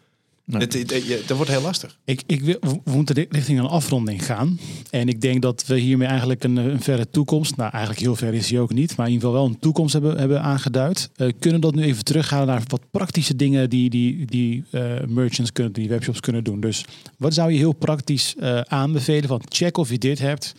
Het, 0.51 0.73
het- 0.73 0.89
je- 0.89 1.23
dat 1.27 1.37
wordt 1.37 1.51
heel 1.51 1.61
lastig. 1.61 1.97
Ik, 2.05 2.21
ik 2.25 2.41
wil, 2.41 2.57
we 2.61 2.91
moeten 2.91 3.15
ri- 3.15 3.25
richting 3.29 3.59
een 3.59 3.65
afronding 3.65 4.25
gaan. 4.25 4.59
En 4.89 5.07
ik 5.07 5.21
denk 5.21 5.41
dat 5.41 5.63
we 5.67 5.79
hiermee 5.79 6.07
eigenlijk 6.07 6.43
een, 6.43 6.55
een 6.57 6.81
verre 6.81 7.09
toekomst, 7.09 7.55
nou 7.55 7.69
eigenlijk 7.71 8.01
heel 8.03 8.15
ver 8.15 8.33
is 8.33 8.47
die 8.47 8.59
ook 8.59 8.73
niet, 8.73 8.95
maar 8.95 9.05
in 9.07 9.11
ieder 9.13 9.27
geval 9.27 9.43
wel 9.43 9.51
een 9.53 9.59
toekomst 9.59 9.93
hebben, 9.93 10.17
hebben 10.17 10.41
aangeduid. 10.41 11.09
Eh, 11.15 11.27
kunnen 11.39 11.61
dat 11.61 11.75
nu 11.75 11.83
even 11.83 12.03
teruggaan 12.03 12.47
naar 12.47 12.61
wat 12.67 12.81
praktische 12.91 13.35
dingen 13.35 13.69
die, 13.69 13.89
die, 13.89 14.25
die 14.25 14.63
eh, 14.71 14.81
merchants 15.07 15.51
kunnen, 15.51 15.73
die 15.73 15.89
webshops 15.89 16.19
kunnen 16.19 16.43
doen. 16.43 16.59
Dus 16.59 16.85
wat 17.17 17.33
zou 17.33 17.51
je 17.51 17.57
heel 17.57 17.73
praktisch 17.73 18.35
eh, 18.39 18.59
aanbevelen 18.61 19.27
van 19.27 19.41
check 19.49 19.77
of 19.77 19.89
je 19.89 19.97
dit 19.97 20.19
hebt. 20.19 20.53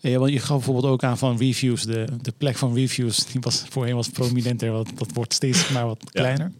Eh, 0.00 0.16
want 0.16 0.32
je 0.32 0.38
gaf 0.38 0.56
bijvoorbeeld 0.56 0.92
ook 0.92 1.02
aan 1.02 1.18
van 1.18 1.36
reviews, 1.36 1.82
de, 1.82 2.04
de 2.20 2.32
plek 2.38 2.56
van 2.56 2.74
reviews, 2.74 3.26
die 3.26 3.40
was 3.40 3.64
voorheen 3.68 3.94
was 3.94 4.08
prominenter, 4.08 4.70
wat, 4.70 4.88
dat 4.94 5.12
wordt 5.12 5.34
steeds 5.34 5.68
maar 5.68 5.86
wat 5.86 6.10
kleiner. 6.12 6.52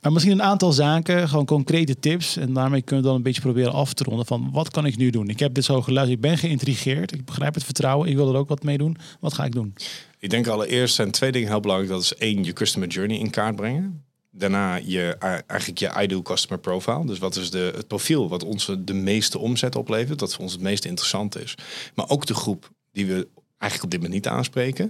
Maar 0.00 0.12
misschien 0.12 0.32
een 0.32 0.42
aantal 0.42 0.72
zaken, 0.72 1.28
gewoon 1.28 1.44
concrete 1.44 1.98
tips. 1.98 2.36
En 2.36 2.52
daarmee 2.52 2.82
kunnen 2.82 3.04
we 3.04 3.10
dan 3.10 3.16
een 3.16 3.24
beetje 3.24 3.40
proberen 3.40 3.72
af 3.72 3.92
te 3.92 4.04
ronden 4.04 4.26
van 4.26 4.50
wat 4.52 4.70
kan 4.70 4.86
ik 4.86 4.96
nu 4.96 5.10
doen? 5.10 5.28
Ik 5.28 5.38
heb 5.38 5.54
dit 5.54 5.64
zo 5.64 5.82
geluisterd, 5.82 6.16
ik 6.16 6.28
ben 6.30 6.38
geïntrigeerd, 6.38 7.12
ik 7.12 7.24
begrijp 7.24 7.54
het 7.54 7.64
vertrouwen, 7.64 8.08
ik 8.08 8.16
wil 8.16 8.28
er 8.28 8.38
ook 8.38 8.48
wat 8.48 8.62
mee 8.62 8.78
doen. 8.78 8.96
Wat 9.20 9.34
ga 9.34 9.44
ik 9.44 9.52
doen? 9.52 9.74
Ik 10.18 10.30
denk 10.30 10.46
allereerst 10.46 10.94
zijn 10.94 11.10
twee 11.10 11.32
dingen 11.32 11.48
heel 11.48 11.60
belangrijk. 11.60 11.92
Dat 11.92 12.02
is 12.02 12.14
één, 12.14 12.44
je 12.44 12.52
customer 12.52 12.88
journey 12.88 13.18
in 13.18 13.30
kaart 13.30 13.56
brengen. 13.56 14.04
Daarna 14.36 14.74
je, 14.76 15.16
eigenlijk 15.46 15.78
je 15.78 15.92
ideal 16.02 16.22
customer 16.22 16.58
profile. 16.58 17.06
Dus 17.06 17.18
wat 17.18 17.36
is 17.36 17.50
de, 17.50 17.72
het 17.76 17.86
profiel 17.86 18.28
wat 18.28 18.44
ons 18.44 18.70
de 18.78 18.94
meeste 18.94 19.38
omzet 19.38 19.76
oplevert. 19.76 20.18
Dat 20.18 20.34
voor 20.34 20.42
ons 20.42 20.52
het 20.52 20.60
meest 20.60 20.84
interessant 20.84 21.38
is. 21.38 21.54
Maar 21.94 22.08
ook 22.08 22.26
de 22.26 22.34
groep 22.34 22.70
die 22.92 23.06
we 23.06 23.28
eigenlijk 23.58 23.82
op 23.82 23.90
dit 23.90 24.00
moment 24.00 24.12
niet 24.12 24.28
aanspreken. 24.28 24.88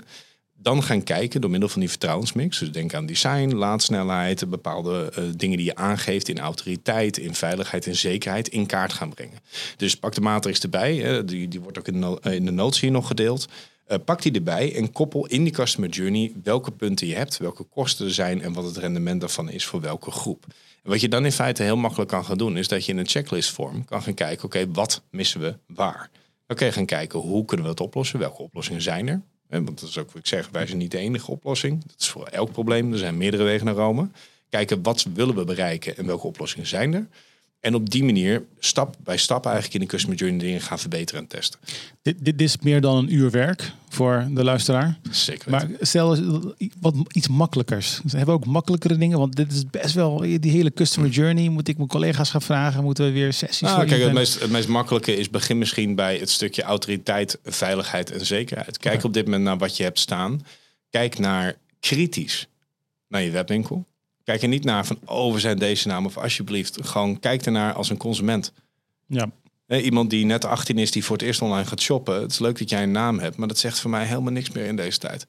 Dan 0.57 0.82
gaan 0.82 1.03
kijken 1.03 1.40
door 1.40 1.51
middel 1.51 1.68
van 1.68 1.80
die 1.80 1.88
vertrouwensmix. 1.88 2.59
Dus 2.59 2.72
denk 2.72 2.95
aan 2.95 3.07
design, 3.07 3.55
laadsnelheid, 3.55 4.51
bepaalde 4.51 5.12
eh, 5.14 5.24
dingen 5.36 5.57
die 5.57 5.66
je 5.66 5.74
aangeeft 5.74 6.28
in 6.28 6.38
autoriteit, 6.38 7.18
in 7.18 7.34
veiligheid 7.34 7.86
en 7.86 7.97
zekerheid 7.97 8.49
in 8.49 8.66
kaart 8.66 8.92
gaan 8.92 9.14
brengen. 9.14 9.38
Dus 9.76 9.97
pak 9.97 10.14
de 10.14 10.20
matrix 10.20 10.61
erbij. 10.61 10.97
Hè, 10.97 11.24
die, 11.24 11.49
die 11.49 11.61
wordt 11.61 11.78
ook 11.78 11.88
in 11.88 12.18
in 12.22 12.45
de 12.45 12.51
notes 12.51 12.80
hier 12.80 12.90
nog 12.90 13.07
gedeeld. 13.07 13.49
Eh, 13.85 13.99
pak 14.05 14.22
die 14.22 14.32
erbij 14.32 14.74
en 14.76 14.93
koppel 14.93 15.26
in 15.26 15.45
die 15.45 15.53
customer 15.53 15.91
journey 15.91 16.32
welke 16.43 16.70
punten 16.70 17.07
je 17.07 17.14
hebt, 17.14 17.37
welke 17.37 17.62
kosten 17.62 18.07
er 18.07 18.14
zijn 18.14 18.43
en 18.43 18.53
wat 18.53 18.64
het 18.64 18.76
rendement 18.76 19.20
daarvan 19.20 19.51
is 19.51 19.64
voor 19.64 19.80
welke 19.80 20.11
groep. 20.11 20.45
En 20.82 20.91
wat 20.91 21.01
je 21.01 21.09
dan 21.09 21.24
in 21.24 21.32
feite 21.32 21.62
heel 21.62 21.76
makkelijk 21.76 22.11
kan 22.11 22.24
gaan 22.24 22.39
doen, 22.39 22.57
is 22.57 22.68
dat 22.68 22.85
je 22.85 22.93
in 22.93 22.99
een 22.99 23.09
checklist 23.09 23.51
vorm 23.51 23.85
kan 23.85 24.03
gaan 24.03 24.14
kijken, 24.14 24.45
oké, 24.45 24.70
wat 24.72 25.03
missen 25.11 25.41
we 25.41 25.57
waar? 25.66 26.11
Dan 26.47 26.57
kun 26.57 26.66
je 26.66 26.72
gaan 26.72 26.87
kijken, 26.87 27.18
hoe 27.18 27.45
kunnen 27.45 27.66
we 27.66 27.74
dat 27.74 27.87
oplossen? 27.87 28.18
Welke 28.18 28.43
oplossingen 28.43 28.82
zijn 28.82 29.09
er? 29.09 29.22
Hè, 29.49 29.64
Want 29.64 29.80
dat 29.80 29.89
is 29.89 29.99
ook 29.99 30.07
wat 30.07 30.16
ik 30.16 30.26
zeg, 30.26 30.49
wij 30.53 30.66
zijn 30.66 30.78
niet 30.78 30.91
de 30.91 30.99
enige 30.99 31.30
oplossing. 31.30 31.82
Dat 31.87 32.01
is 32.01 32.09
voor 32.09 32.26
elk 32.26 32.53
probleem. 32.53 32.93
Er 32.93 32.99
zijn 32.99 33.16
meerdere 33.16 33.43
wegen 33.43 33.66
naar 33.66 33.74
Rome. 33.74 34.09
Kijken, 34.49 34.82
wat 34.82 35.07
willen 35.14 35.35
we 35.35 35.45
bereiken 35.45 35.97
en 35.97 36.07
welke 36.07 36.26
oplossingen 36.26 36.66
zijn 36.66 36.95
er? 36.95 37.07
En 37.65 37.75
op 37.75 37.91
die 37.91 38.05
manier, 38.05 38.45
stap 38.59 38.97
bij 39.05 39.17
stap 39.17 39.45
eigenlijk 39.45 39.75
in 39.75 39.81
de 39.81 39.87
customer 39.87 40.19
journey 40.19 40.39
dingen 40.39 40.61
gaan 40.61 40.79
verbeteren 40.79 41.21
en 41.21 41.27
testen. 41.27 41.61
Dit, 42.03 42.25
dit 42.25 42.41
is 42.41 42.57
meer 42.59 42.81
dan 42.81 42.97
een 42.97 43.15
uur 43.15 43.31
werk 43.31 43.73
voor 43.89 44.27
de 44.31 44.45
luisteraar. 44.45 44.99
Zeker 45.11 45.51
Maar 45.51 45.69
stel 45.81 46.17
eens 46.17 46.45
wat 46.81 46.95
iets 47.12 47.29
makkelijkers. 47.29 48.01
Ze 48.07 48.17
hebben 48.17 48.35
ook 48.35 48.47
makkelijkere 48.47 48.97
dingen, 48.97 49.19
want 49.19 49.37
dit 49.37 49.53
is 49.53 49.71
best 49.71 49.95
wel 49.95 50.19
die 50.19 50.51
hele 50.51 50.73
customer 50.73 51.11
journey. 51.11 51.49
Moet 51.49 51.69
ik 51.69 51.77
mijn 51.77 51.89
collega's 51.89 52.31
gaan 52.31 52.43
vragen? 52.43 52.83
Moeten 52.83 53.05
we 53.05 53.12
weer 53.12 53.33
sessies 53.33 53.61
Nou, 53.61 53.75
voor 53.75 53.85
kijk, 53.87 54.03
het 54.03 54.12
meest, 54.12 54.41
het 54.41 54.51
meest 54.51 54.69
makkelijke 54.69 55.17
is 55.17 55.31
begin 55.31 55.59
misschien 55.59 55.95
bij 55.95 56.17
het 56.17 56.31
stukje 56.31 56.62
autoriteit, 56.62 57.39
veiligheid 57.45 58.11
en 58.11 58.27
zekerheid. 58.27 58.79
Kijk 58.79 59.05
op 59.05 59.12
dit 59.12 59.25
moment 59.25 59.45
naar 59.45 59.59
wat 59.59 59.77
je 59.77 59.83
hebt 59.83 59.99
staan. 59.99 60.47
Kijk 60.91 61.19
naar 61.19 61.57
kritisch 61.81 62.49
naar 63.09 63.23
je 63.23 63.31
webwinkel. 63.31 63.87
Kijk 64.25 64.43
er 64.43 64.49
niet 64.49 64.64
naar 64.64 64.87
van, 64.87 64.99
oh, 65.05 65.33
we 65.33 65.41
zijn 65.41 65.59
deze 65.59 65.89
naam 65.89 66.07
of 66.07 66.18
alsjeblieft. 66.18 66.79
Gewoon 66.83 67.20
kijk 67.20 67.47
ernaar 67.47 67.72
als 67.72 67.91
een 67.91 67.97
consument. 67.97 68.53
Ja, 69.07 69.31
iemand 69.66 70.11
die 70.11 70.25
net 70.25 70.45
18 70.45 70.79
is, 70.79 70.91
die 70.91 71.05
voor 71.05 71.16
het 71.16 71.27
eerst 71.27 71.43
online 71.43 71.66
gaat 71.66 71.81
shoppen. 71.81 72.20
Het 72.20 72.31
is 72.31 72.39
leuk 72.39 72.59
dat 72.59 72.70
jij 72.70 72.83
een 72.83 72.91
naam 72.91 73.18
hebt, 73.18 73.37
maar 73.37 73.49
dat 73.49 73.59
zegt 73.59 73.81
voor 73.81 73.91
mij 73.91 74.05
helemaal 74.05 74.33
niks 74.33 74.51
meer 74.51 74.66
in 74.66 74.77
deze 74.77 74.99
tijd. 74.99 75.27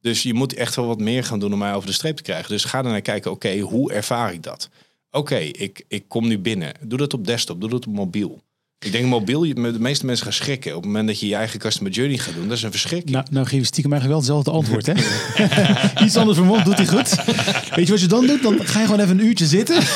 Dus 0.00 0.22
je 0.22 0.34
moet 0.34 0.54
echt 0.54 0.74
wel 0.74 0.86
wat 0.86 1.00
meer 1.00 1.24
gaan 1.24 1.38
doen 1.38 1.52
om 1.52 1.58
mij 1.58 1.74
over 1.74 1.88
de 1.88 1.94
streep 1.94 2.16
te 2.16 2.22
krijgen. 2.22 2.50
Dus 2.50 2.64
ga 2.64 2.78
er 2.78 2.84
naar 2.84 3.00
kijken, 3.00 3.30
oké, 3.30 3.58
hoe 3.58 3.92
ervaar 3.92 4.32
ik 4.32 4.42
dat? 4.42 4.68
Oké, 5.10 5.36
ik, 5.36 5.84
ik 5.88 6.04
kom 6.08 6.28
nu 6.28 6.38
binnen. 6.38 6.72
Doe 6.82 6.98
dat 6.98 7.14
op 7.14 7.26
desktop, 7.26 7.60
doe 7.60 7.70
dat 7.70 7.86
op 7.86 7.92
mobiel. 7.92 8.42
Ik 8.84 8.92
denk 8.92 9.04
mobiel, 9.04 9.40
de 9.40 9.76
meeste 9.78 10.06
mensen 10.06 10.24
gaan 10.24 10.32
schrikken. 10.34 10.70
Op 10.70 10.76
het 10.76 10.86
moment 10.86 11.06
dat 11.08 11.20
je 11.20 11.28
je 11.28 11.34
eigen 11.34 11.58
customer 11.58 11.92
journey 11.92 12.18
gaat 12.18 12.34
doen, 12.34 12.48
dat 12.48 12.56
is 12.56 12.62
een 12.62 12.70
verschrikking. 12.70 13.10
nou, 13.10 13.26
nou 13.30 13.46
geef 13.46 13.58
je 13.60 13.66
stiekem 13.66 13.92
eigenlijk 13.92 14.24
wel 14.24 14.34
hetzelfde 14.34 14.50
antwoord, 14.60 14.86
hè? 14.86 14.92
Iets 16.04 16.16
anders 16.16 16.36
vermond 16.38 16.64
doet 16.64 16.76
hij 16.76 16.86
goed. 16.86 17.14
Weet 17.74 17.86
je 17.86 17.92
wat 17.92 18.00
je 18.00 18.06
dan 18.06 18.26
doet? 18.26 18.42
Dan 18.42 18.66
ga 18.66 18.78
je 18.80 18.84
gewoon 18.84 19.00
even 19.00 19.18
een 19.18 19.26
uurtje 19.26 19.46
zitten. 19.46 19.76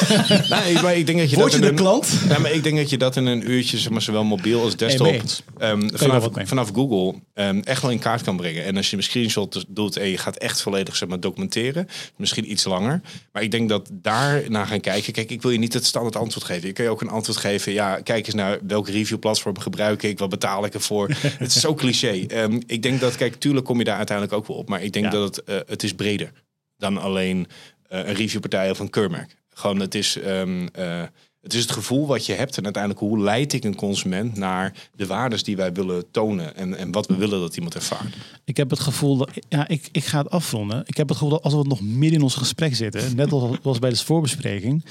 Nee, 0.50 0.74
maar 0.82 0.96
ik 0.96 1.06
denk 1.06 1.18
dat 1.18 1.30
je 1.30 1.36
Word 1.36 1.50
dat 1.50 1.60
je 1.60 1.66
in 1.66 1.74
de 1.74 1.80
een- 1.82 1.86
klant? 1.88 2.08
Ja, 2.28 2.38
maar 2.38 2.52
ik 2.52 2.62
denk 2.62 2.76
dat 2.76 2.90
je 2.90 2.98
dat 2.98 3.16
in 3.16 3.26
een 3.26 3.50
uurtje, 3.50 3.78
zeg 3.78 3.90
maar, 3.92 4.02
zowel 4.02 4.24
mobiel 4.24 4.62
als 4.62 4.76
desktop, 4.76 5.22
ehm, 5.58 5.88
vanaf, 5.94 6.28
vanaf 6.44 6.70
Google 6.74 7.14
ehm, 7.34 7.58
echt 7.64 7.82
wel 7.82 7.90
in 7.90 7.98
kaart 7.98 8.22
kan 8.22 8.36
brengen. 8.36 8.64
En 8.64 8.76
als 8.76 8.90
je 8.90 8.96
een 8.96 9.02
screenshot 9.02 9.64
doet 9.68 9.96
en 9.96 10.08
je 10.08 10.18
gaat 10.18 10.36
echt 10.36 10.62
volledig 10.62 10.96
zeg 10.96 11.08
maar, 11.08 11.20
documenteren, 11.20 11.88
misschien 12.16 12.50
iets 12.50 12.64
langer. 12.64 13.00
Maar 13.32 13.42
ik 13.42 13.50
denk 13.50 13.68
dat 13.68 13.88
daar 13.92 14.42
naar 14.48 14.66
gaan 14.66 14.80
kijken. 14.80 15.12
Kijk, 15.12 15.30
ik 15.30 15.42
wil 15.42 15.50
je 15.50 15.58
niet 15.58 15.72
het 15.74 15.84
standaard 15.86 16.16
antwoord 16.16 16.44
geven. 16.46 16.66
Je 16.66 16.72
kan 16.72 16.84
je 16.84 16.90
ook 16.90 17.00
een 17.00 17.08
antwoord 17.08 17.38
geven. 17.38 17.72
Ja, 17.72 18.00
kijk 18.00 18.26
eens 18.26 18.34
naar 18.34 18.58
welk 18.72 18.88
reviewplatform 18.88 19.58
gebruik 19.58 20.02
ik, 20.02 20.18
wat 20.18 20.28
betaal 20.28 20.64
ik 20.64 20.74
ervoor. 20.74 21.08
het 21.44 21.54
is 21.54 21.60
zo 21.60 21.74
cliché. 21.74 22.24
Ehm, 22.26 22.60
ik 22.66 22.82
denk 22.82 23.00
dat, 23.00 23.16
kijk, 23.16 23.34
tuurlijk 23.34 23.66
kom 23.66 23.78
je 23.78 23.84
daar 23.84 23.96
uiteindelijk 23.96 24.36
ook 24.36 24.46
wel 24.46 24.56
op. 24.56 24.68
Maar 24.68 24.82
ik 24.82 24.92
denk 24.92 25.04
Ja. 25.04 25.10
dat 25.10 25.36
het, 25.36 25.44
eh, 25.44 25.56
het 25.66 25.82
is 25.82 25.94
breder 25.94 26.32
dan 26.76 26.98
alleen 26.98 27.46
eh, 27.88 27.98
een 27.98 28.14
reviewpartij 28.14 28.70
of 28.70 28.78
een 28.78 28.90
keurmerk. 28.90 29.36
Gewoon, 29.50 29.80
het 29.80 29.94
is 29.94 30.16
ehm, 30.16 30.66
eh, 30.72 31.02
Het 31.42 31.54
is 31.54 31.62
het 31.62 31.70
gevoel 31.70 32.06
wat 32.06 32.26
je 32.26 32.32
hebt 32.32 32.56
en 32.56 32.64
uiteindelijk 32.64 33.02
hoe 33.02 33.18
leid 33.18 33.52
ik 33.52 33.64
een 33.64 33.74
consument 33.74 34.36
naar 34.36 34.72
de 34.96 35.06
waardes 35.06 35.42
die 35.42 35.56
wij 35.56 35.72
willen 35.72 36.10
tonen 36.10 36.56
en, 36.56 36.76
en 36.76 36.92
wat 36.92 37.06
we 37.06 37.16
willen 37.16 37.40
dat 37.40 37.56
iemand 37.56 37.74
ervaart. 37.74 38.16
Ik 38.44 38.56
heb 38.56 38.70
het 38.70 38.80
gevoel 38.80 39.16
dat, 39.16 39.30
ja, 39.48 39.68
ik, 39.68 39.88
ik 39.92 40.04
ga 40.04 40.18
het 40.18 40.30
afronden. 40.30 40.82
Ik 40.86 40.96
heb 40.96 41.08
het 41.08 41.16
gevoel 41.16 41.32
dat 41.32 41.42
als 41.42 41.54
we 41.54 41.62
nog 41.62 41.80
midden 41.80 42.18
in 42.18 42.22
ons 42.22 42.34
gesprek 42.34 42.74
zitten, 42.74 43.16
net 43.16 43.32
als, 43.62 43.78
bij 43.78 43.90
de 43.90 43.96
voorbespreking. 43.96 44.84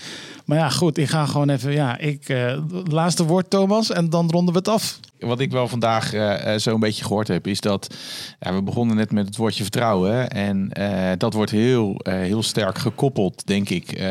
Maar 0.46 0.58
ja, 0.58 0.70
goed, 0.70 0.98
ik 0.98 1.10
ga 1.10 1.26
gewoon 1.26 1.50
even, 1.50 1.72
ja, 1.72 1.98
ik, 1.98 2.30
uh, 2.30 2.58
laatste 2.84 3.26
woord 3.26 3.50
Thomas 3.50 3.90
en 3.90 4.10
dan 4.10 4.30
ronden 4.30 4.54
we 4.54 4.60
het 4.60 4.68
af. 4.68 5.00
Wat 5.22 5.40
ik 5.40 5.52
wel 5.52 5.68
vandaag 5.68 6.14
uh, 6.14 6.56
zo 6.58 6.74
een 6.74 6.80
beetje 6.80 7.04
gehoord 7.04 7.28
heb, 7.28 7.48
is 7.48 7.60
dat 7.60 7.96
ja, 8.40 8.54
we 8.54 8.62
begonnen 8.62 8.96
net 8.96 9.12
met 9.12 9.26
het 9.26 9.38
woordje 9.38 9.64
vertrouwen. 9.64 10.30
En 10.30 10.70
uh, 10.80 11.12
dat 11.18 11.34
wordt 11.34 11.52
heel, 11.52 12.02
heel 12.04 12.44
sterk 12.44 12.78
gekoppeld, 12.78 13.48
denk 13.48 13.70
ik, 13.70 14.02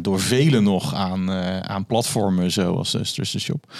door 0.00 0.20
velen 0.20 0.62
nog 0.62 0.94
aan, 0.94 1.30
aan 1.62 1.86
platformen 1.86 2.50
zoals 2.50 2.94
uh, 2.94 3.24
Shop. 3.24 3.72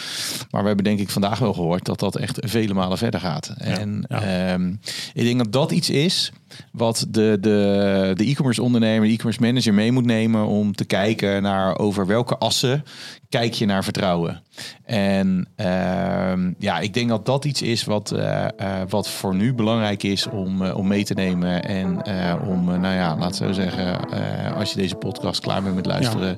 Maar 0.50 0.60
we 0.60 0.66
hebben 0.66 0.84
denk 0.84 0.98
ik 0.98 1.10
vandaag 1.10 1.38
wel 1.38 1.52
gehoord 1.52 1.84
dat 1.84 1.98
dat 1.98 2.16
echt 2.16 2.38
vele 2.40 2.74
malen 2.74 2.98
verder 2.98 3.20
gaat. 3.20 3.54
en 3.58 4.04
ja. 4.08 4.52
Um, 4.52 4.80
ik 5.14 5.24
denk 5.24 5.38
dat 5.38 5.52
dat 5.52 5.72
iets 5.72 5.90
is 5.90 6.32
wat 6.72 7.06
de, 7.08 7.36
de, 7.40 8.12
de 8.14 8.24
e-commerce 8.24 8.62
ondernemer, 8.62 9.06
de 9.06 9.12
e-commerce 9.12 9.40
manager 9.40 9.74
mee 9.74 9.92
moet 9.92 10.04
nemen 10.04 10.46
om 10.46 10.74
te 10.74 10.84
kijken 10.84 11.42
naar 11.42 11.78
over 11.78 12.06
welke 12.06 12.36
assen 12.38 12.84
kijk 13.28 13.52
je 13.52 13.66
naar 13.66 13.84
vertrouwen. 13.84 14.42
En 14.84 15.48
uh, 15.56 16.32
ja, 16.58 16.78
ik 16.78 16.94
denk 16.94 17.08
dat 17.08 17.26
dat 17.26 17.44
iets 17.44 17.62
is 17.62 17.84
wat, 17.84 18.12
uh, 18.12 18.46
uh, 18.60 18.80
wat 18.88 19.08
voor 19.08 19.34
nu 19.34 19.54
belangrijk 19.54 20.02
is 20.02 20.26
om, 20.26 20.62
uh, 20.62 20.76
om 20.76 20.86
mee 20.86 21.04
te 21.04 21.14
nemen. 21.14 21.64
En 21.64 22.06
om, 22.46 22.64
nou 22.64 22.94
ja, 22.94 23.16
laten 23.16 23.46
we 23.46 23.54
zeggen, 23.54 24.08
als 24.54 24.70
je 24.72 24.76
deze 24.78 24.94
podcast 24.94 25.40
klaar 25.40 25.62
bent 25.62 25.74
met 25.74 25.86
luisteren, 25.86 26.28
ja. 26.28 26.36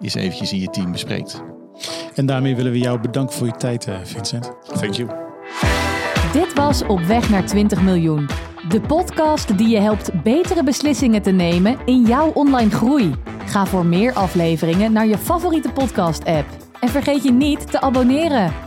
eens 0.00 0.14
eventjes 0.14 0.52
in 0.52 0.60
je 0.60 0.70
team 0.70 0.92
bespreekt. 0.92 1.42
En 2.14 2.26
daarmee 2.26 2.56
willen 2.56 2.72
we 2.72 2.78
jou 2.78 3.00
bedanken 3.00 3.34
voor 3.34 3.46
je 3.46 3.56
tijd, 3.56 3.88
Vincent. 4.04 4.52
Thank 4.80 4.94
you. 4.94 5.25
Dit 6.36 6.54
was 6.54 6.82
Op 6.82 7.00
weg 7.00 7.30
naar 7.30 7.46
20 7.46 7.82
miljoen. 7.82 8.26
De 8.68 8.80
podcast 8.80 9.58
die 9.58 9.68
je 9.68 9.78
helpt 9.78 10.22
betere 10.22 10.62
beslissingen 10.62 11.22
te 11.22 11.30
nemen 11.30 11.78
in 11.84 12.02
jouw 12.02 12.30
online 12.34 12.70
groei. 12.70 13.14
Ga 13.46 13.66
voor 13.66 13.86
meer 13.86 14.12
afleveringen 14.12 14.92
naar 14.92 15.06
je 15.06 15.18
favoriete 15.18 15.72
podcast-app. 15.72 16.46
En 16.80 16.88
vergeet 16.88 17.22
je 17.22 17.32
niet 17.32 17.70
te 17.70 17.80
abonneren. 17.80 18.65